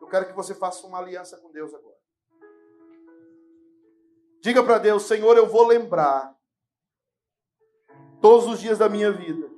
Eu 0.00 0.08
quero 0.08 0.26
que 0.26 0.32
você 0.32 0.54
faça 0.54 0.86
uma 0.86 0.98
aliança 0.98 1.38
com 1.38 1.50
Deus 1.50 1.72
agora. 1.72 1.96
Diga 4.40 4.62
para 4.62 4.78
Deus, 4.78 5.04
Senhor, 5.04 5.36
eu 5.36 5.46
vou 5.46 5.66
lembrar 5.66 6.38
todos 8.20 8.46
os 8.46 8.60
dias 8.60 8.78
da 8.78 8.88
minha 8.90 9.10
vida 9.10 9.50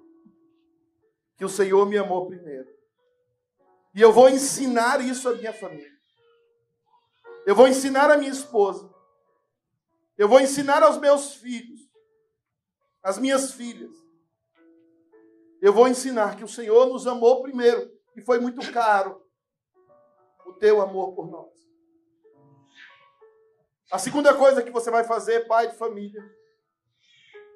que 1.37 1.45
o 1.45 1.49
Senhor 1.49 1.85
me 1.87 1.99
amou 1.99 2.27
primeiro. 2.27 2.76
E 3.97 4.01
eu 4.03 4.13
vou 4.13 4.29
ensinar 4.29 5.01
isso 5.01 5.27
à 5.27 5.35
minha 5.35 5.55
família. 5.55 5.91
Eu 7.47 7.55
vou 7.55 7.67
ensinar 7.67 8.11
à 8.11 8.19
minha 8.19 8.31
esposa. 8.31 8.95
Eu 10.19 10.29
vou 10.29 10.39
ensinar 10.39 10.83
aos 10.83 10.99
meus 10.99 11.37
filhos, 11.37 11.81
às 13.03 13.17
minhas 13.17 13.53
filhas. 13.53 13.91
Eu 15.63 15.73
vou 15.73 15.89
ensinar 15.89 16.37
que 16.37 16.45
o 16.45 16.49
Senhor 16.49 16.87
nos 16.87 17.07
amou 17.07 17.43
primeiro 17.43 17.91
e 18.15 18.21
foi 18.21 18.39
muito 18.39 18.71
caro 18.71 19.25
o 20.45 20.53
teu 20.53 20.83
amor 20.83 21.15
por 21.15 21.31
nós. 21.31 21.55
A 23.91 23.99
segunda 23.99 24.35
coisa 24.35 24.63
que 24.63 24.71
você 24.71 24.91
vai 24.91 25.05
fazer, 25.05 25.47
pai 25.47 25.69
de 25.71 25.77
família, 25.79 26.23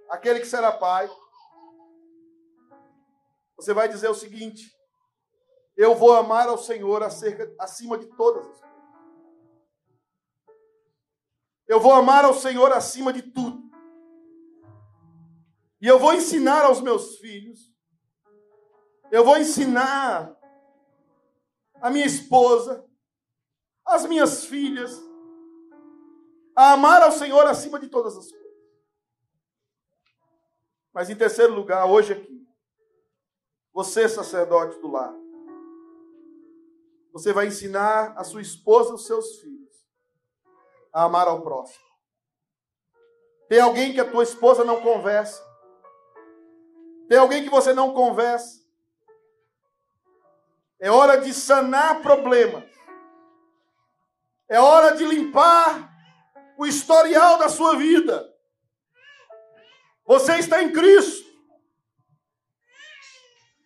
aquele 0.09 0.41
que 0.41 0.47
será 0.47 0.73
pai, 0.73 1.11
você 3.57 3.75
vai 3.75 3.91
dizer 3.91 4.09
o 4.09 4.15
seguinte: 4.15 4.80
eu 5.81 5.95
vou 5.95 6.13
amar 6.15 6.47
ao 6.47 6.59
Senhor 6.59 7.03
acerca, 7.03 7.55
acima 7.59 7.97
de 7.97 8.05
todas 8.15 8.47
as 8.47 8.61
coisas. 8.61 8.81
Eu 11.67 11.81
vou 11.81 11.95
amar 11.95 12.23
ao 12.23 12.35
Senhor 12.35 12.71
acima 12.71 13.15
de 13.15 13.23
tudo. 13.23 13.63
E 15.81 15.87
eu 15.87 15.99
vou 15.99 16.13
ensinar 16.13 16.67
aos 16.67 16.83
meus 16.83 17.17
filhos, 17.17 17.75
eu 19.11 19.25
vou 19.25 19.39
ensinar 19.39 20.39
a 21.81 21.89
minha 21.89 22.05
esposa, 22.05 22.87
as 23.83 24.05
minhas 24.05 24.45
filhas, 24.45 25.01
a 26.55 26.73
amar 26.73 27.03
ao 27.03 27.11
Senhor 27.11 27.47
acima 27.47 27.81
de 27.81 27.89
todas 27.89 28.19
as 28.19 28.31
coisas. 28.31 28.51
Mas 30.93 31.09
em 31.09 31.17
terceiro 31.17 31.55
lugar, 31.55 31.87
hoje 31.87 32.13
aqui, 32.13 32.47
você, 33.73 34.07
sacerdote 34.07 34.79
do 34.83 34.89
lar, 34.89 35.15
você 37.13 37.33
vai 37.33 37.47
ensinar 37.47 38.15
a 38.17 38.25
sua 38.25 38.41
esposa 38.41 38.95
os 38.95 39.07
seus 39.07 39.41
filhos 39.41 39.71
a 40.93 41.05
amar 41.05 41.29
ao 41.29 41.43
próximo. 41.43 41.85
Tem 43.49 43.61
alguém 43.61 43.93
que 43.93 44.01
a 44.01 44.11
tua 44.11 44.23
esposa 44.23 44.65
não 44.65 44.81
conversa? 44.81 45.45
Tem 47.09 47.19
alguém 47.19 47.43
que 47.43 47.51
você 47.51 47.73
não 47.73 47.93
conversa? 47.93 48.61
É 50.79 50.91
hora 50.91 51.21
de 51.21 51.35
sanar 51.35 52.01
problemas. 52.01 52.65
É 54.49 54.61
hora 54.61 54.97
de 54.97 55.05
limpar 55.05 55.91
o 56.57 56.67
historial 56.67 57.39
da 57.39 57.49
sua 57.49 57.77
vida. 57.77 58.33
Você 60.07 60.39
está 60.39 60.63
em 60.63 60.73
Cristo. 60.73 61.30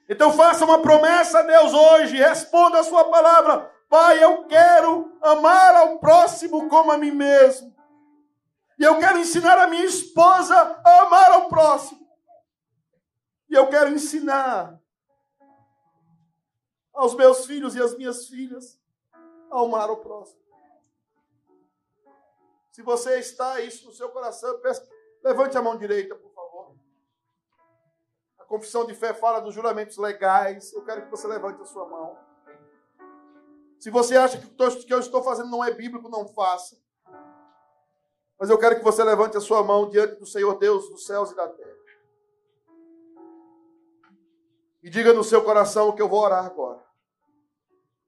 Então 0.08 0.32
faça 0.32 0.64
uma 0.64 0.82
promessa 0.82 1.38
a 1.38 1.42
Deus 1.42 1.72
hoje, 1.72 2.16
responda 2.16 2.80
a 2.80 2.84
sua 2.84 3.04
palavra. 3.04 3.70
Pai, 3.88 4.22
eu 4.22 4.44
quero 4.46 5.16
amar 5.22 5.74
ao 5.76 5.98
próximo 5.98 6.68
como 6.68 6.92
a 6.92 6.98
mim 6.98 7.12
mesmo. 7.12 7.74
E 8.78 8.84
eu 8.84 8.98
quero 8.98 9.18
ensinar 9.18 9.56
a 9.58 9.66
minha 9.66 9.84
esposa 9.84 10.54
a 10.84 11.02
amar 11.02 11.30
ao 11.32 11.48
próximo. 11.48 12.06
E 13.48 13.54
eu 13.54 13.68
quero 13.68 13.90
ensinar 13.90 14.80
aos 16.92 17.14
meus 17.14 17.46
filhos 17.46 17.74
e 17.74 17.82
às 17.82 17.96
minhas 17.96 18.26
filhas 18.26 18.78
a 19.50 19.60
amar 19.60 19.88
ao 19.88 19.98
próximo. 19.98 20.42
Se 22.72 22.82
você 22.82 23.20
está 23.20 23.60
isso 23.60 23.86
no 23.86 23.94
seu 23.94 24.08
coração, 24.08 24.58
peço, 24.60 24.82
levante 25.22 25.56
a 25.56 25.62
mão 25.62 25.78
direita, 25.78 26.14
por. 26.16 26.33
A 28.44 28.46
confissão 28.46 28.84
de 28.84 28.94
fé 28.94 29.14
fala 29.14 29.40
dos 29.40 29.54
juramentos 29.54 29.96
legais. 29.96 30.70
Eu 30.74 30.84
quero 30.84 31.02
que 31.06 31.10
você 31.10 31.26
levante 31.26 31.62
a 31.62 31.64
sua 31.64 31.88
mão. 31.88 32.14
Se 33.80 33.88
você 33.88 34.18
acha 34.18 34.38
que 34.38 34.46
o 34.46 34.84
que 34.84 34.92
eu 34.92 34.98
estou 34.98 35.22
fazendo 35.22 35.48
não 35.48 35.64
é 35.64 35.70
bíblico, 35.70 36.10
não 36.10 36.28
faça. 36.28 36.78
Mas 38.38 38.50
eu 38.50 38.58
quero 38.58 38.76
que 38.76 38.84
você 38.84 39.02
levante 39.02 39.34
a 39.38 39.40
sua 39.40 39.64
mão 39.64 39.88
diante 39.88 40.16
do 40.16 40.26
Senhor 40.26 40.58
Deus 40.58 40.90
dos 40.90 41.06
céus 41.06 41.30
e 41.30 41.34
da 41.34 41.48
terra. 41.48 41.74
E 44.82 44.90
diga 44.90 45.14
no 45.14 45.24
seu 45.24 45.42
coração 45.42 45.88
o 45.88 45.94
que 45.94 46.02
eu 46.02 46.08
vou 46.08 46.20
orar 46.20 46.44
agora. 46.44 46.84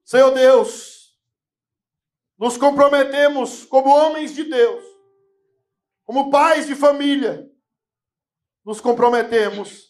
Senhor 0.05 0.29
Deus, 0.35 1.19
nos 2.37 2.57
comprometemos 2.57 3.65
como 3.65 3.89
homens 3.89 4.35
de 4.35 4.43
Deus, 4.43 4.85
como 6.05 6.29
pais 6.29 6.67
de 6.67 6.75
família, 6.75 7.51
nos 8.63 8.79
comprometemos 8.79 9.86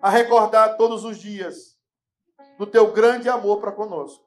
a 0.00 0.08
recordar 0.08 0.76
todos 0.76 1.04
os 1.04 1.18
dias 1.18 1.76
do 2.56 2.66
teu 2.66 2.92
grande 2.92 3.28
amor 3.28 3.60
para 3.60 3.72
conosco. 3.72 4.24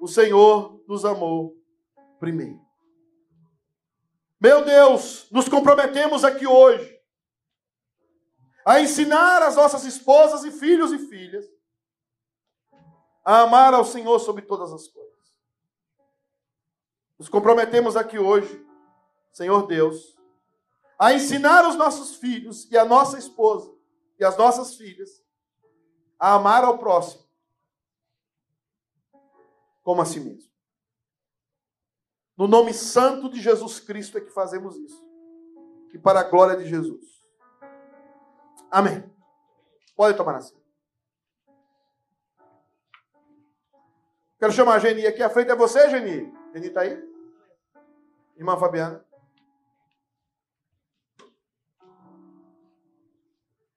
O 0.00 0.08
Senhor 0.08 0.82
nos 0.86 1.04
amou 1.04 1.56
primeiro. 2.18 2.60
Meu 4.40 4.64
Deus, 4.64 5.26
nos 5.30 5.48
comprometemos 5.48 6.24
aqui 6.24 6.46
hoje 6.46 6.94
a 8.66 8.80
ensinar 8.80 9.42
as 9.42 9.56
nossas 9.56 9.84
esposas 9.84 10.44
e 10.44 10.50
filhos 10.50 10.92
e 10.92 10.98
filhas 10.98 11.46
a 13.24 13.40
amar 13.40 13.72
ao 13.72 13.84
Senhor 13.84 14.18
sobre 14.18 14.42
todas 14.42 14.72
as 14.72 14.86
coisas. 14.88 15.14
Nos 17.18 17.28
comprometemos 17.28 17.96
aqui 17.96 18.18
hoje, 18.18 18.62
Senhor 19.32 19.66
Deus, 19.66 20.14
a 20.98 21.12
ensinar 21.14 21.66
os 21.66 21.74
nossos 21.74 22.16
filhos 22.16 22.70
e 22.70 22.76
a 22.76 22.84
nossa 22.84 23.18
esposa 23.18 23.73
e 24.18 24.24
as 24.24 24.36
nossas 24.36 24.76
filhas 24.76 25.22
a 26.18 26.34
amar 26.34 26.64
ao 26.64 26.78
próximo 26.78 27.24
como 29.82 30.00
a 30.00 30.06
si 30.06 30.18
mesmo. 30.18 30.50
No 32.36 32.48
nome 32.48 32.72
santo 32.72 33.28
de 33.28 33.40
Jesus 33.40 33.78
Cristo 33.78 34.18
é 34.18 34.20
que 34.20 34.30
fazemos 34.30 34.76
isso. 34.76 35.04
E 35.92 35.98
para 35.98 36.20
a 36.20 36.24
glória 36.24 36.56
de 36.56 36.68
Jesus. 36.68 37.22
Amém. 38.70 39.04
Pode 39.94 40.16
tomar 40.16 40.36
assim. 40.36 40.56
Quero 44.38 44.52
chamar 44.52 44.74
a 44.74 44.78
Geni 44.80 45.06
aqui 45.06 45.22
à 45.22 45.30
frente. 45.30 45.50
É 45.50 45.54
você, 45.54 45.88
Geni? 45.88 46.32
Geni 46.52 46.66
está 46.66 46.80
aí? 46.80 47.00
Irmã 48.36 48.58
Fabiana. 48.58 49.04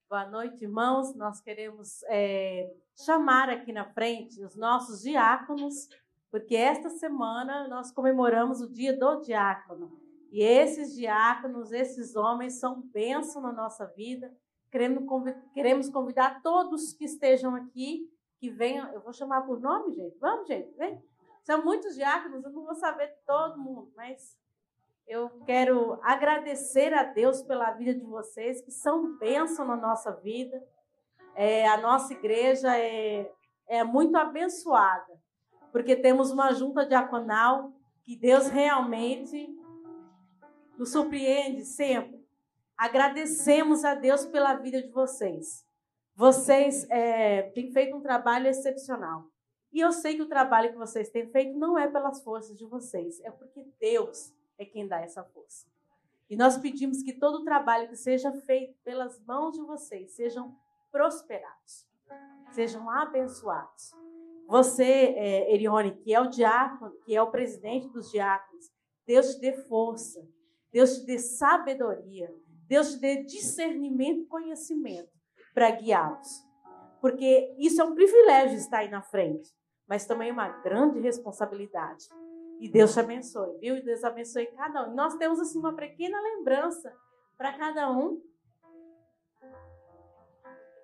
Boa 0.09 0.25
noite, 0.25 0.63
irmãos. 0.63 1.13
Nós 1.15 1.41
queremos 1.41 2.01
é, 2.03 2.73
chamar 2.95 3.49
aqui 3.49 3.73
na 3.73 3.83
frente 3.83 4.41
os 4.41 4.55
nossos 4.55 5.01
diáconos, 5.01 5.89
porque 6.31 6.55
esta 6.55 6.89
semana 6.89 7.67
nós 7.67 7.91
comemoramos 7.91 8.61
o 8.61 8.71
dia 8.71 8.97
do 8.97 9.19
diácono. 9.19 9.99
E 10.31 10.41
esses 10.41 10.95
diáconos, 10.95 11.73
esses 11.73 12.15
homens, 12.15 12.57
são 12.57 12.79
bênção 12.83 13.41
na 13.41 13.51
nossa 13.51 13.85
vida. 13.85 14.33
Queremos 14.71 15.89
convidar 15.89 16.41
todos 16.41 16.93
que 16.93 17.03
estejam 17.03 17.53
aqui, 17.53 18.09
que 18.39 18.49
venham. 18.49 18.89
Eu 18.93 19.01
vou 19.01 19.11
chamar 19.11 19.41
por 19.41 19.59
nome, 19.59 19.93
gente? 19.93 20.17
Vamos, 20.19 20.47
gente? 20.47 20.71
Vem. 20.77 21.03
São 21.43 21.65
muitos 21.65 21.95
diáconos, 21.95 22.45
eu 22.45 22.51
não 22.53 22.63
vou 22.63 22.75
saber 22.75 23.13
todo 23.25 23.59
mundo, 23.59 23.91
mas 23.93 24.37
eu 25.07 25.29
quero 25.45 25.97
agradecer 26.03 26.93
a 26.93 27.03
Deus 27.03 27.41
pela 27.41 27.71
vida 27.71 27.95
de 27.95 28.03
vocês, 28.03 28.61
que 28.61 28.71
são 28.71 29.17
bênção 29.17 29.65
na 29.65 29.77
nossa 29.77 30.11
vida. 30.11 30.61
É, 31.33 31.65
a 31.67 31.77
nossa 31.77 32.13
igreja 32.13 32.77
é, 32.77 33.31
é 33.67 33.83
muito 33.85 34.17
abençoada, 34.17 35.13
porque 35.71 35.95
temos 35.95 36.29
uma 36.31 36.51
junta 36.51 36.85
diaconal 36.85 37.71
que 38.03 38.17
Deus 38.17 38.47
realmente 38.47 39.47
nos 40.77 40.91
surpreende 40.91 41.63
sempre. 41.63 42.25
Agradecemos 42.77 43.85
a 43.85 43.95
Deus 43.95 44.25
pela 44.25 44.55
vida 44.55 44.81
de 44.81 44.89
vocês. 44.89 45.65
Vocês 46.15 46.85
é, 46.89 47.43
têm 47.51 47.71
feito 47.71 47.95
um 47.95 48.01
trabalho 48.01 48.47
excepcional. 48.47 49.23
E 49.71 49.79
eu 49.79 49.91
sei 49.91 50.15
que 50.15 50.21
o 50.21 50.29
trabalho 50.29 50.71
que 50.71 50.77
vocês 50.77 51.09
têm 51.09 51.29
feito 51.29 51.57
não 51.57 51.77
é 51.77 51.87
pelas 51.87 52.21
forças 52.23 52.57
de 52.57 52.65
vocês, 52.65 53.19
é 53.21 53.31
porque 53.31 53.65
Deus 53.79 54.33
é 54.57 54.65
quem 54.65 54.87
dá 54.87 54.99
essa 55.01 55.23
força. 55.23 55.65
E 56.29 56.35
nós 56.35 56.57
pedimos 56.57 57.01
que 57.01 57.13
todo 57.13 57.39
o 57.39 57.43
trabalho 57.43 57.87
que 57.87 57.95
seja 57.95 58.31
feito 58.41 58.75
pelas 58.83 59.19
mãos 59.25 59.55
de 59.55 59.61
vocês 59.61 60.11
sejam 60.11 60.55
prosperados, 60.91 61.87
sejam 62.51 62.89
abençoados. 62.89 63.91
Você, 64.47 64.83
é, 64.83 65.53
Erione, 65.53 65.91
que 65.97 66.13
é 66.13 66.19
o 66.19 66.27
diácono, 66.27 66.95
que 67.05 67.15
é 67.15 67.21
o 67.21 67.31
presidente 67.31 67.87
dos 67.89 68.09
diáconos, 68.11 68.71
Deus 69.05 69.35
te 69.35 69.41
dê 69.41 69.53
força, 69.53 70.27
Deus 70.71 70.99
te 70.99 71.05
dê 71.05 71.19
sabedoria, 71.19 72.33
Deus 72.67 72.93
te 72.93 72.99
dê 72.99 73.23
discernimento 73.23 74.21
e 74.21 74.25
conhecimento 74.25 75.11
para 75.53 75.71
guiá-los. 75.71 76.45
Porque 76.99 77.55
isso 77.57 77.81
é 77.81 77.85
um 77.85 77.95
privilégio 77.95 78.57
estar 78.57 78.79
aí 78.79 78.89
na 78.89 79.01
frente. 79.01 79.55
mas 79.87 80.05
também 80.05 80.29
uma 80.29 80.49
grande 80.49 80.99
responsabilidade. 80.99 82.09
E 82.59 82.69
Deus 82.69 82.93
te 82.93 82.99
abençoe, 82.99 83.57
viu? 83.59 83.77
E 83.77 83.81
Deus 83.81 84.03
abençoe 84.03 84.47
cada 84.47 84.87
um. 84.87 84.95
Nós 84.95 85.15
temos 85.15 85.39
assim 85.39 85.59
uma 85.59 85.75
pequena 85.75 86.19
lembrança 86.19 86.91
para 87.37 87.53
cada 87.53 87.91
um. 87.91 88.21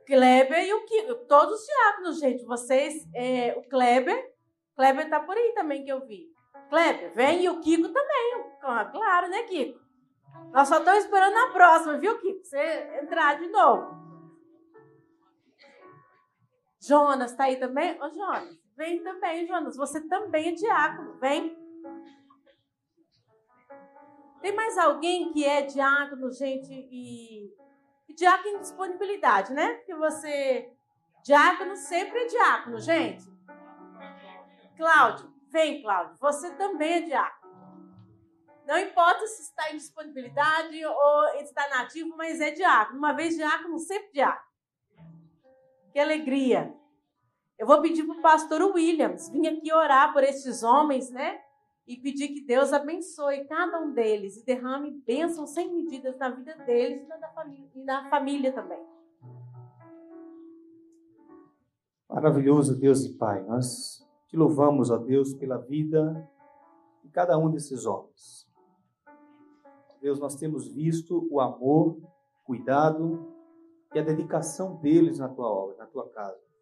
Kleber 0.05 0.65
e 0.65 0.73
o 0.73 0.85
Kiko, 0.85 1.15
todos 1.27 1.59
os 1.59 1.65
diáconos, 1.65 2.19
gente. 2.19 2.45
Vocês, 2.45 3.07
é, 3.15 3.55
o 3.57 3.63
Kleber, 3.63 4.33
Kleber 4.75 5.09
tá 5.09 5.19
por 5.19 5.35
aí 5.35 5.53
também 5.55 5.83
que 5.83 5.91
eu 5.91 6.05
vi. 6.05 6.27
Kleber, 6.69 7.13
vem 7.13 7.43
e 7.43 7.49
o 7.49 7.59
Kiko 7.59 7.89
também. 7.89 8.51
Claro, 8.59 9.29
né, 9.29 9.43
Kiko? 9.43 9.79
Nós 10.51 10.67
só 10.67 10.79
estamos 10.79 11.03
esperando 11.03 11.37
a 11.37 11.51
próxima, 11.51 11.97
viu, 11.97 12.19
Kiko? 12.19 12.43
Você 12.43 12.99
entrar 13.01 13.39
de 13.39 13.47
novo. 13.47 14.03
Jonas, 16.81 17.31
está 17.31 17.45
aí 17.45 17.55
também? 17.55 17.97
Ô, 18.01 18.09
Jonas, 18.09 18.57
vem 18.75 19.01
também, 19.01 19.47
Jonas. 19.47 19.77
Você 19.77 20.01
também 20.07 20.49
é 20.49 20.51
diácono, 20.51 21.17
vem. 21.17 21.62
Tem 24.41 24.53
mais 24.53 24.77
alguém 24.77 25.31
que 25.31 25.45
é 25.45 25.61
diácono, 25.61 26.31
gente, 26.31 26.71
e, 26.71 27.49
e 28.09 28.13
diácono 28.13 28.57
em 28.57 28.59
disponibilidade, 28.59 29.53
né? 29.53 29.75
Que 29.85 29.95
você. 29.95 30.69
Diácono 31.23 31.75
sempre 31.77 32.23
é 32.23 32.25
diácono, 32.25 32.79
gente. 32.79 33.23
Cláudio, 34.75 35.33
vem, 35.49 35.81
Cláudio. 35.81 36.17
Você 36.19 36.53
também 36.55 36.93
é 36.95 37.01
diácono. 37.01 37.43
Não 38.65 38.77
importa 38.79 39.25
se 39.27 39.43
está 39.43 39.71
em 39.71 39.77
disponibilidade 39.77 40.85
ou 40.85 41.25
está 41.35 41.69
nativo, 41.69 42.15
mas 42.17 42.41
é 42.41 42.51
diácono. 42.51 42.97
Uma 42.97 43.13
vez 43.13 43.35
diácono, 43.35 43.77
sempre 43.79 44.11
diácono. 44.11 44.51
Que 45.91 45.99
alegria. 45.99 46.75
Eu 47.57 47.67
vou 47.67 47.81
pedir 47.81 48.03
para 48.03 48.17
o 48.17 48.21
pastor 48.21 48.61
Williams 48.61 49.29
vir 49.29 49.47
aqui 49.47 49.71
orar 49.71 50.11
por 50.11 50.23
esses 50.23 50.63
homens, 50.63 51.09
né? 51.11 51.39
E 51.85 51.97
pedir 51.97 52.29
que 52.29 52.45
Deus 52.45 52.71
abençoe 52.71 53.45
cada 53.45 53.81
um 53.81 53.93
deles 53.93 54.37
e 54.37 54.45
derrame 54.45 54.91
bênçãos 55.05 55.49
sem 55.49 55.73
medidas 55.73 56.17
na 56.17 56.29
vida 56.29 56.55
deles 56.65 57.03
e 57.03 57.07
na 57.07 57.29
família, 57.29 58.09
família 58.09 58.53
também. 58.53 58.81
Maravilhoso 62.09 62.79
Deus 62.79 63.03
e 63.03 63.13
Pai, 63.17 63.43
nós 63.43 64.07
te 64.27 64.37
louvamos, 64.37 64.89
ó 64.89 64.97
Deus, 64.97 65.33
pela 65.33 65.57
vida 65.57 66.29
de 67.03 67.09
cada 67.09 67.37
um 67.37 67.49
desses 67.49 67.85
homens. 67.85 68.47
Deus, 70.03 70.19
nós 70.19 70.35
temos 70.35 70.67
visto 70.67 71.27
o 71.31 71.39
amor, 71.39 71.97
cuidado 72.43 73.33
e 73.93 73.99
a 73.99 74.03
dedicação 74.03 74.75
deles 74.75 75.17
na 75.17 75.29
tua 75.29 75.49
obra, 75.49 75.77
na 75.77 75.85
tua 75.85 76.09
casa. 76.09 76.52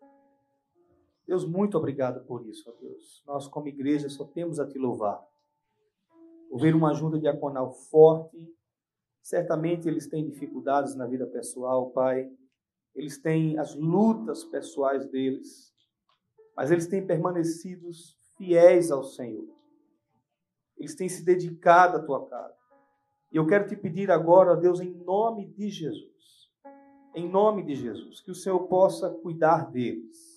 Deus, 1.32 1.46
muito 1.46 1.78
obrigado 1.78 2.26
por 2.26 2.46
isso, 2.46 2.70
ó 2.70 2.74
Deus. 2.82 3.24
Nós, 3.26 3.48
como 3.48 3.70
igreja, 3.70 4.10
só 4.10 4.26
temos 4.26 4.60
a 4.60 4.68
te 4.68 4.78
louvar. 4.78 5.26
Ouvir 6.50 6.76
uma 6.76 6.92
ajuda 6.92 7.18
diaconal 7.18 7.72
forte. 7.72 8.54
Certamente 9.22 9.88
eles 9.88 10.08
têm 10.08 10.26
dificuldades 10.26 10.94
na 10.94 11.08
vida 11.08 11.26
pessoal, 11.26 11.90
Pai. 11.92 12.30
Eles 12.94 13.18
têm 13.18 13.58
as 13.58 13.74
lutas 13.74 14.44
pessoais 14.44 15.10
deles. 15.10 15.74
Mas 16.54 16.70
eles 16.70 16.88
têm 16.88 17.08
permanecido 17.08 17.88
fiéis 18.38 18.92
ao 18.92 19.06
Senhor. 19.06 19.48
Eles 20.78 20.96
têm 20.96 21.08
se 21.08 21.24
dedicado 21.24 21.96
à 21.96 22.04
tua 22.04 22.28
casa. 22.28 22.58
E 23.32 23.38
eu 23.38 23.48
quero 23.48 23.68
te 23.68 23.78
pedir 23.78 24.12
agora, 24.12 24.52
ó 24.52 24.56
Deus, 24.58 24.82
em 24.82 24.94
nome 25.06 25.48
de 25.48 25.70
Jesus, 25.70 26.52
em 27.16 27.30
nome 27.30 27.64
de 27.64 27.76
Jesus, 27.76 28.20
que 28.20 28.32
o 28.32 28.36
Senhor 28.36 28.68
possa 28.68 29.10
cuidar 29.10 29.72
deles, 29.72 30.31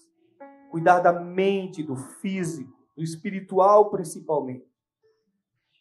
cuidar 0.74 0.98
da 0.98 1.12
mente, 1.12 1.84
do 1.84 1.94
físico, 1.94 2.76
do 2.96 3.02
espiritual 3.04 3.90
principalmente. 3.90 4.66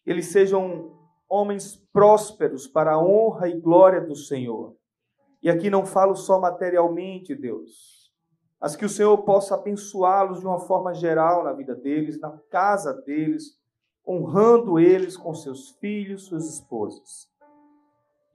Eles 0.05 0.27
sejam 0.27 0.95
homens 1.27 1.75
prósperos 1.91 2.67
para 2.67 2.91
a 2.91 3.03
honra 3.03 3.49
e 3.49 3.59
glória 3.59 3.99
do 3.99 4.15
Senhor. 4.15 4.75
E 5.41 5.49
aqui 5.49 5.67
não 5.67 5.83
falo 5.83 6.15
só 6.15 6.39
materialmente, 6.39 7.33
Deus, 7.33 8.13
mas 8.61 8.75
que 8.75 8.85
o 8.85 8.89
Senhor 8.89 9.17
possa 9.23 9.55
abençoá-los 9.55 10.41
de 10.41 10.45
uma 10.45 10.59
forma 10.59 10.93
geral 10.93 11.43
na 11.43 11.53
vida 11.53 11.73
deles, 11.73 12.19
na 12.19 12.29
casa 12.51 12.93
deles, 12.93 13.59
honrando 14.07 14.79
eles 14.79 15.17
com 15.17 15.33
seus 15.33 15.71
filhos, 15.79 16.25
suas 16.25 16.47
esposas. 16.47 17.27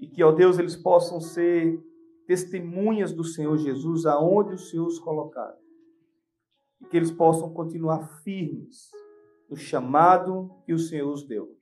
E 0.01 0.09
que, 0.09 0.25
ó 0.25 0.33
Deus, 0.33 0.59
eles 0.59 0.75
possam 0.75 1.21
ser 1.21 1.81
testemunhas 2.27 3.13
do 3.13 3.23
Senhor 3.23 3.57
Jesus 3.59 4.07
aonde 4.07 4.55
o 4.55 4.59
Senhor 4.59 4.89
os 4.89 4.99
colocar. 4.99 5.57
E 6.81 6.87
que 6.87 6.97
eles 6.97 7.11
possam 7.11 7.53
continuar 7.53 8.07
firmes 8.23 8.91
no 9.49 9.57
chamado 9.57 10.51
que 10.65 10.73
o 10.73 10.79
Senhor 10.79 11.11
os 11.11 11.27
deu. 11.27 11.57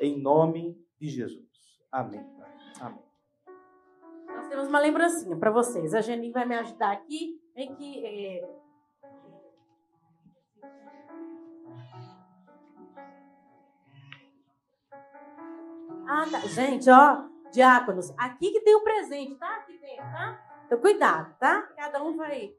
Em 0.00 0.20
nome 0.20 0.76
de 1.00 1.08
Jesus. 1.08 1.44
Amém. 1.90 2.24
Amém. 2.80 3.04
Nós 4.26 4.48
temos 4.48 4.68
uma 4.68 4.80
lembrancinha 4.80 5.36
para 5.36 5.50
vocês. 5.50 5.94
A 5.94 6.00
Geni 6.00 6.30
vai 6.30 6.46
me 6.46 6.56
ajudar 6.56 6.92
aqui. 6.92 7.40
Vem 7.54 7.74
que 7.74 8.04
é, 8.04 8.48
Ah, 16.06 16.26
tá. 16.30 16.40
Gente, 16.40 16.88
ó, 16.90 17.24
diáconos, 17.50 18.12
aqui 18.18 18.50
que 18.50 18.60
tem 18.60 18.74
o 18.74 18.84
presente, 18.84 19.36
tá? 19.36 19.56
Aqui 19.56 19.78
dentro, 19.78 20.04
tá? 20.04 20.40
Então, 20.66 20.80
cuidado, 20.80 21.34
tá? 21.38 21.62
Cada 21.76 22.02
um 22.02 22.16
vai. 22.16 22.54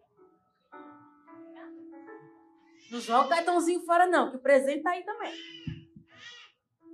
Não 2.92 3.00
joga 3.00 3.26
o 3.26 3.30
cartãozinho 3.30 3.82
fora, 3.82 4.06
não, 4.06 4.30
que 4.30 4.38
o 4.38 4.42
presente 4.42 4.84
tá 4.84 4.92
aí 4.92 5.04
também. 5.04 5.34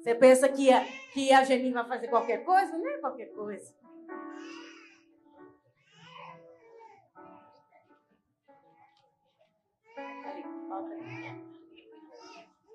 Você 0.01 0.15
pensa 0.15 0.49
que 0.49 0.71
a, 0.71 0.83
que 1.13 1.31
a 1.31 1.43
Geni 1.43 1.71
vai 1.71 1.87
fazer 1.87 2.07
qualquer 2.07 2.43
coisa? 2.43 2.75
Não 2.77 2.89
é 2.89 2.97
qualquer 2.97 3.27
coisa. 3.33 3.75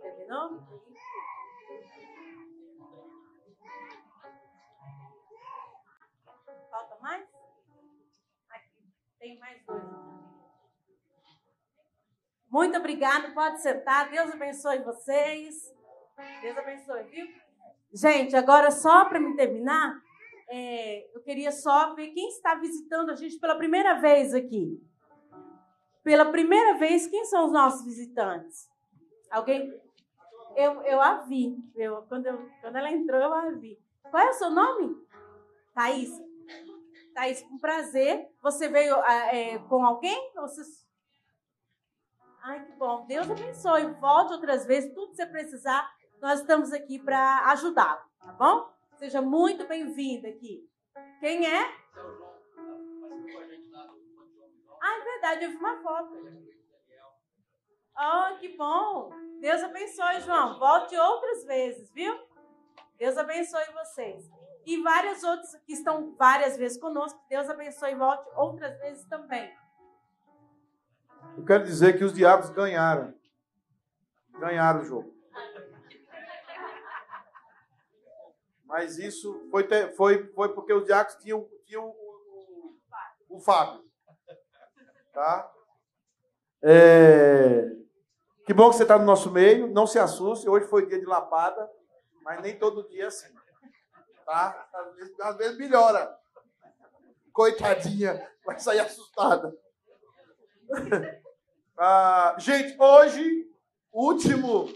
Terminou? 0.03 0.63
Falta 6.71 6.97
mais? 7.01 7.27
Aqui, 8.51 8.93
tem 9.19 9.39
mais 9.41 9.65
dois. 9.67 9.96
Muito 12.57 12.79
obrigada, 12.79 13.33
pode 13.33 13.61
sentar. 13.61 14.09
Deus 14.09 14.31
abençoe 14.31 14.79
vocês. 14.79 15.75
Deus 16.41 16.57
abençoe, 16.57 17.03
viu? 17.03 17.27
Gente, 17.93 18.35
agora 18.35 18.71
só 18.71 19.05
para 19.05 19.21
me 19.21 19.37
terminar, 19.37 20.01
é, 20.49 21.07
eu 21.15 21.21
queria 21.21 21.53
só 21.53 21.95
ver 21.95 22.13
quem 22.13 22.29
está 22.31 22.55
visitando 22.55 23.11
a 23.11 23.15
gente 23.15 23.39
pela 23.39 23.57
primeira 23.57 24.01
vez 24.01 24.33
aqui. 24.33 24.83
Pela 26.03 26.33
primeira 26.33 26.79
vez, 26.79 27.07
quem 27.07 27.27
são 27.27 27.45
os 27.45 27.53
nossos 27.53 27.85
visitantes? 27.85 28.71
Alguém? 29.31 29.79
Eu, 30.57 30.81
eu 30.85 30.99
a 31.03 31.17
vi. 31.25 31.59
Eu, 31.75 32.05
quando, 32.09 32.25
eu, 32.25 32.49
quando 32.63 32.77
ela 32.77 32.91
entrou, 32.91 33.21
eu 33.21 33.35
a 33.35 33.51
vi. 33.51 33.79
Qual 34.11 34.23
é 34.23 34.31
o 34.31 34.33
seu 34.33 34.49
nome? 34.49 34.97
Thaís. 35.75 36.11
Thaís, 37.15 37.43
com 37.43 37.59
prazer. 37.59 38.27
Você 38.43 38.67
veio 38.67 38.97
ah, 38.97 39.37
é, 39.37 39.59
com 39.59 39.85
alguém? 39.85 40.33
Você... 40.37 40.86
Ai, 42.47 42.65
que 42.65 42.73
bom. 42.75 43.05
Deus 43.07 43.29
abençoe. 43.29 43.93
Volte 43.95 44.35
outras 44.35 44.65
vezes. 44.65 44.95
Tudo 44.95 45.11
que 45.11 45.17
você 45.17 45.27
precisar, 45.27 45.93
nós 46.23 46.41
estamos 46.41 46.73
aqui 46.73 46.97
para 46.97 47.51
ajudá-lo, 47.51 48.01
tá 48.21 48.33
bom? 48.35 48.73
Seja 48.99 49.21
muito 49.21 49.67
bem-vindo 49.67 50.29
aqui. 50.29 50.65
Quem 51.19 51.45
é? 51.45 51.63
Ah, 54.81 54.95
é 54.97 55.03
verdade, 55.03 55.45
eu 55.45 55.51
vi 55.51 55.57
uma 55.57 55.83
foto. 55.83 56.15
Oh, 57.99 58.39
que 58.39 58.57
bom. 58.57 59.11
Deus 59.41 59.65
abençoe, 59.65 60.21
João. 60.21 60.57
Volte 60.57 60.97
outras 60.97 61.45
vezes, 61.47 61.91
viu? 61.91 62.15
Deus 62.97 63.19
abençoe 63.19 63.73
vocês 63.73 64.31
e 64.65 64.81
vários 64.83 65.25
outros 65.25 65.53
que 65.67 65.73
estão 65.73 66.15
várias 66.15 66.57
vezes 66.57 66.79
conosco. 66.79 67.21
Deus 67.29 67.51
abençoe 67.51 67.91
e 67.91 67.97
volte 67.97 68.31
outras 68.37 68.79
vezes 68.79 69.05
também. 69.07 69.53
Quero 71.47 71.65
dizer 71.65 71.97
que 71.97 72.05
os 72.05 72.13
diabos 72.13 72.51
ganharam. 72.51 73.15
Ganharam 74.41 74.81
o 74.81 74.85
jogo. 74.85 75.15
Mas 78.65 78.99
isso 78.99 79.49
foi, 79.51 79.67
foi, 79.95 80.27
foi 80.33 80.53
porque 80.53 80.73
os 80.73 80.85
diabos 80.85 81.15
tinham, 81.17 81.49
tinham 81.65 81.85
o, 81.85 82.77
o, 83.29 83.37
o 83.37 83.41
Fábio. 83.41 83.85
Tá? 85.13 85.53
É... 86.63 87.65
Que 88.45 88.53
bom 88.53 88.71
que 88.71 88.77
você 88.77 88.83
está 88.83 88.99
no 88.99 89.05
nosso 89.05 89.31
meio. 89.31 89.69
Não 89.69 89.87
se 89.87 90.01
assuste. 90.01 90.49
Hoje 90.49 90.67
foi 90.67 90.87
dia 90.87 90.99
de 90.99 91.07
lapada, 91.07 91.71
mas 92.23 92.43
nem 92.43 92.59
todo 92.59 92.89
dia 92.89 93.05
é 93.05 93.07
assim. 93.07 93.33
Tá? 94.25 94.69
Às 94.75 94.97
vezes, 94.97 95.21
às 95.21 95.37
vezes 95.37 95.59
melhora. 95.59 96.19
Coitadinha, 97.33 98.29
vai 98.45 98.59
sair 98.59 98.81
assustada. 98.81 99.57
Ah, 101.79 102.35
gente, 102.39 102.75
hoje, 102.81 103.51
último, 103.93 104.67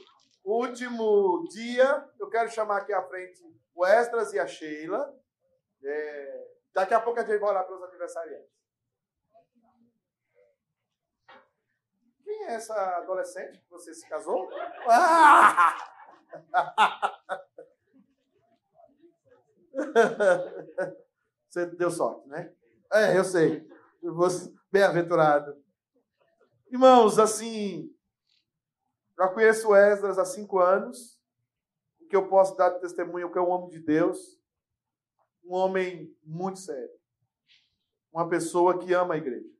último 0.44 1.48
dia, 1.48 2.06
eu 2.18 2.28
quero 2.28 2.50
chamar 2.50 2.76
aqui 2.78 2.92
à 2.92 3.02
frente 3.02 3.42
o 3.74 3.86
Estras 3.86 4.34
e 4.34 4.38
a 4.38 4.46
Sheila. 4.46 5.18
É, 5.82 6.46
daqui 6.74 6.92
a 6.92 7.00
pouco 7.00 7.18
a 7.18 7.24
gente 7.24 7.38
vai 7.38 7.48
orar 7.48 7.66
pelos 7.66 7.82
aniversariantes. 7.84 8.50
Quem 12.22 12.44
é 12.44 12.52
essa 12.52 12.74
adolescente 12.98 13.58
que 13.60 13.70
você 13.70 13.94
se 13.94 14.06
casou? 14.06 14.50
Ah! 14.86 15.76
Você 21.48 21.66
deu 21.66 21.90
sorte, 21.90 22.28
né? 22.28 22.52
É, 22.92 23.18
eu 23.18 23.24
sei. 23.24 23.68
Bem-aventurado. 24.70 25.60
Irmãos, 26.70 27.18
assim, 27.18 27.92
já 29.18 29.26
conheço 29.26 29.70
o 29.70 29.74
Esdras 29.74 30.20
há 30.20 30.24
cinco 30.24 30.60
anos. 30.60 31.20
O 32.00 32.06
que 32.06 32.14
eu 32.14 32.28
posso 32.28 32.56
dar 32.56 32.70
de 32.70 32.80
testemunho 32.80 33.26
é 33.26 33.30
que 33.32 33.38
é 33.38 33.40
um 33.40 33.50
homem 33.50 33.70
de 33.70 33.80
Deus, 33.80 34.40
um 35.42 35.52
homem 35.52 36.16
muito 36.22 36.60
sério, 36.60 36.94
uma 38.12 38.28
pessoa 38.28 38.78
que 38.78 38.92
ama 38.92 39.14
a 39.14 39.16
igreja. 39.16 39.50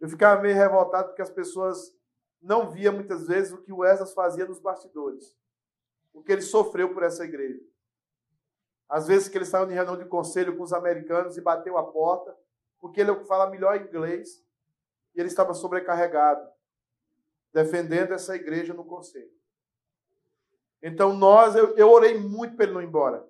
Eu 0.00 0.08
ficava 0.08 0.42
meio 0.42 0.56
revoltado 0.56 1.06
porque 1.06 1.22
as 1.22 1.30
pessoas 1.30 1.96
não 2.42 2.68
via 2.68 2.90
muitas 2.90 3.28
vezes 3.28 3.52
o 3.52 3.62
que 3.62 3.72
o 3.72 3.84
Esdras 3.84 4.12
fazia 4.12 4.44
nos 4.44 4.58
bastidores, 4.58 5.38
o 6.12 6.20
que 6.20 6.32
ele 6.32 6.42
sofreu 6.42 6.92
por 6.92 7.04
essa 7.04 7.24
igreja. 7.24 7.62
Às 8.88 9.06
vezes 9.06 9.28
que 9.28 9.38
ele 9.38 9.44
saiu 9.44 9.70
em 9.70 9.74
reunião 9.74 9.96
de 9.96 10.04
conselho 10.06 10.56
com 10.56 10.64
os 10.64 10.72
americanos 10.72 11.36
e 11.36 11.40
bateu 11.40 11.78
a 11.78 11.92
porta, 11.92 12.36
porque 12.80 13.00
ele 13.00 13.24
fala 13.24 13.48
melhor 13.48 13.80
inglês 13.80 14.43
e 15.14 15.20
ele 15.20 15.28
estava 15.28 15.54
sobrecarregado, 15.54 16.46
defendendo 17.52 18.12
essa 18.12 18.34
igreja 18.34 18.74
no 18.74 18.84
conselho. 18.84 19.32
Então 20.82 21.14
nós, 21.16 21.54
eu, 21.54 21.76
eu 21.76 21.90
orei 21.90 22.18
muito 22.18 22.56
para 22.56 22.64
ele 22.64 22.74
não 22.74 22.82
ir 22.82 22.86
embora. 22.86 23.26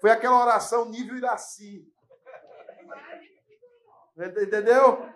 Foi 0.00 0.10
aquela 0.10 0.40
oração 0.40 0.88
nível 0.88 1.16
Iraci. 1.16 1.90
Entendeu? 4.16 5.08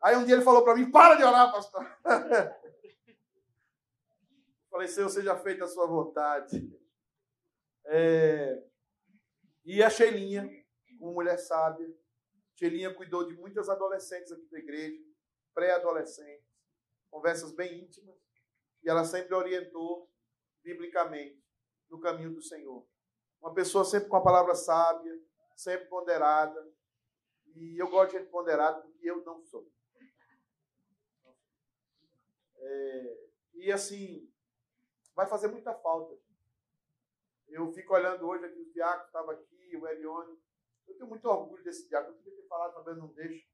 Aí 0.00 0.16
um 0.16 0.24
dia 0.24 0.34
ele 0.34 0.44
falou 0.44 0.64
para 0.64 0.74
mim: 0.74 0.90
para 0.90 1.14
de 1.14 1.22
orar, 1.22 1.52
pastor. 1.52 1.86
Falei, 4.70 4.88
Senhor, 4.88 5.08
seja 5.08 5.36
feita 5.36 5.64
a 5.64 5.68
sua 5.68 5.86
vontade. 5.86 6.72
É... 7.86 8.62
E 9.64 9.82
a 9.82 9.90
Sheilinha, 9.90 10.48
uma 11.00 11.12
mulher 11.12 11.36
sábia. 11.38 11.92
Sheilinha 12.60 12.92
cuidou 12.94 13.26
de 13.26 13.34
muitas 13.36 13.70
adolescentes 13.70 14.30
aqui 14.30 14.46
da 14.50 14.58
igreja, 14.58 15.02
pré-adolescentes, 15.54 16.46
conversas 17.10 17.52
bem 17.52 17.84
íntimas. 17.84 18.14
E 18.82 18.90
ela 18.90 19.02
sempre 19.02 19.34
orientou 19.34 20.12
biblicamente 20.62 21.42
no 21.88 21.98
caminho 21.98 22.34
do 22.34 22.42
Senhor. 22.42 22.86
Uma 23.40 23.54
pessoa 23.54 23.82
sempre 23.82 24.10
com 24.10 24.16
a 24.16 24.22
palavra 24.22 24.54
sábia, 24.54 25.18
sempre 25.56 25.88
ponderada. 25.88 26.70
E 27.46 27.80
eu 27.80 27.88
gosto 27.88 28.12
de 28.12 28.18
gente 28.18 28.30
ponderada 28.30 28.82
porque 28.82 29.10
eu 29.10 29.24
não 29.24 29.42
sou. 29.42 29.66
É, 32.56 33.28
e 33.54 33.72
assim, 33.72 34.30
vai 35.14 35.26
fazer 35.26 35.48
muita 35.48 35.72
falta. 35.72 36.14
Eu 37.48 37.72
fico 37.72 37.94
olhando 37.94 38.26
hoje 38.28 38.44
aqui, 38.44 38.60
o 38.60 38.70
Tiago 38.70 39.06
estava 39.06 39.32
aqui, 39.32 39.76
o 39.78 39.88
Elione. 39.88 40.38
Eu 40.90 40.96
tenho 40.96 41.08
muito 41.08 41.28
orgulho 41.28 41.62
desse 41.62 41.88
diácono. 41.88 42.16
Eu 42.16 42.22
queria 42.22 42.42
ter 42.42 42.48
falado, 42.48 42.74
talvez 42.74 42.96
não 42.98 43.08
deixe. 43.08 43.48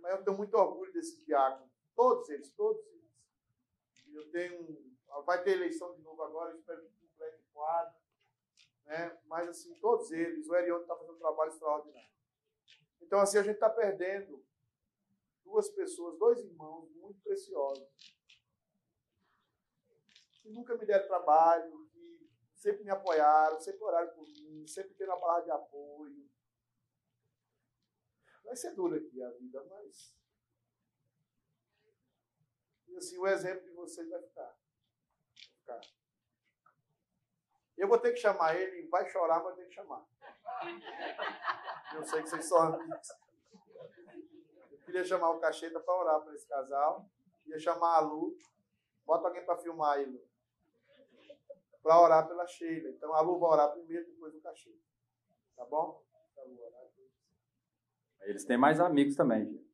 Mas 0.00 0.12
eu 0.12 0.24
tenho 0.24 0.36
muito 0.36 0.54
orgulho 0.54 0.92
desse 0.92 1.24
diácono. 1.24 1.70
Todos 1.94 2.28
eles, 2.30 2.50
todos 2.52 2.84
eles. 2.86 3.10
Eu 4.12 4.30
tenho. 4.30 4.96
Vai 5.24 5.42
ter 5.42 5.52
eleição 5.52 5.94
de 5.94 6.02
novo 6.02 6.22
agora, 6.22 6.56
espero 6.56 6.82
que 6.82 6.92
complete 6.94 7.40
o 7.40 7.52
quadro. 7.52 7.94
Né? 8.84 9.18
Mas, 9.26 9.48
assim, 9.48 9.74
todos 9.80 10.10
eles. 10.12 10.48
O 10.48 10.56
Elione 10.56 10.82
está 10.82 10.96
fazendo 10.96 11.16
um 11.16 11.18
trabalho 11.18 11.50
extraordinário. 11.50 12.10
Então, 13.00 13.20
assim, 13.20 13.38
a 13.38 13.42
gente 13.42 13.54
está 13.54 13.68
perdendo 13.68 14.44
duas 15.44 15.68
pessoas, 15.70 16.18
dois 16.18 16.38
irmãos 16.40 16.90
muito 16.96 17.20
preciosos. 17.22 17.86
Que 20.42 20.48
nunca 20.50 20.76
me 20.76 20.86
deram 20.86 21.06
trabalho, 21.06 21.87
sempre 22.58 22.84
me 22.84 22.90
apoiaram, 22.90 23.60
sempre 23.60 23.82
oraram 23.84 24.12
por 24.14 24.26
mim, 24.26 24.66
sempre 24.66 24.94
tendo 24.94 25.12
a 25.12 25.16
barra 25.16 25.40
de 25.40 25.50
apoio. 25.50 26.28
Vai 28.44 28.56
ser 28.56 28.74
dura 28.74 28.96
aqui 28.96 29.22
a 29.22 29.30
vida, 29.30 29.64
mas. 29.64 30.16
E 32.88 32.96
assim, 32.96 33.18
o 33.18 33.26
exemplo 33.26 33.64
de 33.64 33.72
vocês 33.72 34.08
vai 34.08 34.22
ficar. 34.22 34.56
Vai 35.66 35.80
ficar. 35.80 35.98
Eu 37.76 37.86
vou 37.86 37.98
ter 37.98 38.12
que 38.12 38.18
chamar 38.18 38.56
ele, 38.56 38.88
vai 38.88 39.08
chorar, 39.08 39.42
mas 39.44 39.54
tem 39.54 39.68
que 39.68 39.74
chamar. 39.74 40.04
Eu 41.94 42.04
sei 42.04 42.22
que 42.22 42.28
vocês 42.28 42.44
são 42.44 42.58
amigos. 42.58 43.08
Eu 44.72 44.78
queria 44.80 45.04
chamar 45.04 45.30
o 45.30 45.38
Cacheta 45.38 45.78
para 45.78 45.94
orar 45.94 46.20
para 46.22 46.34
esse 46.34 46.48
casal. 46.48 47.08
Ia 47.46 47.58
chamar 47.58 47.98
a 47.98 48.00
Lu. 48.00 48.36
Bota 49.04 49.28
alguém 49.28 49.44
para 49.44 49.58
filmar 49.58 49.98
aí, 49.98 50.06
Lu 50.06 50.28
para 51.82 52.00
orar 52.00 52.26
pela 52.26 52.46
Sheila. 52.46 52.90
Então 52.90 53.14
a 53.14 53.20
Lu 53.20 53.38
vai 53.38 53.50
orar 53.50 53.72
primeiro, 53.72 54.06
depois 54.06 54.34
o 54.34 54.40
Cachê. 54.40 54.74
Tá 55.56 55.64
bom? 55.64 56.02
Eles 58.22 58.44
têm 58.44 58.58
mais 58.58 58.78
amigos 58.78 59.16
também. 59.16 59.66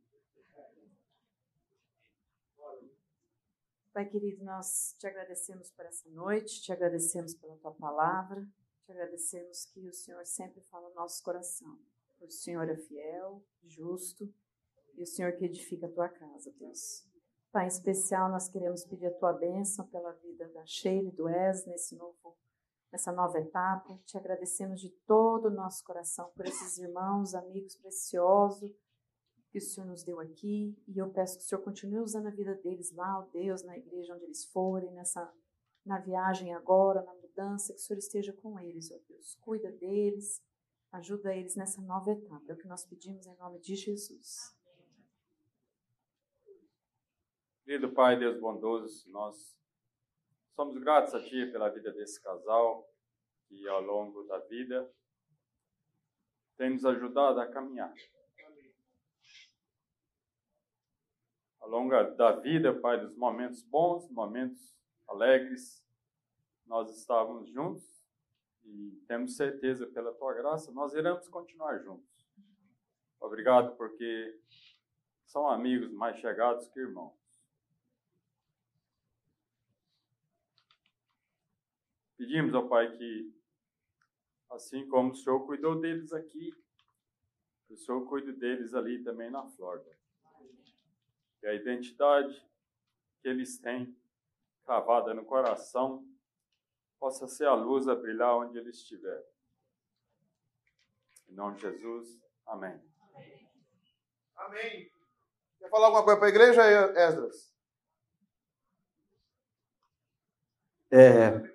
Pai 3.93 4.09
querido, 4.09 4.45
nós 4.45 4.97
te 4.99 5.07
agradecemos 5.07 5.71
por 5.71 5.87
essa 5.87 6.09
noite, 6.11 6.61
te 6.61 6.73
agradecemos 6.73 7.33
pela 7.35 7.57
tua 7.59 7.73
palavra, 7.73 8.45
te 8.85 8.91
agradecemos 8.91 9.67
que 9.67 9.89
o 9.89 9.93
Senhor 9.93 10.27
sempre 10.27 10.61
fala 10.63 10.89
no 10.89 10.97
nosso 10.97 11.23
coração. 11.23 11.79
O 12.21 12.29
Senhor 12.29 12.69
é 12.69 12.77
fiel, 12.77 13.45
justo 13.63 14.29
e 14.95 15.03
o 15.03 15.07
Senhor 15.07 15.33
que 15.37 15.45
edifica 15.45 15.87
a 15.87 15.93
tua 15.93 16.09
casa, 16.09 16.53
Deus. 16.59 17.07
Pai, 17.55 17.67
em 17.67 17.69
especial, 17.69 18.29
nós 18.33 18.49
queremos 18.49 18.85
pedir 18.85 19.07
a 19.07 19.15
tua 19.15 19.33
bênção 19.33 19.87
pela 19.87 20.11
vida 20.15 20.49
da 20.49 20.67
Sheila 20.67 21.09
e 21.09 21.13
do 21.13 21.27
Wes 21.27 21.65
nesse 21.67 21.95
novo, 21.95 22.37
nessa 22.91 23.13
nova 23.13 23.39
etapa. 23.39 23.97
Te 24.05 24.19
agradecemos 24.19 24.81
de 24.81 24.91
todo 25.07 25.45
o 25.45 25.51
nosso 25.53 25.85
coração 25.85 26.33
por 26.35 26.45
esses 26.47 26.79
irmãos, 26.79 27.33
amigos 27.33 27.77
preciosos 27.77 28.73
que 29.53 29.59
o 29.59 29.61
Senhor 29.61 29.87
nos 29.87 30.03
deu 30.03 30.19
aqui. 30.19 30.77
E 30.89 30.99
eu 30.99 31.09
peço 31.11 31.39
que 31.39 31.45
o 31.45 31.47
Senhor 31.47 31.63
continue 31.63 32.01
usando 32.01 32.27
a 32.27 32.33
vida 32.33 32.57
deles 32.57 32.91
lá, 32.91 33.21
ó 33.21 33.23
Deus, 33.31 33.63
na 33.63 33.79
igreja 33.79 34.17
onde 34.17 34.25
eles 34.25 34.45
forem, 34.47 34.91
nessa, 34.91 35.33
na 35.87 36.01
viagem 36.01 36.53
agora, 36.53 37.05
na 37.05 37.15
mudança, 37.15 37.73
que 37.73 37.79
o 37.79 37.83
Senhor 37.83 37.99
esteja 38.01 38.33
com 38.33 38.59
eles, 38.59 38.91
ó 38.91 38.99
Deus. 39.09 39.37
Cuida 39.37 39.71
deles, 39.71 40.43
ajuda 40.91 41.33
eles 41.33 41.55
nessa 41.55 41.81
nova 41.81 42.11
etapa. 42.11 42.47
É 42.49 42.53
o 42.53 42.59
que 42.59 42.67
nós 42.67 42.85
pedimos 42.85 43.25
em 43.29 43.37
nome 43.37 43.61
de 43.61 43.77
Jesus. 43.77 44.57
Querido 47.65 47.91
Pai, 47.95 48.19
Deus 48.19 48.39
bondoso, 48.39 49.11
nós 49.11 49.59
somos 50.55 50.77
gratos 50.77 51.15
a 51.15 51.23
Ti 51.23 51.47
pela 51.47 51.71
vida 51.71 51.91
desse 51.93 52.23
casal 52.23 52.87
que 53.49 53.67
ao 53.67 53.81
longo 53.81 54.23
da 54.25 54.39
vida 54.41 54.93
tem 56.59 56.69
nos 56.69 56.85
ajudado 56.85 57.41
a 57.41 57.47
caminhar. 57.47 57.95
Ao 61.59 61.71
longo 61.71 61.91
da 62.17 62.33
vida, 62.33 62.79
Pai, 62.79 63.01
dos 63.01 63.17
momentos 63.17 63.63
bons, 63.63 64.11
momentos 64.11 64.79
alegres, 65.09 65.83
nós 66.67 66.95
estávamos 66.95 67.49
juntos 67.49 68.05
e 68.63 69.03
temos 69.09 69.37
certeza 69.37 69.87
pela 69.87 70.13
Tua 70.13 70.35
graça, 70.35 70.71
nós 70.71 70.93
iremos 70.93 71.27
continuar 71.29 71.79
juntos. 71.79 72.29
Obrigado 73.19 73.75
porque 73.79 74.39
são 75.25 75.49
amigos 75.49 75.91
mais 75.95 76.19
chegados 76.19 76.69
que 76.69 76.79
irmãos. 76.79 77.24
Pedimos 82.17 82.55
ao 82.55 82.69
Pai 82.69 82.91
que, 82.97 83.35
assim 84.51 84.89
como 84.89 85.13
o 85.13 85.17
Senhor 85.17 85.45
cuidou 85.47 85.81
deles 85.81 86.13
aqui, 86.13 86.55
que 87.67 87.75
o 87.75 87.77
Senhor 87.77 88.07
cuide 88.07 88.33
deles 88.33 88.75
ali 88.75 89.03
também 89.03 89.31
na 89.31 89.45
Flórida. 89.51 89.99
Que 91.41 91.47
a 91.47 91.55
identidade 91.55 92.35
que 93.21 93.29
eles 93.29 93.59
têm 93.59 93.97
cravada 94.65 95.13
no 95.13 95.25
coração 95.25 96.07
possa 96.99 97.27
ser 97.27 97.47
a 97.47 97.55
luz 97.55 97.89
a 97.89 97.95
brilhar 97.95 98.37
onde 98.37 98.59
eles 98.59 98.77
estiverem. 98.77 99.27
Em 101.29 101.35
nome 101.35 101.57
de 101.57 101.63
Jesus, 101.63 102.21
amém. 102.47 102.81
Amém. 104.37 104.91
Quer 105.59 105.69
falar 105.69 105.87
alguma 105.87 106.05
coisa 106.05 106.19
para 106.19 106.29
a 106.29 106.31
igreja, 106.31 106.63
Esdras? 106.97 107.53
É, 110.91 111.54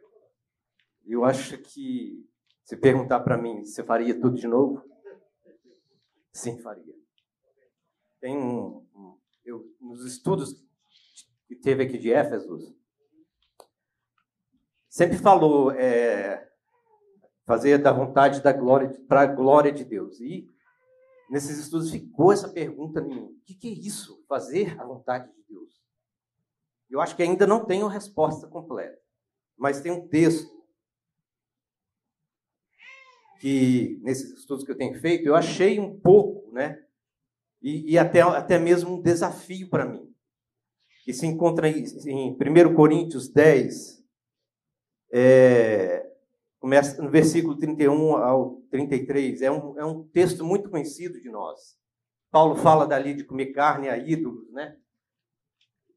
eu 1.13 1.25
acho 1.25 1.57
que 1.57 2.25
se 2.63 2.77
perguntar 2.77 3.21
para 3.21 3.37
mim, 3.37 3.63
você 3.63 3.83
faria 3.83 4.13
tudo 4.13 4.35
de 4.35 4.47
novo? 4.47 4.83
Sim, 6.31 6.59
faria. 6.59 6.93
Tem 8.21 8.37
um, 8.37 8.85
um, 9.43 9.93
dos 9.93 10.05
estudos 10.05 10.53
que 11.47 11.55
teve 11.55 11.83
aqui 11.83 11.97
de 11.97 12.13
Éfeso, 12.13 12.77
sempre 14.87 15.17
falou 15.17 15.71
é, 15.71 16.47
fazer 17.45 17.79
da 17.79 17.91
vontade 17.91 18.43
da 18.43 18.53
glória 18.53 18.89
para 19.07 19.21
a 19.21 19.25
glória 19.25 19.71
de 19.71 19.83
Deus. 19.83 20.19
E 20.19 20.47
nesses 21.31 21.57
estudos 21.57 21.89
ficou 21.89 22.31
essa 22.31 22.49
pergunta 22.49 22.99
em 22.99 23.07
mim: 23.07 23.23
o 23.23 23.41
que, 23.45 23.55
que 23.55 23.67
é 23.67 23.71
isso? 23.71 24.23
Fazer 24.27 24.79
a 24.79 24.85
vontade 24.85 25.31
de 25.33 25.43
Deus? 25.49 25.81
Eu 26.87 27.01
acho 27.01 27.15
que 27.15 27.23
ainda 27.23 27.47
não 27.47 27.65
tenho 27.65 27.87
resposta 27.87 28.47
completa, 28.47 28.99
mas 29.57 29.81
tem 29.81 29.91
um 29.91 30.07
texto 30.07 30.58
que 33.39 33.99
nesses 34.03 34.37
estudos 34.37 34.65
que 34.65 34.71
eu 34.71 34.77
tenho 34.77 34.99
feito 34.99 35.25
eu 35.25 35.35
achei 35.35 35.79
um 35.79 35.97
pouco, 35.97 36.51
né? 36.51 36.77
E, 37.61 37.93
e 37.93 37.97
até, 37.97 38.21
até 38.21 38.59
mesmo 38.59 38.95
um 38.95 39.01
desafio 39.01 39.69
para 39.69 39.85
mim. 39.85 40.13
Que 41.03 41.13
se 41.13 41.25
encontra 41.25 41.67
em, 41.67 41.83
em 42.05 42.31
1 42.31 42.75
Coríntios 42.75 43.29
10, 43.29 44.03
é, 45.11 46.05
começa 46.59 47.01
no 47.01 47.09
versículo 47.09 47.57
31 47.57 48.15
ao 48.17 48.61
33. 48.69 49.41
É 49.41 49.51
um, 49.51 49.79
é 49.79 49.85
um 49.85 50.03
texto 50.03 50.45
muito 50.45 50.69
conhecido 50.69 51.19
de 51.19 51.29
nós. 51.29 51.77
Paulo 52.31 52.55
fala 52.55 52.85
dali 52.85 53.13
de 53.13 53.23
comer 53.23 53.47
carne 53.47 53.89
a 53.89 53.97
ídolos, 53.97 54.51
né? 54.51 54.77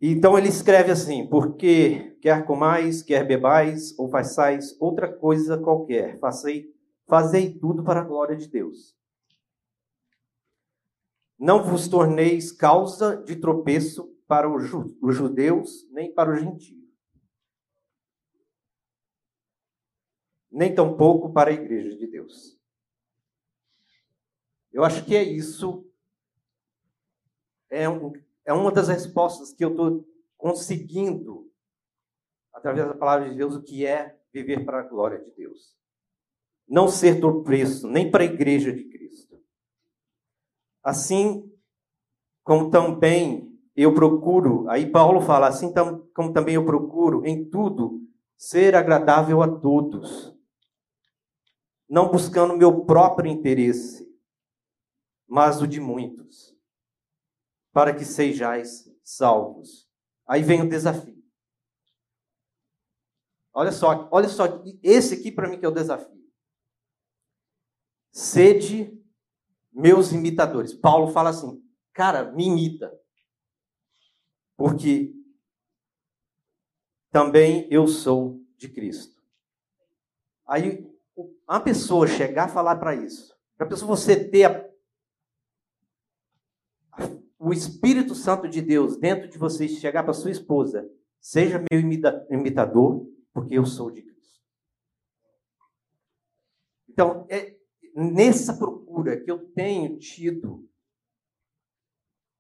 Então 0.01 0.39
ele 0.39 0.49
escreve 0.49 0.91
assim: 0.91 1.29
Porque 1.29 2.17
quer 2.23 2.45
comais, 2.45 3.03
quer 3.03 3.27
bebais, 3.27 3.97
ou 3.99 4.09
façais 4.09 4.75
outra 4.81 5.13
coisa 5.13 5.59
qualquer, 5.59 6.19
fazei, 6.19 6.72
fazei 7.13 7.59
tudo 7.59 7.85
para 7.85 8.01
a 8.01 8.05
glória 8.05 8.35
de 8.35 8.49
Deus. 8.49 8.97
Não 11.39 11.63
vos 11.63 11.87
torneis 11.87 12.51
causa 12.51 13.23
de 13.23 13.37
tropeço 13.37 14.17
para 14.27 14.49
os 14.49 15.15
judeus, 15.15 15.87
nem 15.91 16.11
para 16.11 16.33
os 16.33 16.41
gentios, 16.41 16.81
nem 20.51 20.75
tampouco 20.75 21.31
para 21.35 21.51
a 21.51 21.53
igreja 21.53 21.95
de 21.99 22.07
Deus. 22.07 22.59
Eu 24.73 24.83
acho 24.83 25.05
que 25.05 25.15
é 25.15 25.23
isso. 25.23 25.87
É 27.69 27.87
um, 27.91 28.11
é 28.43 28.55
uma 28.55 28.73
das 28.73 28.89
respostas 28.89 29.53
que 29.53 29.63
eu 29.63 29.73
estou 29.73 30.09
conseguindo, 30.39 31.53
através 32.55 32.89
da 32.89 32.95
palavra 32.95 33.29
de 33.29 33.37
Deus, 33.37 33.55
o 33.55 33.63
que 33.63 33.85
é 33.85 34.19
viver 34.33 34.65
para 34.65 34.81
a 34.81 34.89
glória 34.89 35.23
de 35.23 35.31
Deus. 35.33 35.82
Não 36.69 36.89
ser 36.89 37.21
tropeço, 37.21 37.89
nem 37.89 38.11
para 38.11 38.23
a 38.23 38.27
igreja 38.27 38.73
de 38.73 38.85
Cristo. 38.85 39.39
Assim 40.83 41.51
como 42.43 42.71
também 42.71 43.53
eu 43.75 43.95
procuro, 43.95 44.69
aí 44.69 44.91
Paulo 44.91 45.21
fala, 45.21 45.49
assim 45.49 45.73
como 46.15 46.33
também 46.33 46.57
eu 46.57 46.65
procuro 46.65 47.25
em 47.25 47.49
tudo 47.49 48.01
ser 48.37 48.75
agradável 48.75 49.41
a 49.41 49.49
todos, 49.49 50.37
não 51.89 52.11
buscando 52.11 52.57
meu 52.57 52.85
próprio 52.85 53.31
interesse, 53.31 54.11
mas 55.27 55.63
o 55.63 55.67
de 55.67 55.81
muitos 55.81 56.53
para 57.73 57.95
que 57.95 58.05
sejais 58.05 58.85
salvos. 59.03 59.89
Aí 60.27 60.43
vem 60.43 60.63
o 60.63 60.69
desafio. 60.69 61.23
Olha 63.55 63.73
só, 63.73 64.09
olha 64.11 64.29
só, 64.29 64.45
esse 64.83 65.15
aqui 65.15 65.31
para 65.31 65.49
mim 65.49 65.59
que 65.59 65.65
é 65.65 65.69
o 65.69 65.75
desafio. 65.75 66.22
Sede 68.13 69.03
meus 69.73 70.13
imitadores. 70.13 70.75
Paulo 70.75 71.09
fala 71.13 71.31
assim, 71.31 71.61
cara, 71.93 72.31
me 72.31 72.47
imita. 72.47 72.93
Porque 74.57 75.15
também 77.11 77.67
eu 77.71 77.89
sou 77.89 78.41
de 78.57 78.69
Cristo. 78.69 79.21
Aí, 80.47 80.87
uma 81.49 81.61
pessoa 81.61 82.07
chegar 82.07 82.45
a 82.45 82.49
falar 82.49 82.77
para 82.77 82.95
isso, 82.95 83.35
para 83.57 83.67
a 83.67 83.71
pessoa 83.71 83.97
você 83.97 84.29
ter 84.29 84.45
a 84.45 84.73
o 87.45 87.53
Espírito 87.53 88.15
Santo 88.15 88.49
de 88.49 88.63
Deus 88.63 88.97
dentro 88.97 89.29
de 89.29 89.37
você 89.37 89.67
chegar 89.67 90.05
para 90.05 90.13
sua 90.13 90.31
esposa, 90.31 90.89
seja 91.21 91.59
meu 91.59 91.81
imitador, 92.31 93.05
porque 93.33 93.59
eu 93.59 93.67
sou 93.67 93.91
de 93.91 94.01
Cristo. 94.01 94.41
Então, 96.89 97.27
é 97.29 97.59
nessa 97.95 98.57
procura 98.57 99.21
que 99.21 99.31
eu 99.31 99.51
tenho 99.53 99.99
tido 99.99 100.69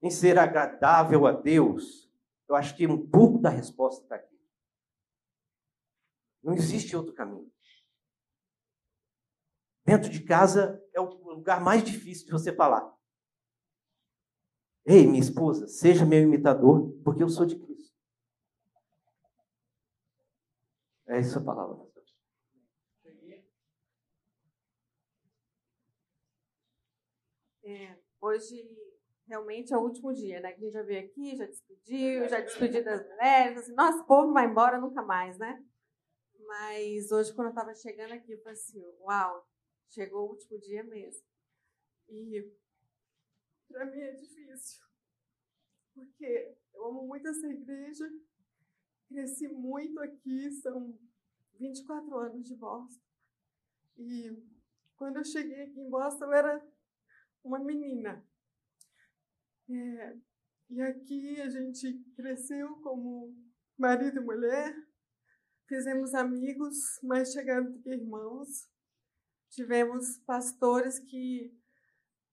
em 0.02 0.10
ser 0.10 0.38
agradável 0.38 1.26
a 1.26 1.32
Deus, 1.32 2.10
eu 2.48 2.56
acho 2.56 2.76
que 2.76 2.86
um 2.86 3.08
pouco 3.08 3.38
da 3.38 3.48
resposta 3.48 4.02
está 4.02 4.16
aqui. 4.16 4.36
Não 6.42 6.54
existe 6.54 6.96
outro 6.96 7.14
caminho. 7.14 7.50
Dentro 9.84 10.10
de 10.10 10.22
casa 10.24 10.82
é 10.92 11.00
o 11.00 11.04
lugar 11.04 11.60
mais 11.60 11.84
difícil 11.84 12.26
de 12.26 12.32
você 12.32 12.52
falar. 12.52 12.92
Ei, 14.84 15.06
minha 15.06 15.20
esposa, 15.20 15.68
seja 15.68 16.04
meu 16.04 16.20
imitador, 16.20 16.92
porque 17.04 17.22
eu 17.22 17.28
sou 17.28 17.46
de 17.46 17.56
Cristo. 17.56 17.96
É 21.06 21.20
isso 21.20 21.38
a 21.38 21.42
palavra. 21.42 21.91
É, 27.64 27.96
hoje 28.20 28.68
realmente 29.26 29.72
é 29.72 29.76
o 29.76 29.82
último 29.82 30.12
dia, 30.12 30.40
né? 30.40 30.52
Que 30.52 30.60
a 30.60 30.64
gente 30.64 30.72
já 30.72 30.82
veio 30.82 31.06
aqui, 31.06 31.36
já 31.36 31.46
despediu, 31.46 32.28
já 32.28 32.40
despediu 32.40 32.84
das 32.84 33.06
mulheres. 33.08 33.58
Assim, 33.58 33.74
Nossa, 33.74 34.02
o 34.02 34.06
povo 34.06 34.32
vai 34.32 34.46
embora 34.46 34.80
nunca 34.80 35.02
mais, 35.02 35.38
né? 35.38 35.64
Mas 36.46 37.10
hoje, 37.10 37.32
quando 37.34 37.46
eu 37.46 37.52
estava 37.52 37.74
chegando 37.74 38.12
aqui, 38.12 38.32
eu 38.32 38.42
falei 38.42 38.58
assim: 38.58 38.84
uau, 39.00 39.48
chegou 39.88 40.26
o 40.26 40.30
último 40.30 40.58
dia 40.58 40.82
mesmo. 40.84 41.24
E 42.08 42.52
para 43.68 43.86
mim 43.86 44.00
é 44.00 44.12
difícil, 44.12 44.84
porque 45.94 46.54
eu 46.74 46.84
amo 46.84 47.06
muito 47.06 47.26
essa 47.26 47.46
igreja, 47.46 48.10
cresci 49.08 49.48
muito 49.48 49.98
aqui, 50.00 50.50
são 50.50 50.98
24 51.58 52.14
anos 52.18 52.46
de 52.46 52.54
Boston. 52.54 53.00
E 53.96 54.36
quando 54.96 55.18
eu 55.18 55.24
cheguei 55.24 55.62
aqui 55.62 55.80
em 55.80 55.88
Boston, 55.88 56.24
eu 56.24 56.32
era 56.32 56.71
uma 57.44 57.58
menina. 57.58 58.24
É, 59.68 60.16
e 60.70 60.80
aqui 60.80 61.40
a 61.40 61.48
gente 61.48 62.02
cresceu 62.14 62.76
como 62.76 63.34
marido 63.78 64.20
e 64.20 64.24
mulher, 64.24 64.74
fizemos 65.66 66.14
amigos 66.14 66.98
mais 67.02 67.32
chegados 67.32 67.72
do 67.72 67.80
que 67.80 67.90
irmãos, 67.90 68.68
tivemos 69.50 70.18
pastores 70.18 70.98
que 70.98 71.54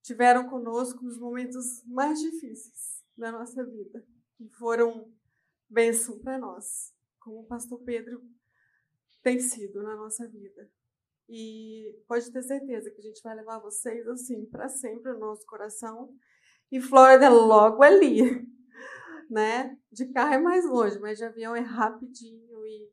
tiveram 0.01 0.49
conosco 0.49 1.03
nos 1.03 1.17
momentos 1.17 1.83
mais 1.85 2.19
difíceis 2.19 3.03
da 3.17 3.31
nossa 3.31 3.63
vida 3.65 4.05
e 4.39 4.49
foram 4.49 5.13
bênção 5.69 6.19
para 6.19 6.37
nós, 6.37 6.93
como 7.19 7.41
o 7.41 7.47
pastor 7.47 7.79
Pedro 7.83 8.21
tem 9.21 9.39
sido 9.39 9.83
na 9.83 9.95
nossa 9.95 10.27
vida. 10.27 10.71
E 11.29 11.95
pode 12.07 12.31
ter 12.31 12.41
certeza 12.41 12.89
que 12.89 12.99
a 12.99 13.03
gente 13.03 13.21
vai 13.21 13.35
levar 13.35 13.59
vocês 13.59 14.07
assim 14.07 14.45
para 14.45 14.67
sempre 14.67 15.13
no 15.13 15.19
nosso 15.19 15.45
coração. 15.45 16.11
E 16.71 16.81
Flórida 16.81 17.29
logo 17.29 17.83
ali, 17.83 18.21
né? 19.29 19.77
De 19.91 20.11
carro 20.11 20.33
é 20.33 20.39
mais 20.39 20.65
longe, 20.65 20.99
mas 20.99 21.17
de 21.17 21.25
avião 21.25 21.55
é 21.55 21.59
rapidinho 21.59 22.65
e 22.65 22.89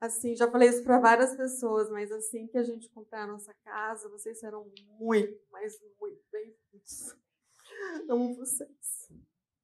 Assim, 0.00 0.34
já 0.34 0.50
falei 0.50 0.70
isso 0.70 0.82
para 0.82 0.98
várias 0.98 1.36
pessoas, 1.36 1.90
mas 1.90 2.10
assim 2.10 2.46
que 2.46 2.56
a 2.56 2.62
gente 2.62 2.88
comprar 2.88 3.24
a 3.24 3.26
nossa 3.26 3.52
casa, 3.62 4.08
vocês 4.08 4.40
serão 4.40 4.66
muito, 4.98 5.38
mas 5.52 5.78
muito 6.00 6.22
bem-vindos. 6.32 7.14
Amo 8.08 8.34
vocês. 8.34 9.12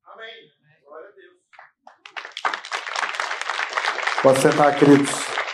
Amém. 0.04 0.52
Glória 0.84 1.08
a 1.08 1.12
Deus. 1.12 1.36
Pode 4.22 4.40
sentar, 4.42 4.78
queridos. 4.78 5.45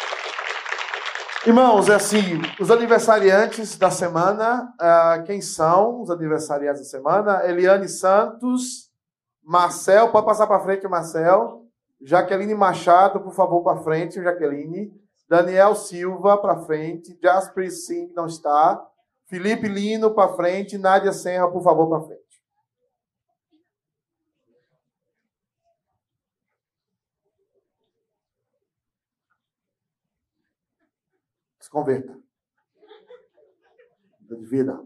Irmãos, 1.44 1.88
é 1.88 1.96
assim, 1.96 2.40
os 2.60 2.70
aniversariantes 2.70 3.76
da 3.76 3.90
semana, 3.90 4.72
uh, 4.80 5.24
quem 5.24 5.40
são 5.40 6.00
os 6.00 6.08
aniversariantes 6.08 6.82
da 6.82 6.88
semana? 6.88 7.44
Eliane 7.44 7.88
Santos, 7.88 8.92
Marcel, 9.42 10.12
pode 10.12 10.24
passar 10.24 10.46
para 10.46 10.60
frente, 10.60 10.86
Marcel. 10.86 11.64
Jaqueline 12.00 12.54
Machado, 12.54 13.20
por 13.20 13.34
favor, 13.34 13.64
para 13.64 13.82
frente, 13.82 14.22
Jaqueline. 14.22 14.92
Daniel 15.28 15.74
Silva, 15.74 16.38
para 16.38 16.60
frente. 16.60 17.18
Jasper 17.20 17.72
Sim, 17.72 18.12
não 18.14 18.26
está. 18.26 18.80
Felipe 19.26 19.66
Lino, 19.66 20.14
para 20.14 20.34
frente. 20.34 20.78
Nádia 20.78 21.12
Serra, 21.12 21.48
por 21.48 21.64
favor, 21.64 21.88
para 21.88 22.06
frente. 22.06 22.21
Converta. 31.72 32.20
De 34.20 34.36
vida, 34.46 34.78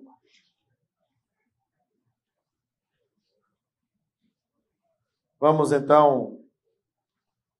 Vamos 5.38 5.70
então 5.70 6.42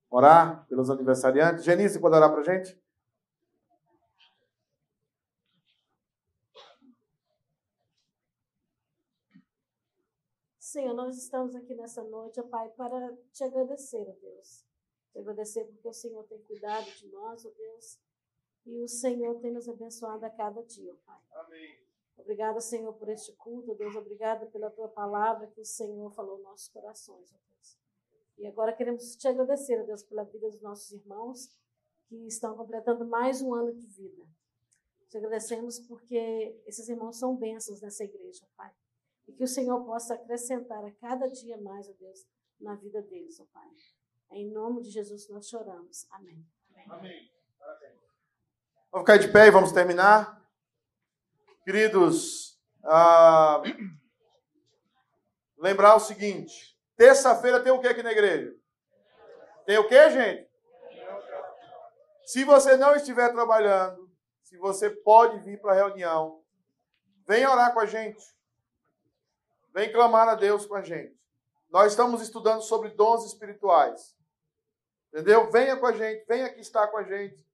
orar 0.08 0.66
pelos 0.66 0.88
aniversariantes. 0.88 1.64
Genice, 1.64 2.00
pode 2.00 2.16
orar 2.16 2.30
para 2.32 2.40
a 2.40 2.44
gente? 2.44 2.80
Senhor, 10.58 10.94
nós 10.94 11.16
estamos 11.16 11.54
aqui 11.54 11.74
nessa 11.74 12.02
noite, 12.02 12.40
ó 12.40 12.44
Pai, 12.44 12.68
para 12.70 13.16
te 13.32 13.44
agradecer, 13.44 14.06
ó 14.08 14.20
Deus. 14.20 14.64
Te 15.12 15.18
agradecer 15.18 15.64
porque 15.64 15.88
o 15.88 15.92
Senhor 15.92 16.24
tem 16.24 16.42
cuidado 16.42 16.86
de 16.86 17.08
nós, 17.08 17.44
ó 17.44 17.50
Deus. 17.50 18.05
E 18.66 18.82
o 18.82 18.88
Senhor 18.88 19.38
tem 19.40 19.52
nos 19.52 19.68
abençoado 19.68 20.26
a 20.26 20.30
cada 20.30 20.62
dia, 20.62 20.94
Pai. 21.06 21.20
Amém. 21.32 21.78
Obrigada, 22.18 22.60
Senhor, 22.60 22.92
por 22.94 23.08
este 23.08 23.32
culto, 23.34 23.74
Deus. 23.74 23.94
Obrigada 23.94 24.46
pela 24.46 24.70
tua 24.70 24.88
palavra 24.88 25.46
que 25.46 25.60
o 25.60 25.64
Senhor 25.64 26.10
falou 26.10 26.38
nos 26.38 26.44
nossos 26.44 26.68
corações, 26.68 27.32
ó 27.32 27.36
Deus. 27.48 27.78
E 28.38 28.46
agora 28.46 28.72
queremos 28.72 29.14
te 29.14 29.28
agradecer, 29.28 29.80
ó 29.80 29.84
Deus, 29.84 30.02
pela 30.02 30.24
vida 30.24 30.50
dos 30.50 30.60
nossos 30.60 30.90
irmãos 30.90 31.56
que 32.08 32.26
estão 32.26 32.56
completando 32.56 33.06
mais 33.06 33.40
um 33.40 33.54
ano 33.54 33.72
de 33.72 33.86
vida. 33.86 34.26
Te 35.08 35.18
agradecemos 35.18 35.78
porque 35.78 36.60
esses 36.66 36.88
irmãos 36.88 37.16
são 37.16 37.36
bênçãos 37.36 37.80
nessa 37.80 38.02
igreja, 38.02 38.44
Pai. 38.56 38.74
E 39.28 39.32
que 39.32 39.44
o 39.44 39.48
Senhor 39.48 39.84
possa 39.84 40.14
acrescentar 40.14 40.84
a 40.84 40.92
cada 40.92 41.28
dia 41.28 41.56
mais, 41.58 41.88
ó 41.88 41.92
Deus, 41.92 42.26
na 42.58 42.74
vida 42.74 43.00
deles, 43.02 43.38
ó 43.38 43.46
Pai. 43.52 43.68
Em 44.32 44.50
nome 44.50 44.82
de 44.82 44.90
Jesus 44.90 45.28
nós 45.28 45.48
choramos. 45.48 46.06
Amém. 46.10 46.44
Amém. 46.88 47.36
Vamos 48.97 49.11
ficar 49.11 49.18
de 49.18 49.28
pé 49.30 49.49
e 49.49 49.51
vamos 49.51 49.72
terminar. 49.72 50.40
Queridos, 51.62 52.59
ah, 52.82 53.62
lembrar 55.59 55.97
o 55.97 56.01
seguinte: 56.01 56.74
terça-feira 56.97 57.61
tem 57.61 57.70
o 57.70 57.78
que 57.78 57.88
aqui 57.88 58.03
na 58.03 58.12
igreja? 58.12 58.57
Tem 59.66 59.76
o 59.76 59.86
que, 59.86 60.11
gente? 60.11 60.49
Se 62.24 62.42
você 62.42 62.78
não 62.78 62.97
estiver 62.97 63.30
trabalhando, 63.34 64.11
se 64.42 64.57
você 64.57 64.88
pode 64.88 65.40
vir 65.40 65.61
para 65.61 65.72
a 65.72 65.76
reunião, 65.76 66.42
venha 67.28 67.51
orar 67.51 67.74
com 67.74 67.80
a 67.80 67.86
gente. 67.86 68.24
Vem 69.74 69.92
clamar 69.92 70.26
a 70.26 70.34
Deus 70.34 70.64
com 70.64 70.74
a 70.74 70.80
gente. 70.80 71.14
Nós 71.68 71.92
estamos 71.92 72.22
estudando 72.22 72.62
sobre 72.62 72.88
dons 72.88 73.26
espirituais. 73.26 74.16
Entendeu? 75.12 75.51
Venha 75.51 75.76
com 75.76 75.84
a 75.84 75.92
gente, 75.92 76.24
venha 76.26 76.47
aqui 76.47 76.61
estar 76.61 76.86
com 76.86 76.97
a 76.97 77.03
gente. 77.03 77.45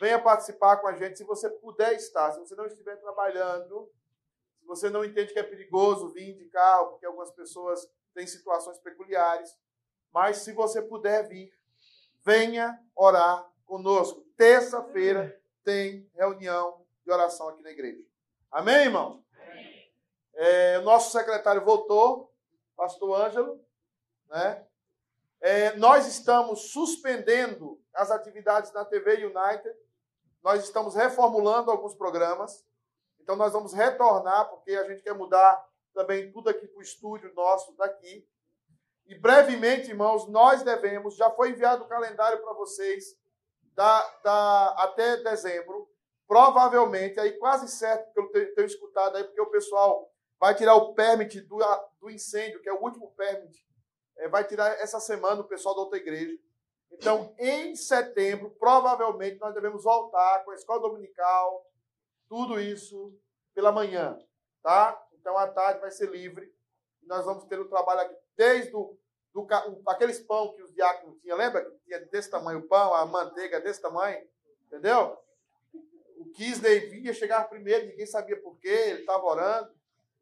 Venha 0.00 0.20
participar 0.20 0.76
com 0.78 0.88
a 0.88 0.94
gente 0.94 1.16
se 1.16 1.24
você 1.24 1.48
puder 1.48 1.94
estar. 1.94 2.32
Se 2.32 2.40
você 2.40 2.54
não 2.54 2.66
estiver 2.66 2.96
trabalhando, 2.96 3.90
se 4.60 4.66
você 4.66 4.90
não 4.90 5.04
entende 5.04 5.32
que 5.32 5.38
é 5.38 5.42
perigoso 5.42 6.12
vir 6.12 6.34
de 6.34 6.44
carro, 6.46 6.90
porque 6.90 7.06
algumas 7.06 7.30
pessoas 7.30 7.88
têm 8.14 8.26
situações 8.26 8.78
peculiares, 8.78 9.56
mas 10.12 10.38
se 10.38 10.52
você 10.52 10.80
puder 10.80 11.28
vir, 11.28 11.52
venha 12.24 12.78
orar 12.94 13.48
conosco. 13.66 14.20
Terça-feira 14.36 15.40
tem 15.64 16.10
reunião 16.14 16.84
de 17.04 17.12
oração 17.12 17.48
aqui 17.48 17.62
na 17.62 17.70
igreja. 17.70 18.02
Amém, 18.50 18.84
irmão? 18.84 19.22
É, 20.34 20.78
o 20.78 20.82
nosso 20.82 21.12
secretário 21.12 21.64
voltou, 21.64 22.32
pastor 22.76 23.20
Ângelo, 23.20 23.60
né? 24.28 24.66
É, 25.40 25.76
nós 25.76 26.06
estamos 26.06 26.72
suspendendo 26.72 27.80
as 27.92 28.10
atividades 28.10 28.72
na 28.72 28.84
TV 28.84 29.24
United. 29.24 29.76
Nós 30.46 30.62
estamos 30.62 30.94
reformulando 30.94 31.72
alguns 31.72 31.92
programas. 31.92 32.64
Então 33.18 33.34
nós 33.34 33.52
vamos 33.52 33.72
retornar, 33.72 34.48
porque 34.48 34.76
a 34.76 34.84
gente 34.84 35.02
quer 35.02 35.12
mudar 35.12 35.68
também 35.92 36.30
tudo 36.30 36.48
aqui 36.48 36.68
para 36.68 36.78
o 36.78 36.82
estúdio 36.82 37.34
nosso 37.34 37.76
daqui. 37.76 38.24
E 39.06 39.18
brevemente, 39.18 39.90
irmãos, 39.90 40.28
nós 40.28 40.62
devemos, 40.62 41.16
já 41.16 41.28
foi 41.32 41.50
enviado 41.50 41.82
o 41.82 41.88
calendário 41.88 42.40
para 42.40 42.52
vocês 42.52 43.18
da, 43.74 44.08
da, 44.22 44.68
até 44.84 45.16
dezembro. 45.16 45.90
Provavelmente, 46.28 47.18
aí 47.18 47.32
quase 47.38 47.66
certo 47.66 48.12
que 48.12 48.20
eu 48.20 48.54
tenho 48.54 48.66
escutado 48.66 49.16
aí, 49.16 49.24
porque 49.24 49.40
o 49.40 49.50
pessoal 49.50 50.08
vai 50.38 50.54
tirar 50.54 50.76
o 50.76 50.94
permit 50.94 51.40
do, 51.40 51.58
do 52.00 52.08
incêndio, 52.08 52.62
que 52.62 52.68
é 52.68 52.72
o 52.72 52.84
último 52.84 53.10
permit. 53.16 53.66
É, 54.16 54.28
vai 54.28 54.44
tirar 54.44 54.68
essa 54.80 55.00
semana 55.00 55.40
o 55.40 55.48
pessoal 55.48 55.74
da 55.74 55.80
outra 55.80 55.98
igreja. 55.98 56.38
Então, 56.90 57.34
em 57.38 57.74
setembro, 57.74 58.50
provavelmente, 58.58 59.38
nós 59.38 59.54
devemos 59.54 59.84
voltar 59.84 60.44
com 60.44 60.50
a 60.50 60.54
escola 60.54 60.80
dominical, 60.80 61.66
tudo 62.28 62.60
isso 62.60 63.14
pela 63.54 63.72
manhã, 63.72 64.18
tá? 64.62 65.00
Então, 65.12 65.36
à 65.36 65.46
tarde 65.48 65.80
vai 65.80 65.90
ser 65.90 66.10
livre. 66.10 66.52
Nós 67.02 67.24
vamos 67.24 67.44
ter 67.44 67.58
o 67.58 67.68
trabalho 67.68 68.00
aqui, 68.00 68.16
desde 68.36 68.70
do, 68.70 68.98
aqueles 69.86 70.18
pão 70.20 70.54
que 70.54 70.62
os 70.62 70.72
diáconos 70.72 71.18
tinham, 71.20 71.36
lembra? 71.36 71.64
Que 71.64 71.78
tinha 71.84 72.00
desse 72.06 72.30
tamanho 72.30 72.60
o 72.60 72.68
pão, 72.68 72.94
a 72.94 73.04
manteiga 73.04 73.60
desse 73.60 73.80
tamanho, 73.80 74.26
entendeu? 74.66 75.16
O 76.16 76.24
Kisley 76.32 76.88
vinha, 76.88 77.12
chegava 77.12 77.46
primeiro, 77.48 77.86
ninguém 77.86 78.06
sabia 78.06 78.40
por 78.40 78.58
quê, 78.58 78.68
ele 78.68 79.00
estava 79.00 79.24
orando. 79.24 79.74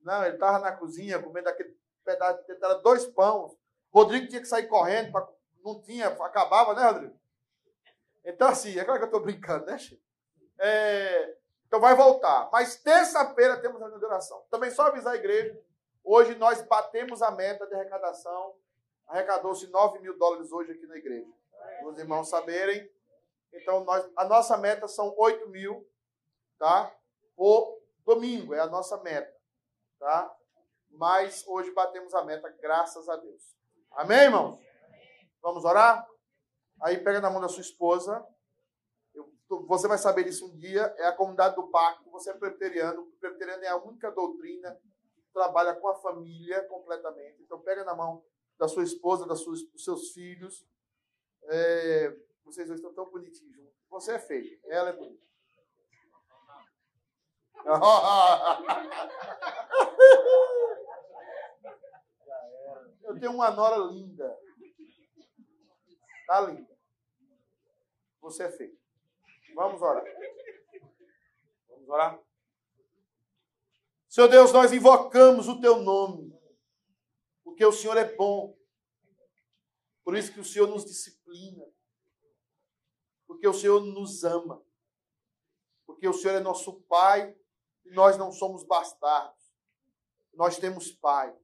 Não, 0.02 0.24
ele 0.24 0.34
estava 0.34 0.58
na 0.58 0.72
cozinha 0.72 1.22
comendo 1.22 1.48
aquele 1.48 1.74
pedaço, 2.04 2.44
era 2.48 2.74
dois 2.74 3.06
pães. 3.06 3.52
Rodrigo 3.92 4.28
tinha 4.28 4.40
que 4.40 4.48
sair 4.48 4.66
correndo, 4.66 5.12
pra, 5.12 5.26
não 5.64 5.80
tinha, 5.80 6.08
acabava, 6.08 6.74
né, 6.74 6.84
Rodrigo? 6.84 7.18
Então, 8.24 8.48
assim, 8.48 8.78
é 8.78 8.84
claro 8.84 9.00
que 9.00 9.04
eu 9.04 9.08
estou 9.08 9.22
brincando, 9.22 9.66
né, 9.66 9.78
Chico? 9.78 10.02
É, 10.58 11.36
então 11.66 11.80
vai 11.80 11.94
voltar. 11.94 12.48
Mas 12.52 12.76
terça-feira 12.76 13.60
temos 13.60 13.82
a 13.82 13.86
inauguração. 13.86 14.44
Também 14.50 14.70
só 14.70 14.86
avisar 14.86 15.14
a 15.14 15.16
igreja. 15.16 15.60
Hoje 16.02 16.34
nós 16.36 16.62
batemos 16.62 17.22
a 17.22 17.30
meta 17.30 17.66
de 17.66 17.74
arrecadação. 17.74 18.54
Arrecadou-se 19.06 19.66
9 19.68 19.98
mil 19.98 20.16
dólares 20.18 20.52
hoje 20.52 20.72
aqui 20.72 20.86
na 20.86 20.96
igreja. 20.96 21.30
Os 21.84 21.98
irmãos 21.98 22.28
saberem. 22.28 22.90
Então, 23.52 23.84
nós, 23.84 24.08
a 24.16 24.24
nossa 24.24 24.56
meta 24.56 24.88
são 24.88 25.14
8 25.16 25.48
mil, 25.48 25.86
tá? 26.58 26.94
Por 27.36 27.80
domingo, 28.04 28.54
é 28.54 28.60
a 28.60 28.66
nossa 28.66 28.96
meta 29.02 29.34
tá? 30.04 30.36
Mas 30.90 31.44
hoje 31.46 31.72
batemos 31.72 32.14
a 32.14 32.22
meta, 32.22 32.54
graças 32.60 33.08
a 33.08 33.16
Deus. 33.16 33.42
Amém, 33.92 34.24
irmãos? 34.24 34.60
Vamos 35.44 35.64
orar? 35.66 36.08
Aí 36.80 36.96
pega 37.04 37.20
na 37.20 37.28
mão 37.28 37.38
da 37.38 37.50
sua 37.50 37.60
esposa. 37.60 38.26
Eu, 39.14 39.30
você 39.68 39.86
vai 39.86 39.98
saber 39.98 40.24
disso 40.24 40.46
um 40.46 40.56
dia. 40.56 40.84
É 40.96 41.06
a 41.06 41.12
comunidade 41.12 41.54
do 41.54 41.68
pacto. 41.68 42.10
Você 42.12 42.30
é 42.30 42.34
presbiteriano. 42.34 43.02
O 43.02 43.12
presbiteriano 43.20 43.62
é 43.62 43.68
a 43.68 43.76
única 43.76 44.10
doutrina 44.10 44.74
que 45.14 45.22
trabalha 45.34 45.74
com 45.74 45.88
a 45.88 45.96
família 45.96 46.64
completamente. 46.64 47.42
Então 47.42 47.60
pega 47.60 47.84
na 47.84 47.94
mão 47.94 48.24
da 48.58 48.66
sua 48.66 48.84
esposa, 48.84 49.26
dos 49.26 49.44
seus 49.84 50.12
filhos. 50.12 50.66
É, 51.42 52.16
vocês 52.42 52.66
dois 52.66 52.80
estão 52.80 52.94
tão 52.94 53.10
bonitinhos. 53.10 53.70
Você 53.90 54.12
é 54.12 54.18
feio, 54.18 54.58
ela 54.64 54.88
é 54.88 54.92
bonita. 54.94 55.22
Eu 63.04 63.20
tenho 63.20 63.32
uma 63.32 63.50
nora 63.50 63.76
linda. 63.92 64.43
Tá 66.26 66.40
linda. 66.40 66.78
Você 68.20 68.44
é 68.44 68.50
feio. 68.50 68.78
Vamos 69.54 69.80
orar. 69.82 70.04
Vamos 71.68 71.88
orar. 71.88 72.20
Senhor 74.08 74.28
Deus, 74.28 74.52
nós 74.52 74.72
invocamos 74.72 75.48
o 75.48 75.60
teu 75.60 75.78
nome. 75.78 76.32
Porque 77.42 77.64
o 77.64 77.72
Senhor 77.72 77.96
é 77.96 78.14
bom. 78.14 78.56
Por 80.02 80.16
isso 80.16 80.32
que 80.32 80.40
o 80.40 80.44
Senhor 80.44 80.66
nos 80.68 80.84
disciplina. 80.84 81.64
Porque 83.26 83.46
o 83.46 83.52
Senhor 83.54 83.80
nos 83.80 84.24
ama. 84.24 84.64
Porque 85.86 86.08
o 86.08 86.12
Senhor 86.12 86.34
é 86.34 86.40
nosso 86.40 86.80
Pai 86.82 87.36
e 87.84 87.90
nós 87.90 88.16
não 88.16 88.32
somos 88.32 88.64
bastardos. 88.64 89.52
Nós 90.32 90.58
temos 90.58 90.90
Pai, 90.90 91.36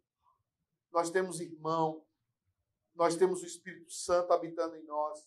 nós 0.93 1.11
temos 1.11 1.41
irmão, 1.41 2.05
nós 3.01 3.17
temos 3.17 3.43
o 3.43 3.47
Espírito 3.47 3.91
Santo 3.91 4.31
habitando 4.31 4.77
em 4.77 4.85
nós. 4.85 5.27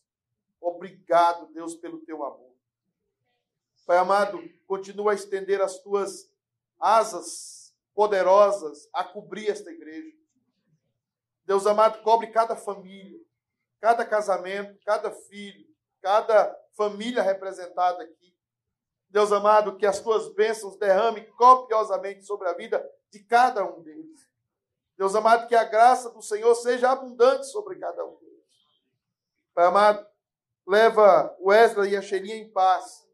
Obrigado, 0.61 1.51
Deus, 1.51 1.73
pelo 1.73 2.01
teu 2.01 2.23
amor. 2.23 2.53
Pai 3.87 3.97
amado, 3.97 4.39
continua 4.67 5.11
a 5.11 5.15
estender 5.15 5.59
as 5.59 5.79
tuas 5.79 6.31
asas 6.79 7.75
poderosas 7.95 8.87
a 8.93 9.03
cobrir 9.03 9.49
esta 9.49 9.71
igreja. 9.71 10.15
Deus 11.45 11.65
amado, 11.65 12.03
cobre 12.03 12.27
cada 12.27 12.55
família, 12.55 13.19
cada 13.81 14.05
casamento, 14.05 14.79
cada 14.85 15.09
filho, 15.09 15.67
cada 15.99 16.55
família 16.77 17.23
representada 17.23 18.03
aqui. 18.03 18.37
Deus 19.09 19.31
amado, 19.31 19.77
que 19.77 19.87
as 19.87 19.99
tuas 19.99 20.31
bênçãos 20.35 20.77
derrame 20.77 21.25
copiosamente 21.31 22.23
sobre 22.23 22.47
a 22.47 22.53
vida 22.53 22.87
de 23.09 23.23
cada 23.23 23.65
um 23.65 23.81
deles. 23.81 24.31
Deus 24.97 25.15
amado, 25.15 25.47
que 25.47 25.55
a 25.55 25.63
graça 25.63 26.09
do 26.11 26.21
Senhor 26.21 26.53
seja 26.55 26.91
abundante 26.91 27.47
sobre 27.47 27.77
cada 27.79 28.05
um 28.05 28.15
deles. 28.17 28.43
Pai 29.53 29.65
amado, 29.65 30.05
leva 30.67 31.35
o 31.39 31.49
Wesley 31.49 31.93
e 31.93 31.97
a 31.97 32.01
Xeria 32.01 32.35
em 32.35 32.51
paz. 32.51 33.07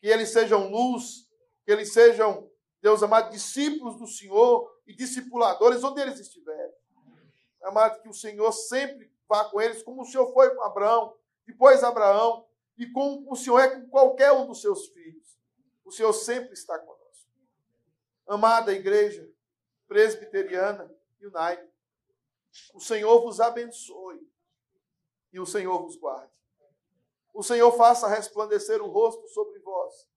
Que 0.00 0.08
eles 0.08 0.30
sejam 0.30 0.70
luz, 0.70 1.28
que 1.64 1.70
eles 1.70 1.92
sejam, 1.92 2.50
Deus 2.80 3.02
amado, 3.02 3.30
discípulos 3.30 3.96
do 3.98 4.06
Senhor 4.06 4.70
e 4.86 4.94
discipuladores 4.94 5.84
onde 5.84 6.00
eles 6.00 6.18
estiverem. 6.18 6.74
Amado, 7.62 8.00
que 8.00 8.08
o 8.08 8.14
Senhor 8.14 8.50
sempre 8.52 9.12
vá 9.28 9.44
com 9.44 9.60
eles, 9.60 9.82
como 9.82 10.02
o 10.02 10.06
Senhor 10.06 10.32
foi 10.32 10.54
com 10.54 10.62
Abraão, 10.62 11.14
depois 11.46 11.84
Abraão, 11.84 12.46
e 12.78 12.86
como 12.90 13.30
o 13.30 13.36
Senhor 13.36 13.58
é 13.58 13.68
com 13.68 13.86
qualquer 13.90 14.32
um 14.32 14.46
dos 14.46 14.62
seus 14.62 14.88
filhos. 14.88 15.38
O 15.84 15.90
Senhor 15.90 16.12
sempre 16.14 16.54
está 16.54 16.78
conosco. 16.78 17.28
Amada 18.26 18.72
igreja 18.72 19.30
presbiteriana, 19.90 20.88
United, 21.20 21.68
o 22.72 22.80
Senhor 22.80 23.20
vos 23.22 23.40
abençoe 23.40 24.24
e 25.32 25.40
o 25.40 25.44
Senhor 25.44 25.82
vos 25.82 25.96
guarde. 25.96 26.32
O 27.34 27.42
Senhor 27.42 27.72
faça 27.72 28.06
resplandecer 28.06 28.80
o 28.80 28.88
rosto 28.88 29.26
sobre 29.26 29.58
vós 29.58 30.08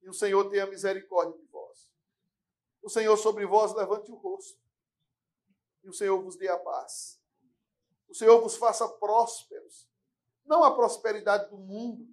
e 0.00 0.08
o 0.08 0.14
Senhor 0.14 0.48
tenha 0.48 0.64
misericórdia 0.64 1.36
de 1.36 1.44
vós. 1.46 1.92
O 2.80 2.88
Senhor 2.88 3.16
sobre 3.16 3.44
vós 3.44 3.74
levante 3.74 4.12
o 4.12 4.14
rosto 4.14 4.60
e 5.82 5.88
o 5.88 5.92
Senhor 5.92 6.22
vos 6.22 6.36
dê 6.36 6.46
a 6.46 6.56
paz. 6.56 7.20
O 8.08 8.14
Senhor 8.14 8.40
vos 8.40 8.56
faça 8.56 8.88
prósperos, 8.88 9.90
não 10.44 10.62
a 10.62 10.72
prosperidade 10.72 11.50
do 11.50 11.58
mundo, 11.58 12.06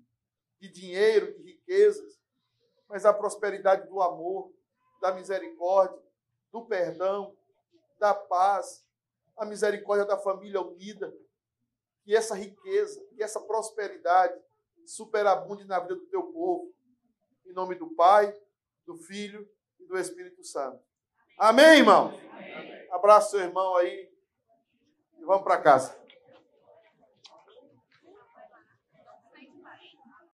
de 0.60 0.68
dinheiro, 0.68 1.32
de 1.36 1.44
riquezas, 1.44 2.20
mas 2.90 3.06
a 3.06 3.14
prosperidade 3.14 3.88
do 3.88 4.02
amor, 4.02 4.52
da 5.00 5.14
misericórdia, 5.14 6.07
do 6.58 6.66
perdão, 6.66 7.36
da 8.00 8.14
paz, 8.14 8.86
a 9.38 9.46
misericórdia 9.46 10.06
da 10.06 10.18
família 10.18 10.62
unida. 10.62 11.14
Que 12.04 12.16
essa 12.16 12.36
riqueza, 12.36 13.04
que 13.14 13.22
essa 13.22 13.40
prosperidade 13.40 14.40
superabunde 14.86 15.66
na 15.66 15.80
vida 15.80 15.96
do 15.96 16.06
teu 16.08 16.24
povo. 16.24 16.74
Em 17.46 17.54
nome 17.54 17.76
do 17.76 17.90
Pai, 17.94 18.34
do 18.86 18.98
Filho 18.98 19.48
e 19.80 19.86
do 19.86 19.98
Espírito 19.98 20.44
Santo. 20.44 20.82
Amém, 21.38 21.80
irmão? 21.80 22.08
Amém. 22.08 22.88
Abraço 22.92 23.32
seu 23.32 23.42
irmão 23.42 23.76
aí 23.76 24.10
e 25.18 25.26
vamos 25.26 25.44
para 25.44 25.62
casa. 25.62 26.07